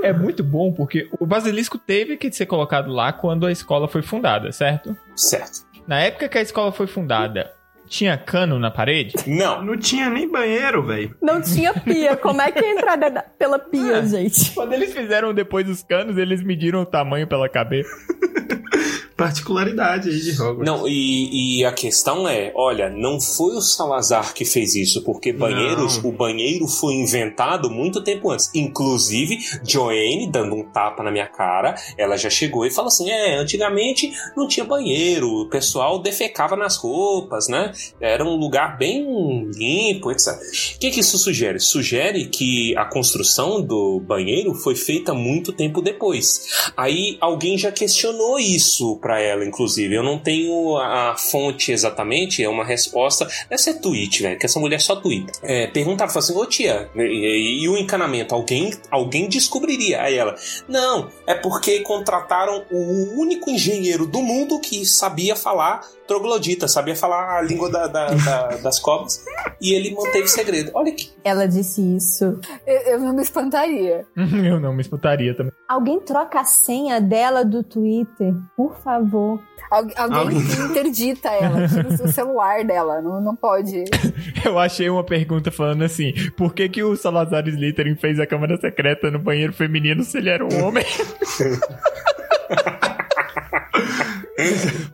[0.01, 3.87] E é muito bom porque o basilisco teve que ser colocado lá quando a escola
[3.87, 4.95] foi fundada, certo?
[5.15, 5.61] Certo.
[5.87, 7.51] Na época que a escola foi fundada,
[7.87, 9.13] tinha cano na parede?
[9.27, 9.63] Não.
[9.63, 11.15] Não tinha nem banheiro, velho.
[11.21, 12.15] Não tinha pia.
[12.17, 14.05] Como é que ia entrar da- pela pia, É.
[14.05, 14.51] gente?
[14.53, 17.89] Quando eles fizeram depois os canos, eles mediram o tamanho pela cabeça.
[19.15, 20.65] Particularidade aí de Hogwarts.
[20.65, 25.31] Não, e, e a questão é, olha, não foi o Salazar que fez isso, porque
[25.31, 26.09] banheiros, Não.
[26.09, 28.49] o banheiro foi inventado muito tempo antes.
[28.55, 33.35] Inclusive, Joanne, dando um tapa na minha cara, ela já chegou e falou assim: é,
[33.35, 37.71] antigamente não tinha banheiro, o pessoal defecava nas roupas, né?
[38.01, 40.33] Era um lugar bem limpo, etc.
[40.75, 41.59] O que, que isso sugere?
[41.59, 46.71] Sugere que a construção do banheiro foi feita muito tempo depois.
[46.75, 49.93] Aí alguém já questionou isso pra ela, inclusive.
[49.93, 53.27] Eu não tenho a fonte exatamente, é uma resposta.
[53.49, 55.31] Deve ser tweet, velho, que essa mulher só tweet.
[55.43, 58.33] É, perguntaram, falou assim: Ô tia, e, e- e o encanamento?
[58.33, 60.01] Alguém, alguém descobriria.
[60.01, 60.33] Aí ela:
[60.67, 67.37] Não, é porque contrataram o único engenheiro do mundo que sabia falar troglodita, sabia falar
[67.39, 69.23] a língua da- da- da- das cobras.
[69.61, 70.71] E ele manteve segredo.
[70.73, 71.11] Olha que.
[71.23, 72.39] Ela disse isso.
[72.65, 74.05] Eu, eu não me espantaria.
[74.53, 75.51] Eu não me esputaria também.
[75.67, 78.92] Alguém troca a senha dela do Twitter, por favor.
[78.99, 79.39] Favor.
[79.71, 80.39] Algu- alguém Alguém-
[80.69, 83.83] interdita ela, tira o celular dela, não, não pode.
[84.45, 88.55] Eu achei uma pergunta falando assim: por que, que o Salazar Slytherin fez a câmara
[88.57, 90.85] secreta no banheiro feminino se ele era um homem?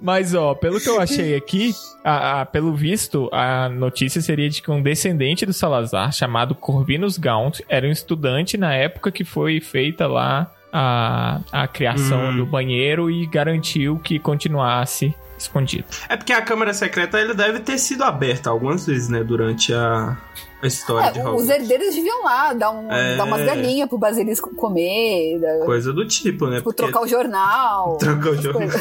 [0.02, 1.74] Mas, ó, pelo que eu achei aqui,
[2.04, 7.18] a- a- pelo visto, a notícia seria de que um descendente do Salazar, chamado Corvinus
[7.18, 12.38] Gaunt, era um estudante na época que foi feita lá a, a criação Hum.
[12.38, 15.86] do banheiro e garantiu que continuasse escondido.
[16.10, 19.24] É porque a câmara secreta ele deve ter sido aberta algumas vezes, né?
[19.24, 20.18] Durante a,
[20.62, 21.50] a história de É, os Hogwarts.
[21.50, 23.16] herdeiros deviam lá dar, um, É.
[23.16, 26.58] dar umas galinhas pro basilisco comer, da- Coisa do tipo, né?
[26.58, 27.98] tipo, Porque- trocar o jornal.
[28.04, 28.80] Trocar o jornal.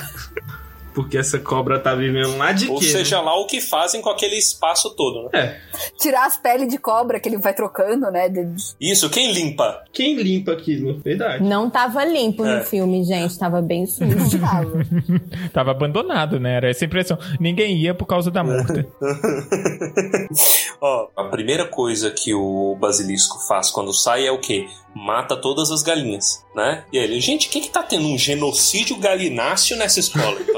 [0.94, 2.86] Porque essa cobra tá vivendo lá de Ou quê?
[2.86, 5.60] seja lá o que fazem com aquele espaço todo, né?
[5.98, 8.28] Tirar as peles de cobra que ele vai trocando, né?
[8.28, 8.48] de-
[8.80, 9.84] Isso, quem limpa?
[9.92, 11.00] Quem limpa aquilo?
[11.04, 11.44] Verdade.
[11.44, 12.58] Não tava limpo É.
[12.58, 13.38] no filme, gente.
[13.38, 14.40] Tava bem sujo.
[14.40, 14.86] Tava.
[15.52, 16.56] Tava abandonado, né?
[16.56, 17.18] Era essa impressão.
[17.38, 18.86] Ninguém ia por causa da morta.
[20.80, 24.66] Ó, a primeira coisa que o basilisco faz quando sai é o quê?
[24.94, 26.84] Mata todas as galinhas, né?
[26.92, 30.36] E aí ele, gente, o que que tá tendo um genocídio galináceo nessa escola?
[30.40, 30.57] Então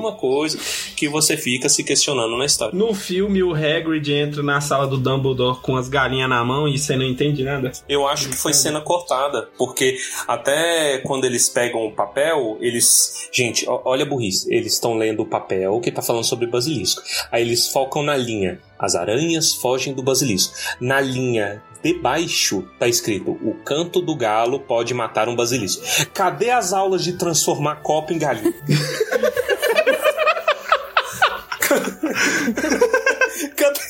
[0.00, 0.58] é uma coisa
[0.96, 2.76] que você fica se questionando na história.
[2.76, 6.78] No filme, o Hagrid entra na sala do Dumbledore com as galinhas na mão e
[6.78, 7.70] você não entende nada.
[7.88, 13.28] Eu acho que foi cena cortada, porque até quando eles pegam o papel, eles.
[13.32, 14.52] Gente, olha a burrice.
[14.52, 17.02] Eles estão lendo o papel que tá falando sobre basilisco.
[17.30, 18.58] Aí eles focam na linha.
[18.78, 20.54] As aranhas fogem do basilisco.
[20.80, 25.82] Na linha debaixo tá escrito: o canto do galo pode matar um basilisco.
[26.12, 28.54] Cadê as aulas de transformar copo em galinha?
[33.56, 33.80] Cadê?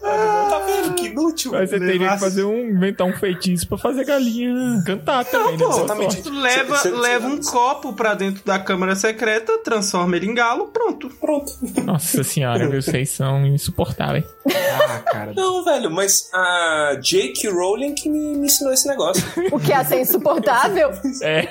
[0.00, 1.52] Tá vendo que inútil?
[1.52, 5.64] Mas você teria que fazer um, inventar um feitiço pra fazer galinha cantar também, né?
[5.64, 6.22] Pô, exatamente.
[6.22, 10.26] tu leva, Cê- cê- leva um cê- copo pra dentro da câmara secreta, transforma ele
[10.26, 11.08] em galo, pronto.
[11.20, 11.52] Pronto.
[11.84, 12.68] Nossa senhora?
[12.68, 14.24] Vocês são insuportáveis.
[14.48, 15.32] Ah, cara.
[15.36, 19.22] Não, velho, mas a Jake Rowling que me, me ensinou esse negócio.
[19.52, 20.90] o que é ser insuportável?
[21.22, 21.46] É.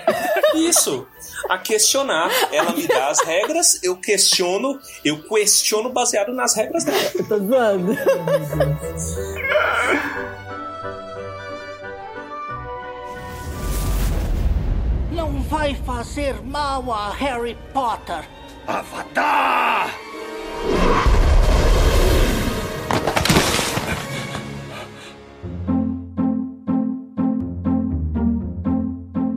[0.56, 1.06] Isso.
[1.50, 2.30] A questionar.
[2.52, 7.12] Ela me dá as regras, eu questiono, eu questiono baseado nas regras dela.
[7.16, 7.96] Eu tô zoando.
[15.12, 18.28] Não vai fazer mal a Harry Potter.
[18.66, 19.94] Avatar!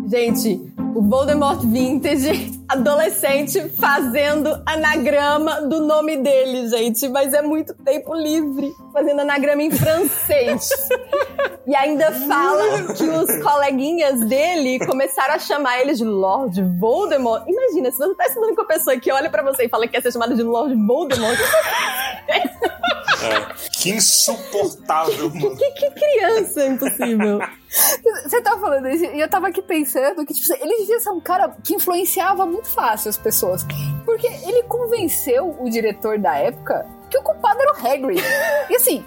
[0.07, 7.09] Gente, o Voldemort Vintage, adolescente fazendo anagrama do nome dele, gente.
[7.09, 10.71] Mas é muito tempo livre fazendo anagrama em francês.
[11.67, 17.45] e ainda fala que os coleguinhas dele começaram a chamar ele de Lord Voldemort.
[17.47, 19.93] Imagina, se você tá estudando com a pessoa que olha pra você e fala que
[19.93, 21.39] quer ser chamada de Lord Voldemort,
[23.23, 23.55] É.
[23.71, 25.57] Que insuportável, mano.
[25.57, 27.39] que, que criança impossível.
[28.25, 31.21] Você tava falando isso e eu tava aqui pensando que, tipo, ele devia ser um
[31.21, 33.67] cara que influenciava muito fácil as pessoas.
[34.05, 38.23] Porque ele convenceu o diretor da época que o culpado era o Hagrid.
[38.71, 39.05] E assim,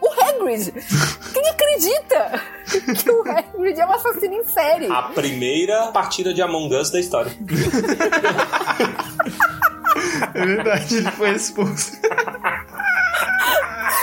[0.00, 0.72] o Hagrid!
[1.32, 2.42] Quem acredita
[3.02, 4.90] que o Hagrid é um assassino em série?
[4.90, 7.32] A primeira partida de Among Us da história.
[10.34, 11.92] É verdade, ele foi expulso.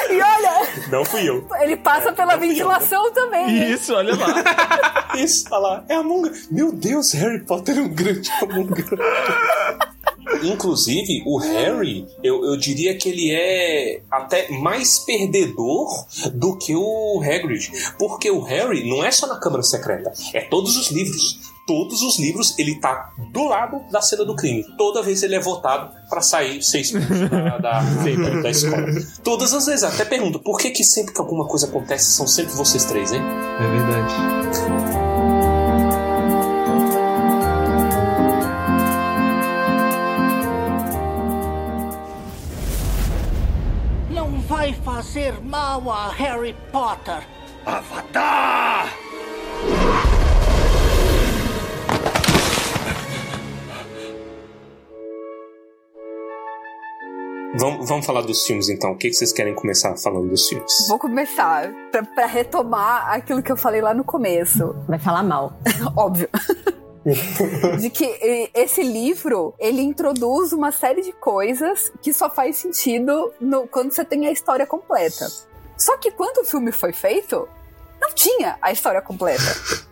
[0.09, 1.47] E olha, Não fui eu.
[1.61, 3.45] ele passa pela não fui eu, ventilação também.
[3.47, 3.69] né?
[3.71, 5.11] Isso, olha lá.
[5.15, 5.83] Isso, olha lá.
[5.89, 6.47] É Among Us.
[6.49, 8.89] Meu Deus, Harry Potter é um grande Among Us.
[10.43, 15.87] Inclusive, o Harry, eu, eu diria que ele é até mais perdedor
[16.33, 17.69] do que o Hagrid.
[17.99, 21.50] Porque o Harry não é só na Câmara Secreta, é todos os livros.
[21.71, 24.61] Todos os livros, ele tá do lado da cena do crime.
[24.77, 27.79] Toda vez ele é votado pra sair ser expulso da, da,
[28.43, 28.87] da escola.
[29.23, 29.85] Todas as vezes.
[29.85, 33.21] Até pergunto, por que que sempre que alguma coisa acontece, são sempre vocês três, hein?
[33.21, 34.13] É verdade.
[44.09, 47.25] Não vai fazer mal a Harry Potter.
[47.65, 49.00] Avatar!
[57.55, 58.91] Vamos, vamos falar dos filmes então.
[58.91, 60.71] O que, que vocês querem começar falando dos filmes?
[60.87, 64.73] Vou começar pra, pra retomar aquilo que eu falei lá no começo.
[64.87, 65.53] Vai falar mal.
[65.95, 66.29] Óbvio.
[67.79, 73.67] de que esse livro ele introduz uma série de coisas que só faz sentido no-
[73.67, 75.27] quando você tem a história completa.
[75.77, 77.49] Só que quando o filme foi feito,
[77.99, 79.41] não tinha a história completa.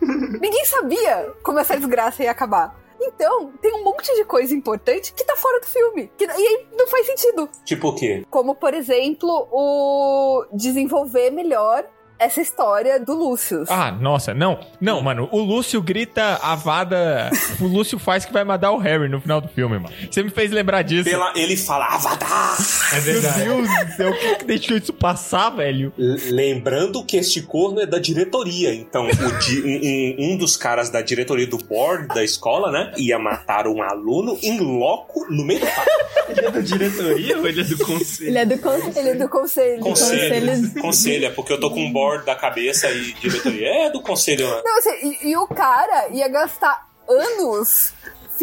[0.40, 2.79] Ninguém sabia como essa desgraça ia acabar.
[3.00, 6.10] Então, tem um monte de coisa importante que tá fora do filme.
[6.16, 7.48] Que, e aí não faz sentido.
[7.64, 8.24] Tipo o quê?
[8.28, 11.88] Como, por exemplo, o desenvolver melhor
[12.20, 13.64] essa história do Lúcio.
[13.68, 14.60] Ah, nossa, não.
[14.80, 17.30] Não, mano, o Lúcio grita a vada.
[17.60, 19.94] O Lúcio faz que vai mandar o Harry no final do filme, mano.
[20.10, 21.08] Você me fez lembrar disso.
[21.08, 22.56] Pela, ele fala Avatar!
[22.94, 23.38] É verdade.
[23.44, 25.92] Meu Deus do céu, o que, que deixou isso passar, velho?
[26.30, 28.74] Lembrando que este corno é da diretoria.
[28.74, 32.92] Então, o di- um, um- um dos caras da diretoria do board da escola, né?
[32.98, 35.90] Ia matar um aluno em loco no meio do parque.
[36.30, 38.28] Ele é da diretoria ou ele é do conselho?
[38.30, 38.98] Ele é do conselho.
[38.98, 39.80] Ele é do conselho.
[39.80, 40.80] Conselho.
[40.80, 43.86] Conselho, é porque eu tô com um board da cabeça e diretoria.
[43.86, 44.62] É do conselho, né?
[44.64, 47.92] Não, assim, e, e o cara ia gastar anos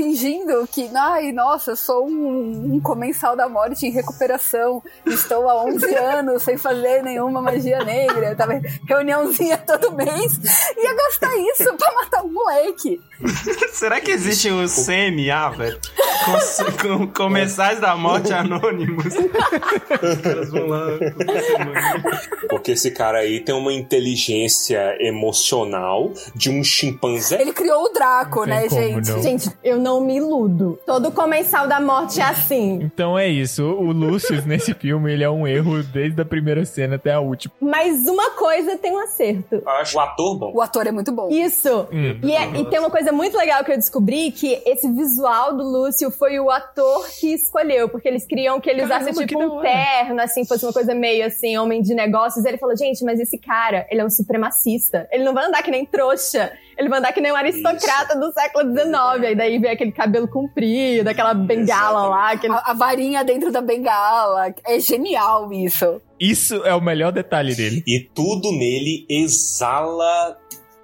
[0.02, 5.64] fingindo que, ai, nossa, eu sou um, um comensal da morte em recuperação, estou há
[5.66, 10.40] 11 anos sem fazer nenhuma magia negra, tava reuniãozinha todo mês,
[10.78, 13.02] ia gastar isso pra matar um moleque.
[13.74, 15.80] Será que existe o CMA, velho?
[16.26, 19.06] Cons- com- Comensais da Morte Anônimos.
[19.16, 20.86] Os caras vão lá.
[22.50, 27.42] Porque esse cara aí tem uma inteligência emocional de um chimpanzé.
[27.42, 29.10] Ele criou o Draco, né, como, gente?
[29.10, 29.22] não.
[29.24, 30.80] Gente, eu não me iludo.
[30.86, 32.80] Todo comensal da morte é assim.
[32.82, 33.64] Então é isso.
[33.64, 37.54] O Lúcio nesse filme, ele é um erro desde a primeira cena até a última.
[37.60, 39.56] Mas uma coisa tem um acerto.
[39.56, 40.52] Eu acho o ator bom.
[40.56, 41.30] O ator é muito bom.
[41.30, 41.88] Isso.
[41.92, 42.20] Hum.
[42.24, 45.64] E, é- e tem uma coisa muito legal que eu descobri, que esse visual do
[45.64, 49.62] Lúcio foi o ator que escolheu, porque eles queriam que ele usasse Caramba, tipo um
[49.62, 52.44] terno, assim, fosse uma coisa meio assim, homem de negócios.
[52.44, 55.08] E ele falou, gente, mas esse cara, ele é um supremacista.
[55.12, 56.52] Ele não vai andar que nem trouxa.
[56.78, 58.94] Ele vai andar que nem um aristocrata do século XIX.
[59.28, 62.32] Aí daí vem aquele cabelo comprido, aquela bengala lá.
[62.34, 62.54] Aquele...
[62.54, 64.54] A, a varinha dentro da bengala.
[64.66, 66.00] É genial isso.
[66.20, 67.84] Isso é o melhor detalhe dele.
[67.88, 70.38] E tudo nele exala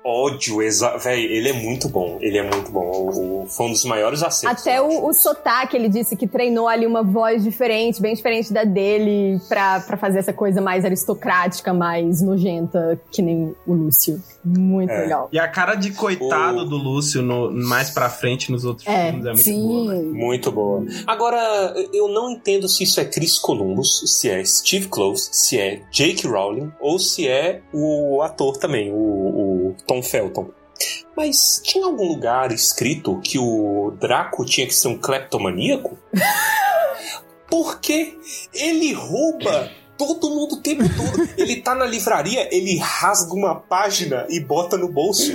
[0.06, 0.62] ódio.
[0.62, 0.98] Exa...
[0.98, 2.18] Véi, ele é muito bom.
[2.22, 2.82] Ele é muito bom.
[2.86, 4.62] O, o- foi um dos maiores acertos.
[4.62, 8.64] Até o, o sotaque, ele disse que treinou ali uma voz diferente, bem diferente da
[8.64, 14.20] dele, pra, pra fazer essa coisa mais aristocrática, mais nojenta, que nem o Lúcio.
[14.46, 15.02] Muito É.
[15.02, 15.30] legal.
[15.32, 19.06] E a cara de coitado O- do Lúcio no- mais pra frente nos outros É,
[19.12, 19.62] filmes é muito Sim.
[19.68, 19.94] boa.
[19.96, 20.14] velho.
[20.14, 20.86] Muito boa.
[21.08, 25.82] Agora, eu não entendo se isso é Chris Columbus, se é Steve Close, se é
[25.92, 30.50] Jake Rowling ou se é o ator também, o, o Tom Felton.
[31.16, 35.98] Mas tinha algum lugar escrito que o Draco tinha que ser um cleptomaníaco?
[37.50, 38.18] Porque
[38.54, 39.70] ele rouba
[40.08, 41.30] todo mundo o tempo todo.
[41.38, 45.32] Ele tá na livraria, ele rasga uma página e bota no bolso.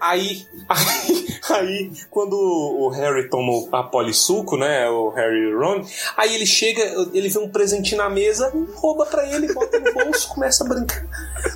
[0.00, 4.88] Aí, aí, aí, quando o Harry toma a polissuco, né?
[4.90, 5.82] O Harry e o Ron,
[6.16, 6.82] aí ele chega,
[7.14, 11.06] ele vê um presentinho na mesa, rouba pra ele, bota no bolso, começa a brincar.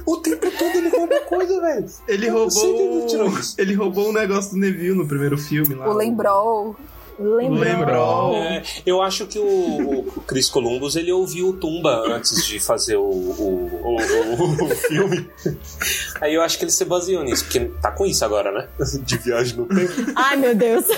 [0.06, 1.86] O tempo todo ele rouba coisa, velho.
[2.08, 3.42] Ele Eu ele tirou roubou.
[3.58, 5.88] Ele roubou um negócio do Neville no primeiro filme lá.
[5.88, 6.76] O Lembrou.
[7.18, 7.58] Lembrou.
[7.64, 8.34] Lembrou.
[8.36, 12.96] É, eu acho que o, o Chris Columbus ele ouviu o Tumba antes de fazer
[12.96, 15.28] o, o, o, o- o filme.
[16.20, 18.68] Aí eu acho que ele se baseou nisso, porque tá com isso agora, né?
[19.02, 19.92] De viagem no tempo.
[20.14, 20.84] Ai, meu Deus.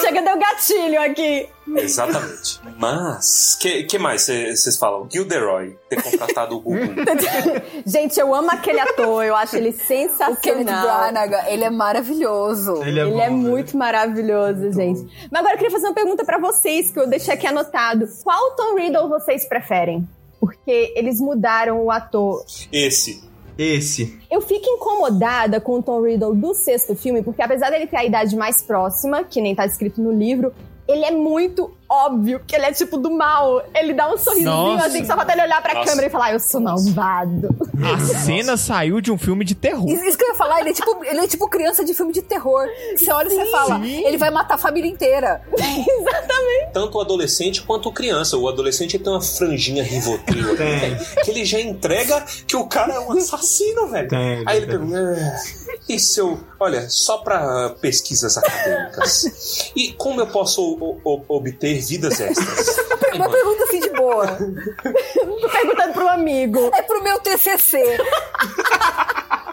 [0.00, 1.48] Chega, deu gatilho aqui.
[1.76, 2.60] Exatamente.
[2.76, 5.08] Mas, que, que mais vocês falam?
[5.10, 6.78] Gilderoy ter contratado o Gugu.
[7.86, 10.82] Gente, eu amo aquele ator, eu acho ele O Kenneth sensacional.
[10.82, 12.82] Branagh, ele é maravilhoso.
[12.82, 15.00] Ele é, Ele bom, é muito maravilhoso, gente.
[15.30, 18.06] Mas agora eu queria fazer uma pergunta pra vocês, que eu deixei aqui anotado.
[18.22, 20.08] Qual Tom Riddle vocês preferem?
[20.40, 22.44] Porque eles mudaram o ator.
[22.72, 23.28] Esse.
[23.58, 24.16] Esse.
[24.30, 28.04] Eu fico incomodada com o Tom Riddle do sexto filme, porque apesar dele ter a
[28.04, 30.52] idade mais próxima, que nem tá escrito no livro,
[30.88, 33.62] ele é muito óbvio que ele é tipo do mal.
[33.74, 34.86] Ele dá um sorrisinho Nossa.
[34.86, 35.88] assim, que só falta ele olhar pra Nossa.
[35.90, 37.48] câmera e falar, eu sou malvado.
[37.82, 39.88] A cena saiu de um filme de terror.
[39.88, 42.12] Isso isso que eu ia falar, ele é tipo, ele é tipo criança de filme
[42.12, 42.66] de terror.
[42.96, 44.04] Você olha e você fala, Sim.
[44.06, 45.40] ele vai matar a família inteira.
[45.52, 46.72] Exatamente.
[46.72, 48.36] Tanto o adolescente quanto o criança.
[48.36, 52.94] O adolescente tem uma franjinha Rivotril ali, velho, que ele já entrega que o cara
[52.94, 54.08] é um assassino, velho.
[54.08, 56.38] Tem, Aí ele pergunta, "Ah, e se eu...
[56.60, 59.70] Olha, só pra pesquisas acadêmicas.
[59.76, 62.76] E como eu posso o- o- obter vidas extras?
[63.14, 64.26] Uma pergunta assim de boa.
[64.26, 66.70] Tô perguntando pro amigo.
[66.74, 67.98] É pro meu TCC.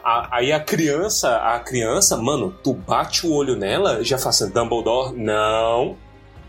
[0.04, 4.50] A- aí a criança, a criança, mano, tu bate o olho nela, já fala assim,
[4.50, 5.98] Dumbledore, não,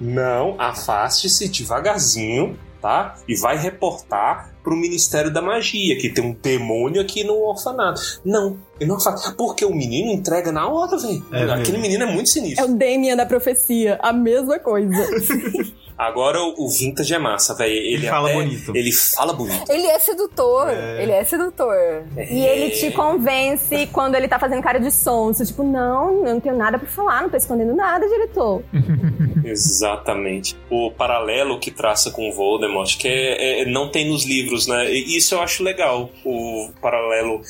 [0.01, 3.17] não, afaste-se devagarzinho, tá?
[3.27, 8.01] E vai reportar pro Ministério da Magia, que tem um demônio aqui no orfanato.
[8.25, 9.29] Não, ele não faz.
[9.37, 11.25] Porque o menino entrega na hora, velho.
[11.33, 11.83] É Aquele mesmo.
[11.83, 12.65] menino é muito É sinistro.
[12.67, 14.95] o Damien da profecia, a mesma coisa.
[15.99, 17.73] Agora o o Vintage é massa, velho.
[17.73, 18.77] Ele, Ele fala até- bonito.
[18.77, 19.71] Ele fala bonito.
[19.71, 20.69] Ele é sedutor.
[20.71, 21.75] Ele é sedutor.
[22.17, 25.45] E ele te convence quando ele tá fazendo cara de sonso.
[25.47, 28.63] Tipo, não, eu não tenho nada pra falar, não tô escondendo nada, diretor.
[29.45, 30.57] Exatamente.
[30.71, 34.91] O paralelo que traça com o Voldemort, que é, é- não tem nos livros, né?
[34.93, 36.11] E isso eu acho legal.
[36.25, 37.41] O paralelo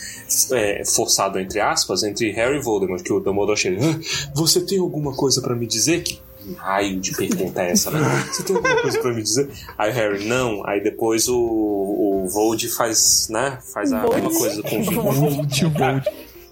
[0.53, 3.79] é, forçado, entre aspas, entre Harry e Voldemort, que o Dumbledore chega.
[3.85, 3.99] "Ah,
[4.35, 6.03] você tem alguma coisa pra me dizer?
[6.03, 6.21] Que
[6.55, 8.01] raio de pergunta é essa, né?
[8.31, 9.51] Você tem alguma coisa pra me dizer?
[9.77, 10.67] Aí o Harry, não.
[10.67, 13.59] Aí depois o, o Vold faz, né?
[13.73, 15.65] Faz a mesma coisa com o Vold.
[15.65, 16.05] Vold.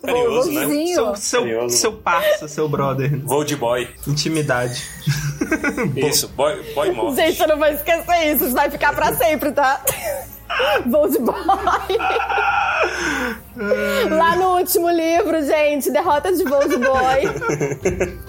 [0.04, 0.60] Carinhoso, né?
[0.66, 0.94] Voldzinho.
[0.94, 1.76] Seu, seu, Carinhoso.
[1.76, 3.18] seu parça, seu brother.
[3.24, 3.88] Vold Boy.
[4.06, 4.82] Intimidade.
[5.96, 7.16] Isso, boy, boy morte.
[7.16, 9.82] Gente, eu não vou esquecer isso, isso vai ficar pra sempre, tá?
[10.86, 11.34] Bold Boy.
[14.10, 18.20] Lá no último livro, gente, Derrota de Bold Boy.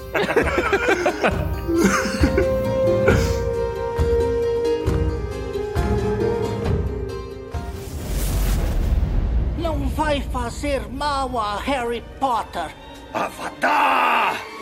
[9.57, 12.69] Não vai fazer mal a Harry Potter.
[13.13, 14.54] Avatar!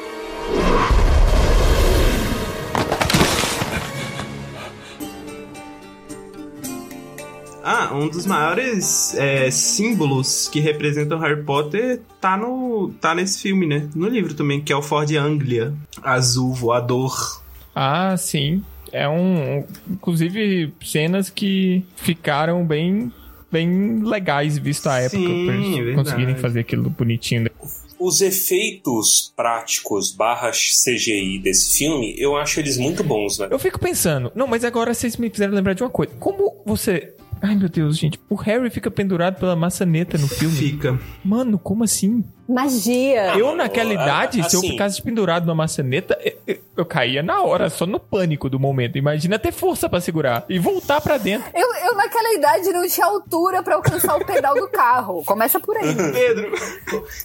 [7.64, 13.66] Ah, um dos maiores é, símbolos que representam Harry Potter tá, no, tá nesse filme,
[13.66, 13.88] né?
[13.96, 15.74] No livro também, que é o Ford Anglia.
[16.02, 17.42] Azul, voador.
[17.74, 18.62] Ah, sim.
[18.92, 19.64] É um.
[19.90, 23.12] Inclusive, cenas que ficaram bem.
[23.52, 25.96] Bem legais, visto a época, Sim, pra eles verdade.
[25.96, 27.52] conseguirem fazer aquilo bonitinho.
[28.00, 33.48] Os efeitos práticos barra CGI desse filme, eu acho eles muito bons, né?
[33.52, 36.12] Eu fico pensando, não, mas agora vocês me fizeram lembrar de uma coisa.
[36.20, 37.14] Como você.
[37.44, 38.18] Ai meu Deus, gente.
[38.30, 40.56] O Harry fica pendurado pela maçaneta no filme.
[40.56, 40.98] Fica.
[41.26, 42.24] Mano, como assim?
[42.48, 43.38] Magia.
[43.38, 47.70] Eu, naquela idade, se eu assim- ficasse pendurado numa maçaneta, eu, eu- caía na hora,
[47.70, 48.98] só no pânico do momento.
[48.98, 51.50] Imagina ter força pra segurar e voltar pra dentro.
[51.56, 55.24] Eu, eu naquela idade não tinha altura pra alcançar o pedal do carro.
[55.26, 55.96] Começa por aí.
[56.12, 56.52] Pedro,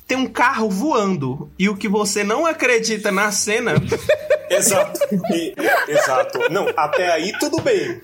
[0.06, 3.72] tem um carro voando e o que você não acredita na cena
[4.50, 4.98] Exato.
[5.30, 5.54] E-
[5.88, 6.38] exato.
[6.50, 8.00] Não, até aí tudo bem.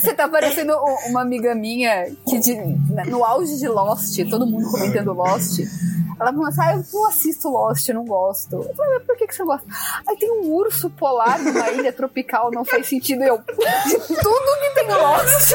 [0.00, 0.72] Você tá parecendo
[1.08, 2.54] uma amiga minha que de-
[3.08, 5.60] no auge de Lost, todo mundo comentando Lost.
[6.20, 8.54] Ela falou assim: ah, eu não assisto Lost, eu não gosto.
[8.56, 9.66] Eu falei, mas por que, que você não gosta?
[10.08, 13.22] Aí tem um urso polar numa ilha tropical, não faz sentido.
[13.24, 13.44] Eu, de
[14.22, 15.52] tudo que tem Lost,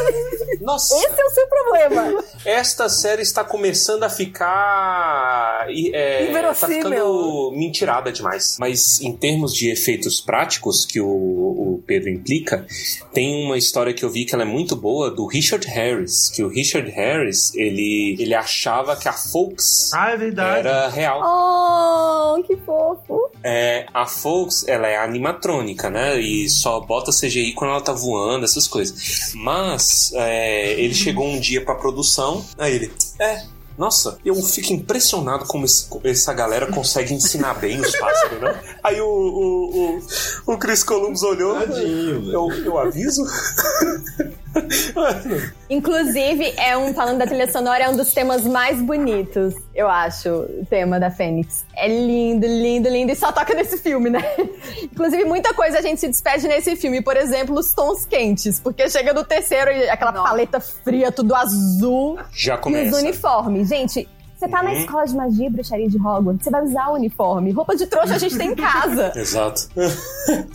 [0.61, 2.23] Nossa, esse é o seu problema.
[2.45, 5.67] esta série está começando a ficar.
[5.69, 6.75] e, É, tá Inverossímil.
[6.83, 8.57] ficando mentirada demais.
[8.59, 12.65] Mas em termos de efeitos práticos que o, o Pedro implica,
[13.13, 16.29] tem uma história que eu vi que ela é muito boa do Richard Harris.
[16.29, 20.59] Que o Richard Harris, ele, ele achava que a Fox Ah, é verdade.
[20.67, 21.21] era real.
[21.23, 23.29] Oh, que fofo.
[23.43, 26.19] É, a Fox, ela é animatrônica, né?
[26.19, 29.31] E só bota CGI quando ela tá voando, essas coisas.
[29.35, 33.43] Mas é, ele chegou um dia pra produção, aí ele, é.
[33.77, 38.59] Nossa, eu fico impressionado como esse- essa galera consegue ensinar bem os pássaros, né?
[38.83, 39.99] Aí o, o,
[40.47, 41.57] o, o Chris Columbus olhou.
[41.61, 43.23] Eu, eu aviso?
[45.69, 50.29] Inclusive, é um, falando da trilha sonora, é um dos temas mais bonitos, eu acho,
[50.29, 51.63] o tema da Fênix.
[51.75, 54.19] É lindo, lindo, lindo, e só toca nesse filme, né?
[54.81, 57.01] Inclusive, muita coisa a gente se despede nesse filme.
[57.01, 60.29] Por exemplo, os tons quentes, porque chega do terceiro e aquela Nossa.
[60.29, 62.17] paleta fria, tudo azul.
[62.33, 62.97] Já E os começa.
[62.97, 63.69] uniformes.
[63.69, 64.07] Gente,
[64.39, 64.77] você tá na Uhum.
[64.77, 67.51] escola de magia e bruxaria de Hogwarts, você vai usar o uniforme.
[67.51, 69.11] Roupa de trouxa a gente tem em casa.
[69.19, 69.67] Exato.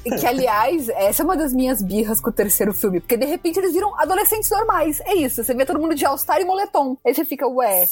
[0.05, 3.27] E que, aliás, essa é uma das minhas birras com o terceiro filme, porque de
[3.27, 5.01] repente eles viram adolescentes normais.
[5.05, 6.97] É isso, você vê todo mundo de All-Star e moletom.
[7.05, 7.85] Aí você fica, ué.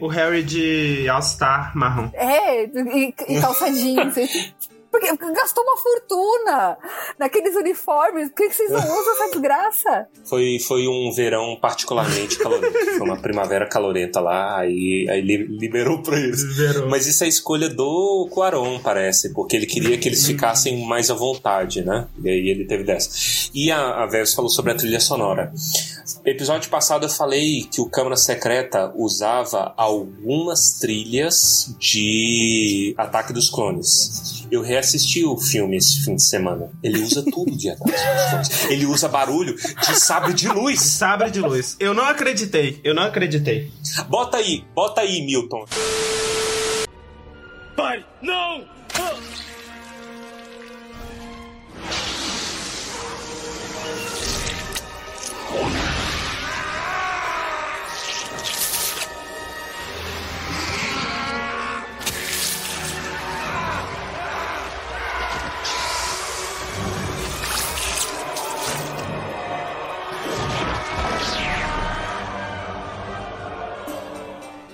[0.00, 2.10] O Harry de All-Star marrom.
[2.14, 4.14] É, e, e calça jeans.
[4.92, 6.78] Porque gastou uma fortuna
[7.18, 8.28] naqueles uniformes.
[8.28, 10.06] Por que que vocês não usam essa desgraça?
[10.28, 12.78] Foi, foi um verão particularmente calorento.
[12.78, 16.42] Foi uma primavera calorenta lá, aí, aí li- liberou pra eles.
[16.90, 21.14] Mas isso é escolha do Quaron, parece, porque ele queria que eles ficassem mais à
[21.14, 22.06] vontade, né?
[22.22, 23.50] E aí ele teve dessa.
[23.54, 25.52] E a, a Vers falou sobre a trilha sonora.
[26.24, 34.41] Episódio passado eu falei que o Câmara Secreta usava algumas trilhas de Ataque dos Clones.
[34.52, 36.70] Eu reassisti o filme esse fim de semana.
[36.82, 38.66] Ele usa tudo de Clones.
[38.68, 40.78] Ele usa barulho de sabre de luz.
[40.82, 41.74] Sabre de luz.
[41.80, 42.78] Eu não acreditei.
[42.84, 43.72] Eu não acreditei.
[44.10, 45.64] Bota aí, bota aí, Milton.
[47.74, 48.62] Pai, não!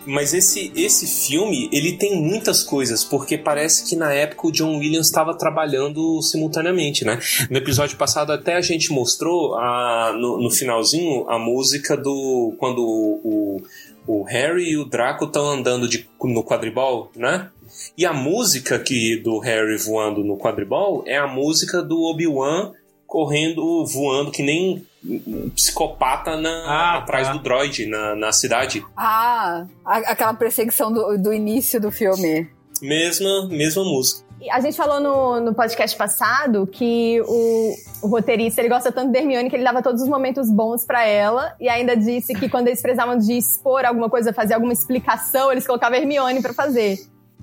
[0.09, 4.79] Mas esse, esse filme, ele tem muitas coisas, porque parece que na época o John
[4.79, 7.21] Williams estava trabalhando simultaneamente, né?
[7.51, 12.55] No episódio passado até a gente mostrou a, no, no finalzinho a música do.
[12.59, 13.63] quando o,
[14.07, 17.51] o Harry e o Draco estão andando de, no quadribol, né?
[17.95, 22.73] E a música que do Harry voando no quadribol é a música do Obi-Wan
[23.07, 27.33] correndo, voando que nem um psicopata na, Ah, atrás tá.
[27.35, 28.85] do droid na, na cidade.
[28.97, 32.49] Ah, a- aquela perseguição do, do início do filme.
[32.83, 34.27] Mesma, mesma música.
[34.41, 39.11] E A gente falou no, no podcast passado que o, o roteirista ele gosta tanto
[39.11, 42.49] da Hermione que ele dava todos os momentos bons pra ela e ainda disse que
[42.49, 46.99] quando eles precisavam de expor alguma coisa, fazer alguma explicação, eles colocavam Hermione pra fazer.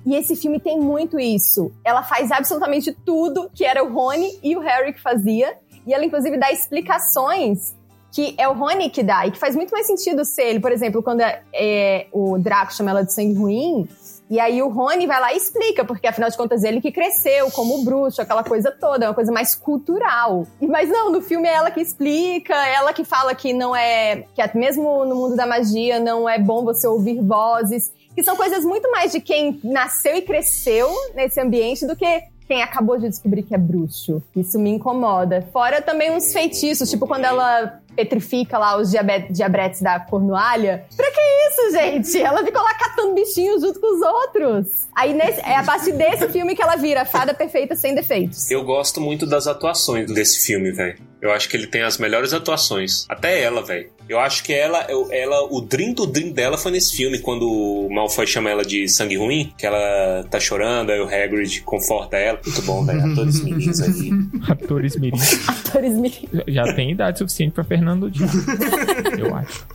[0.06, 1.70] E esse filme tem muito isso.
[1.84, 5.54] Ela faz absolutamente tudo que era o Rony e o Harry que fazia.
[5.86, 7.74] E ela, inclusive, dá explicações
[8.12, 9.26] que é o Rony que dá.
[9.26, 10.60] E que faz muito mais sentido ser ele.
[10.60, 13.86] Por exemplo, quando é, é, o Draco chama ela de sangue ruim.
[14.28, 17.48] E aí o Rony vai lá e explica, porque afinal de contas ele que cresceu
[17.52, 20.46] como bruxo, aquela coisa toda, é uma coisa mais cultural.
[20.60, 24.24] Mas não, no filme é ela que explica, ela que fala que não é.
[24.34, 28.34] que é- mesmo no mundo da magia não é bom você ouvir vozes que são
[28.34, 33.08] coisas muito mais de quem nasceu e cresceu nesse ambiente do que quem acabou de
[33.08, 34.22] descobrir que é bruxo.
[34.34, 35.46] Isso me incomoda.
[35.52, 40.84] Fora também uns feitiços, tipo quando ela petrifica lá os diabe- diabretes da cornualha.
[40.96, 42.22] Pra que isso, gente?
[42.22, 44.86] Ela ficou lá catando bichinhos junto com os outros.
[44.94, 48.50] Aí nesse- é a partir desse filme que ela vira fada perfeita sem defeitos.
[48.50, 50.98] Eu gosto muito das atuações desse filme, velho.
[51.20, 53.06] Eu acho que ele tem as melhores atuações.
[53.08, 53.90] Até ela, velho.
[54.08, 57.92] Eu acho que ela, ela, o dream do dream dela foi nesse filme, quando o
[57.92, 62.38] Malfoy chama ela de sangue ruim, que ela tá chorando, aí o Hagrid conforta ela.
[62.44, 63.12] Muito bom, velho.
[63.12, 64.10] Atores mirins aí.
[64.48, 65.18] Atores mirim.
[65.48, 66.28] Atores me...
[66.46, 68.30] Já tem idade suficiente pra Fernando odiar.
[69.18, 69.66] Eu acho.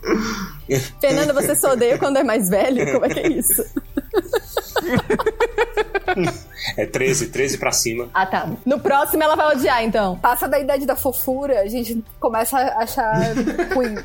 [1.00, 2.92] Fernanda, você só odeia quando é mais velho?
[2.92, 3.62] Como é que é isso?
[6.76, 8.08] É 13, 13 pra cima.
[8.14, 8.48] Ah, tá.
[8.64, 10.16] No próximo ela vai odiar, então.
[10.20, 13.12] Passa da idade da fofura, a gente começa a achar
[13.74, 13.96] ruim.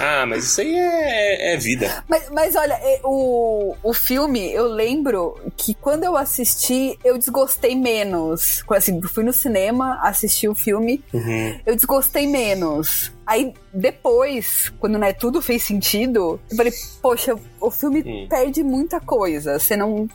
[0.00, 2.02] Ah, mas isso aí é, é vida.
[2.08, 7.76] Mas, mas olha, é, o, o filme, eu lembro que quando eu assisti, eu desgostei
[7.76, 8.64] menos.
[8.68, 11.60] Assim, fui no cinema, assisti o filme, Uhum.
[11.64, 13.12] eu desgostei menos.
[13.24, 18.26] Aí depois, quando né, tudo fez sentido, eu falei, poxa, o filme Hum.
[18.28, 19.56] perde muita coisa.
[19.60, 20.08] Você não.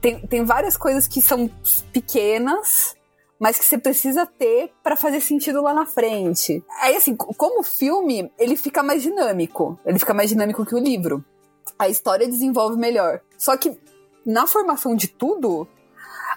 [0.00, 1.48] Tem, tem várias coisas que são
[1.92, 2.94] pequenas,
[3.38, 6.64] mas que você precisa ter pra fazer sentido lá na frente.
[6.80, 9.78] Aí, assim, co- como filme, ele fica mais dinâmico.
[9.84, 11.24] Ele fica mais dinâmico que o livro.
[11.78, 13.20] A história desenvolve melhor.
[13.36, 13.78] Só que
[14.24, 15.68] na formação de tudo,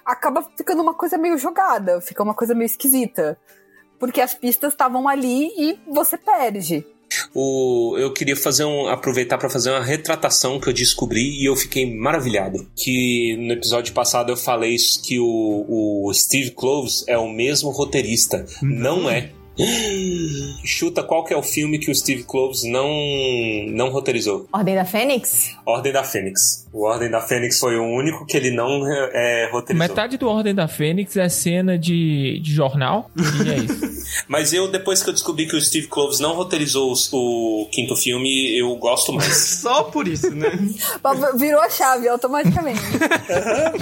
[0.06, 3.40] acaba ficando uma coisa meio jogada, fica uma coisa meio esquisita.
[3.99, 6.86] Porque as pistas estavam ali e você perde.
[7.34, 11.56] O, eu queria fazer um, aproveitar para fazer uma retratação que eu descobri e eu
[11.56, 12.69] fiquei maravilhado.
[12.76, 18.45] Que no episódio passado eu falei que o, o Steve Kloves é o mesmo roteirista.
[18.61, 19.31] Não é.
[20.64, 22.90] Chuta qual que é o filme que o Steve Kloves não,
[23.69, 24.48] não roteirizou.
[24.52, 25.56] Ordem da Fênix?
[25.65, 26.68] Ordem da Fênix.
[26.72, 29.88] O Ordem da Fênix foi o único que ele não é, roteirizou.
[29.88, 33.10] Metade do Ordem da Fênix é cena de, de jornal.
[33.18, 33.99] E é isso.
[34.27, 37.95] Mas eu, depois que eu descobri que o Steve Kloves não roteirizou os- o quinto
[37.95, 39.34] filme, eu gosto mais.
[39.61, 40.49] Só por isso, né?
[41.38, 42.80] Virou a chave automaticamente.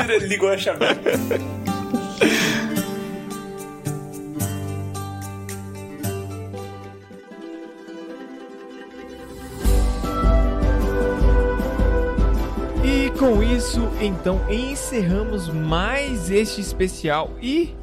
[0.09, 0.79] Ele ligou a chave.
[13.17, 17.31] Com isso, então, encerramos mais este especial.
[17.41, 17.73] E,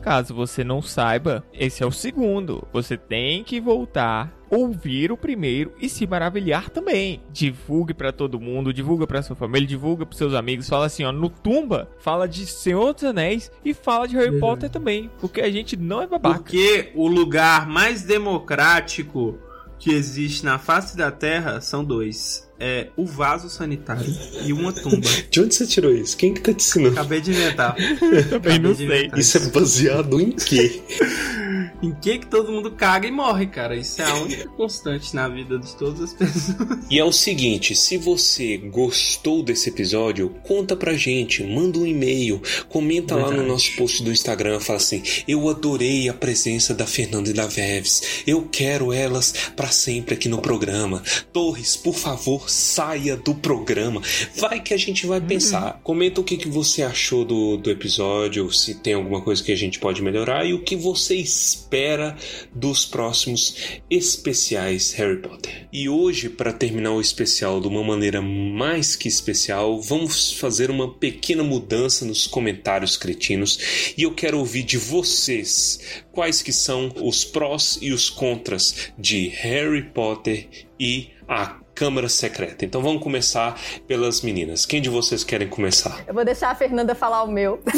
[0.00, 2.66] caso você não saiba, esse é o segundo.
[2.72, 7.20] Você tem que voltar, ouvir o primeiro e se maravilhar também.
[7.32, 10.68] Divulgue pra todo mundo, divulga pra sua família, divulga pros seus amigos.
[10.68, 14.40] Fala assim, ó, no Tumba, fala de Senhor dos Anéis e fala de Harry Verdade.
[14.40, 15.10] Potter também.
[15.18, 16.38] Porque a gente não é babaca.
[16.38, 19.40] Porque o lugar mais democrático
[19.76, 22.43] que existe na face da Terra são dois.
[22.58, 24.06] É o vaso sanitário
[24.44, 25.08] e uma tumba.
[25.28, 26.16] De onde você tirou isso?
[26.16, 26.94] Quem que tá te ensinando?
[26.94, 27.74] Acabei de inventar.
[28.30, 28.84] Também não Acabei de sei.
[28.86, 30.80] inventar Isso é baseado em quê?
[31.84, 33.76] Em que que todo mundo caga e morre, cara?
[33.76, 36.78] Isso é a única constante na vida de todas as pessoas.
[36.90, 42.40] E é o seguinte, se você gostou desse episódio, conta pra gente, manda um e-mail,
[42.70, 43.48] comenta lá no Verdade.
[43.48, 48.22] nosso post do Instagram, fala assim: "Eu adorei a presença da Fernanda e da Veves.
[48.26, 51.02] Eu quero elas pra sempre aqui no programa.
[51.32, 54.00] Torres, por favor, saia do programa.
[54.36, 55.80] Vai que a gente vai pensar.
[55.82, 59.56] Comenta o que, que você achou do, do episódio, se tem alguma coisa que a
[59.56, 62.16] gente pode melhorar e o que você espera espera
[62.54, 65.68] dos próximos especiais Harry Potter.
[65.72, 70.94] E hoje, para terminar o especial de uma maneira mais que especial, vamos fazer uma
[70.94, 75.80] pequena mudança nos comentários cretinos e eu quero ouvir de vocês
[76.12, 80.48] quais que são os prós e os contras de Harry Potter
[80.78, 82.64] e a Câmara Secreta.
[82.64, 84.64] Então vamos começar pelas meninas.
[84.64, 86.04] Quem de vocês querem começar?
[86.06, 87.60] Eu vou deixar a Fernanda falar o meu.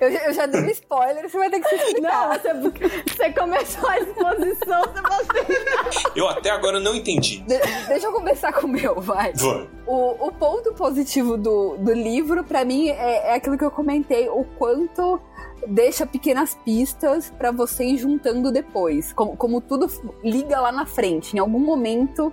[0.00, 2.28] Eu, eu já dei um spoiler, você vai ter que se explicar.
[2.28, 2.82] Não, você,
[3.16, 7.38] você começou a exposição, você vai Eu até agora não entendi.
[7.40, 7.58] De-
[7.88, 9.32] deixa eu começar com o meu, vai.
[9.34, 9.68] Vamos.
[9.86, 14.28] O, o ponto positivo do, do livro, pra mim, é, é aquilo que eu comentei,
[14.28, 15.20] o quanto
[15.66, 19.12] deixa pequenas pistas pra você ir juntando depois.
[19.12, 19.88] Como, como tudo
[20.22, 21.36] liga lá na frente.
[21.36, 22.32] Em algum momento,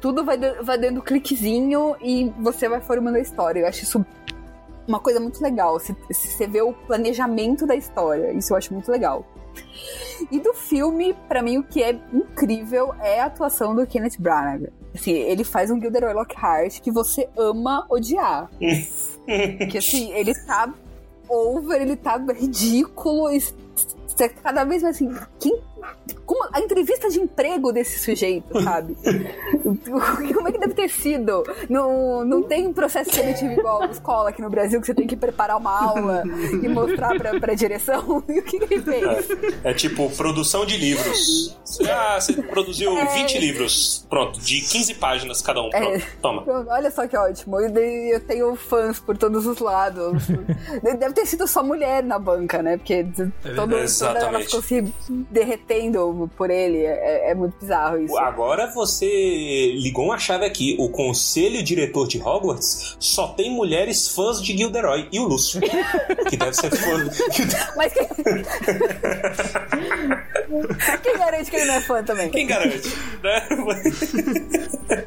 [0.00, 3.60] tudo vai, vai dando cliquezinho e você vai formando a história.
[3.60, 4.04] Eu acho isso
[4.86, 5.78] uma coisa muito legal.
[5.78, 9.26] Você vê o planejamento da história, isso eu acho muito legal.
[10.30, 14.70] E do filme, pra mim, o que é incrível é a atuação do Kenneth Branagh.
[14.94, 18.50] Assim, ele faz um Gilderoy Lockhart que você ama odiar.
[19.70, 20.72] que assim, ele tá
[21.28, 23.30] over, ele tá ridículo.
[23.30, 23.40] E
[24.06, 25.10] você cada vez mais assim,
[25.40, 25.60] quem.
[26.52, 28.96] A entrevista de emprego desse sujeito, sabe?
[30.34, 31.42] Como é que deve ter sido?
[31.68, 35.06] Não, não tem um processo seletivo igual na escola aqui no Brasil, que você tem
[35.06, 36.22] que preparar uma aula
[36.62, 38.22] e mostrar pra, pra direção.
[38.32, 39.28] E o que, que ele fez?
[39.64, 41.56] É tipo produção de livros.
[41.88, 43.04] Ah, você produziu É.
[43.06, 44.06] 20 livros.
[44.08, 45.70] Pronto, de 15 páginas cada um.
[45.70, 46.02] Pronto, É.
[46.20, 46.42] toma.
[46.42, 47.60] Pronto, Olha só que ótimo.
[47.60, 50.22] E Eu tenho fãs por todos os lados.
[50.82, 52.76] Deve ter sido só mulher na banca, né?
[52.76, 53.04] Porque
[53.54, 54.82] todo, toda ela ficou se
[55.30, 56.78] derretendo por ele.
[56.84, 58.18] É, é muito bizarro isso.
[58.18, 59.06] Agora você
[59.76, 60.74] ligou uma chave aqui.
[60.76, 65.60] O conselho diretor de Hogwarts só tem mulheres fãs de Gilderoy e o Lúcio.
[66.28, 67.08] que deve ser fã.
[67.76, 68.08] Mas quem...
[71.02, 72.28] quem garante que ele não é fã também?
[72.30, 72.88] Quem garante?
[73.22, 73.46] né?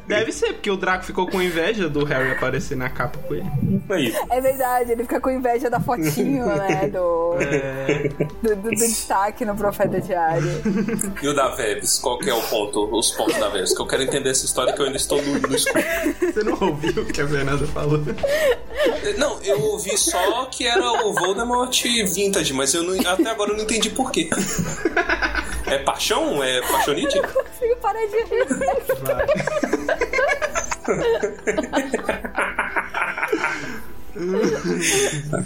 [0.06, 3.46] Deve ser, porque o Draco ficou com inveja do Harry aparecer na capa com ele.
[3.90, 4.14] Aí.
[4.30, 6.88] É verdade, ele fica com inveja da fotinho, né?
[6.88, 8.08] Do, É,
[8.42, 10.46] do, do- do destaque no Profeta Diário.
[11.26, 11.98] E o da Vebs?
[11.98, 12.88] Qual que é o ponto?
[12.96, 13.74] Os pontos da Vebs?
[13.74, 15.82] Que eu quero entender essa história que eu ainda estou no, no escuro.
[16.20, 17.98] você não ouviu o que a Fernanda falou?
[19.18, 23.56] Não, eu ouvi só que era o Voldemort vintage, mas eu não- até agora eu
[23.56, 24.30] não entendi por quê.
[25.66, 26.40] É paixão?
[26.44, 27.16] É paixonite?
[27.20, 28.46] Não consigo parar de rir.
[29.02, 29.26] Vai.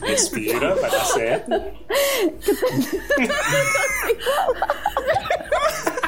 [0.03, 1.51] Respira, vai dar certo.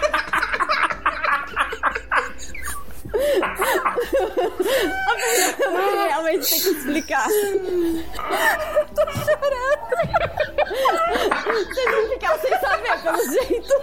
[6.09, 7.29] realmente tem que explicar.
[11.47, 13.75] Vocês vão ficar sem saber, pelo jeito.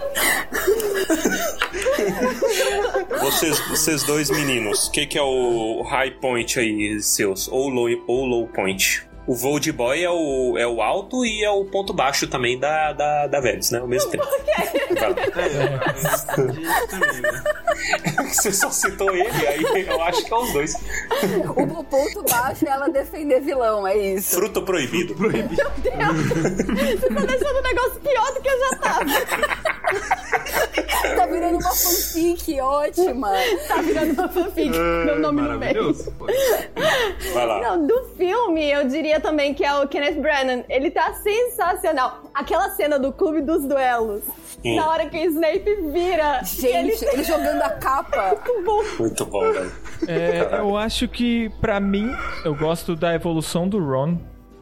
[3.20, 7.48] Vocês, vocês dois meninos, o que, que é o high point aí seus?
[7.48, 9.09] Ou low, ou low point?
[9.30, 12.92] O Vold Boy é o, é o alto e é o ponto baixo também da,
[12.92, 13.78] da, da Vebs, né?
[13.78, 14.26] Ao mesmo tempo.
[18.26, 20.74] Você só citou ele, aí eu acho que é os dois.
[21.56, 24.34] O, o ponto baixo é ela defender vilão, é isso.
[24.34, 25.14] Fruto proibido.
[25.14, 25.30] Você
[27.08, 29.04] tá deixando o negócio pior do que eu já tava.
[31.16, 33.30] Tá virando uma fanfic ótima.
[33.68, 34.70] Tá virando uma fanfic.
[34.70, 35.94] Meu nome no meio.
[37.32, 37.60] Vai lá.
[37.60, 40.64] Não, do filme, eu diria também que é o Kenneth Branagh.
[40.68, 42.22] Ele tá sensacional.
[42.34, 44.22] Aquela cena do Clube dos Duelos.
[44.64, 44.76] Hum.
[44.76, 46.42] Na hora que o Snape vira.
[46.44, 47.12] Gente, ele...
[47.12, 48.36] ele jogando a capa.
[48.44, 48.82] Muito bom.
[48.98, 49.72] Muito bom, velho.
[50.08, 52.10] É, eu acho que, pra mim,
[52.44, 54.18] eu gosto da evolução do Ron.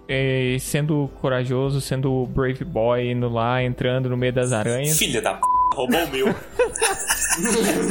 [0.08, 4.96] é, sendo corajoso, sendo o Brave Boy, indo lá, entrando no meio das aranhas.
[4.98, 5.40] Filha da p,
[5.74, 6.34] roubou o meu.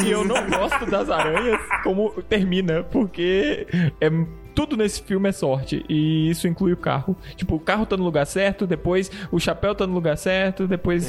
[0.05, 3.65] E eu não gosto das aranhas como termina, porque
[4.01, 4.09] é,
[4.57, 5.85] tudo nesse filme é sorte.
[5.87, 7.15] E isso inclui o carro.
[7.35, 11.07] Tipo, o carro tá no lugar certo, depois o chapéu tá no lugar certo, depois.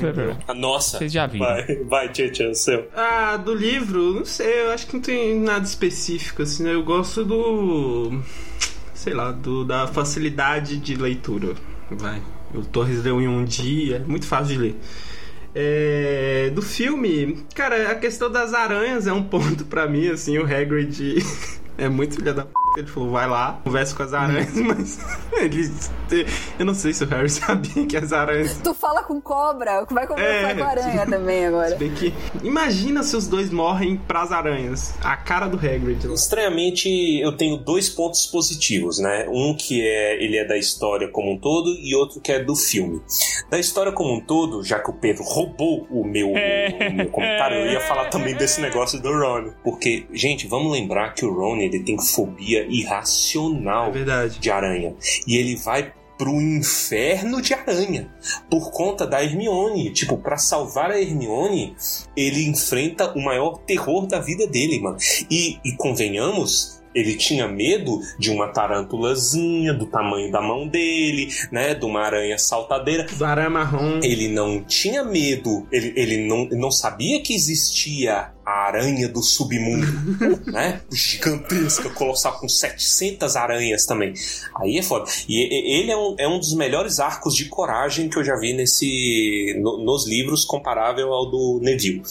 [0.55, 0.99] Nossa.
[0.99, 1.47] Vocês já viram.
[1.47, 2.89] Vai, vai, Tchê, Tchê, seu.
[2.95, 6.75] Ah, do livro, não sei, eu acho que não tem nada específico, assim, né?
[6.75, 8.21] Eu gosto do.
[8.93, 11.55] sei lá, do, da facilidade de leitura.
[11.91, 12.21] Vai.
[12.55, 14.77] O Torres leu em um dia, é muito fácil de ler.
[15.55, 20.45] É, do filme, cara, a questão das aranhas é um ponto pra mim, assim, o
[20.45, 21.25] Hagrid
[21.79, 22.53] é muito filha da p.
[22.79, 25.01] Ele falou, vai lá, conversa com as aranhas, mas
[25.33, 25.69] ele.
[26.59, 28.57] Eu não sei se o Harry sabia que as aranhas.
[28.63, 30.55] Tu fala com cobra, vai conversar É.
[30.55, 31.71] com a aranha também agora.
[31.71, 32.15] Se bem que.
[32.43, 34.95] Imagina se os dois morrem pras aranhas.
[35.03, 36.07] A cara do Hagrid.
[36.07, 36.15] lá.
[36.15, 36.89] Estranhamente,
[37.21, 39.27] eu tenho dois pontos positivos, né?
[39.29, 42.55] Um que é ele é da história como um todo e outro que é do
[42.57, 43.03] filme.
[43.51, 47.57] Da história como um todo, já que o Pedro roubou o meu, o meu comentário,
[47.59, 49.51] eu ia falar também desse negócio do Ron.
[49.65, 54.95] Porque, gente, vamos lembrar que o Ron ele tem fobia irracional É de aranha.
[55.27, 58.13] E ele vai pro inferno de aranha
[58.51, 59.91] por conta da Hermione.
[59.93, 61.77] Tipo, pra salvar a Hermione,
[62.17, 64.97] ele enfrenta o maior terror da vida dele, mano.
[65.31, 66.77] E, e convenhamos.
[66.95, 71.75] Ele tinha medo de uma tarântulazinha do tamanho da mão dele, né?
[71.75, 73.05] De uma aranha saltadeira.
[73.05, 74.01] Do aranha marrom.
[74.03, 79.87] Ele não tinha medo, ele, ele não, não sabia que existia a aranha do submundo,
[80.51, 80.81] né?
[80.91, 84.15] Gigantesca, colossal, com 700 aranhas também.
[84.57, 85.05] Aí é foda.
[85.29, 88.37] E e- ele é um, é um dos melhores arcos de coragem que eu já
[88.37, 92.03] vi nesse, no- nos livros, comparável ao do Neville.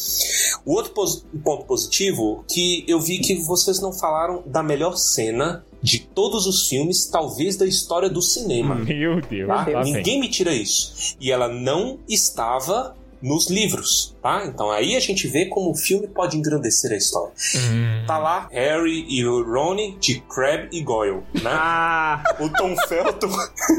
[0.65, 5.65] O outro pos- ponto positivo, que eu vi que vocês não falaram da melhor cena
[5.81, 8.75] de todos os filmes, talvez da história do cinema.
[8.75, 9.47] Meu Deus.
[9.47, 9.65] Tá?
[9.69, 9.93] lá vem.
[9.93, 11.15] Ninguém me tira isso.
[11.19, 14.45] E ela não estava nos livros, tá?
[14.45, 17.33] Então aí a gente vê como o filme pode engrandecer a história.
[17.55, 18.03] Hum.
[18.05, 21.51] Tá lá Harry e o Ron de Crab e Goyle, né?
[21.59, 22.23] Ah!
[22.39, 23.29] O Tom Felton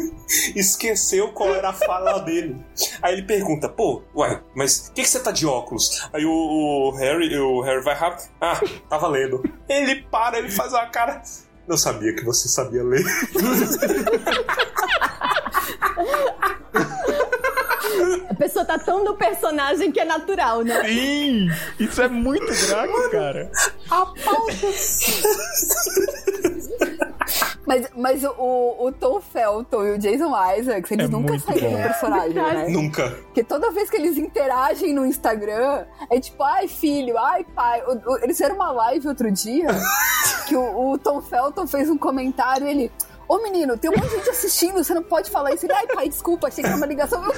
[0.54, 2.56] esqueceu qual era a fala dele.
[3.00, 6.08] Aí ele pergunta, pô, ué, mas por que, que você tá de óculos?
[6.12, 8.28] Aí o, o Harry, o Harry vai rápido.
[8.40, 9.42] Ah, tá valendo.
[9.68, 11.22] Ele para, ele faz uma cara.
[11.66, 13.04] Eu sabia que você sabia ler.
[18.30, 20.82] A pessoa tá tão no personagem que é natural, né?
[20.84, 21.48] Sim!
[21.78, 23.50] Isso é muito draco, cara.
[27.66, 31.76] Mas, mas o, o Tom Felton e o Jason Isaacs, eles É nunca saíram do
[31.76, 32.66] personagem, né?
[32.68, 33.10] Nunca.
[33.10, 37.82] Porque toda vez que eles interagem no Instagram, é tipo, ai filho, ai pai.
[37.86, 39.66] O- o- eles fizeram uma live outro dia
[40.48, 42.92] que o, o Tom Felton fez um comentário e ele.
[43.28, 45.66] Ô menino, tem um monte de gente assistindo, você não pode falar isso.
[45.66, 47.22] Ele, ai pai, desculpa, achei que era uma ligação.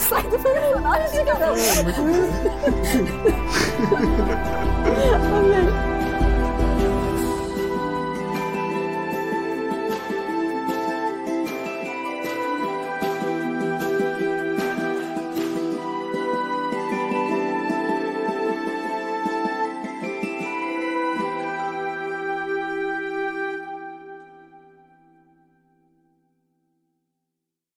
[0.00, 1.52] Sai do personagem, cara.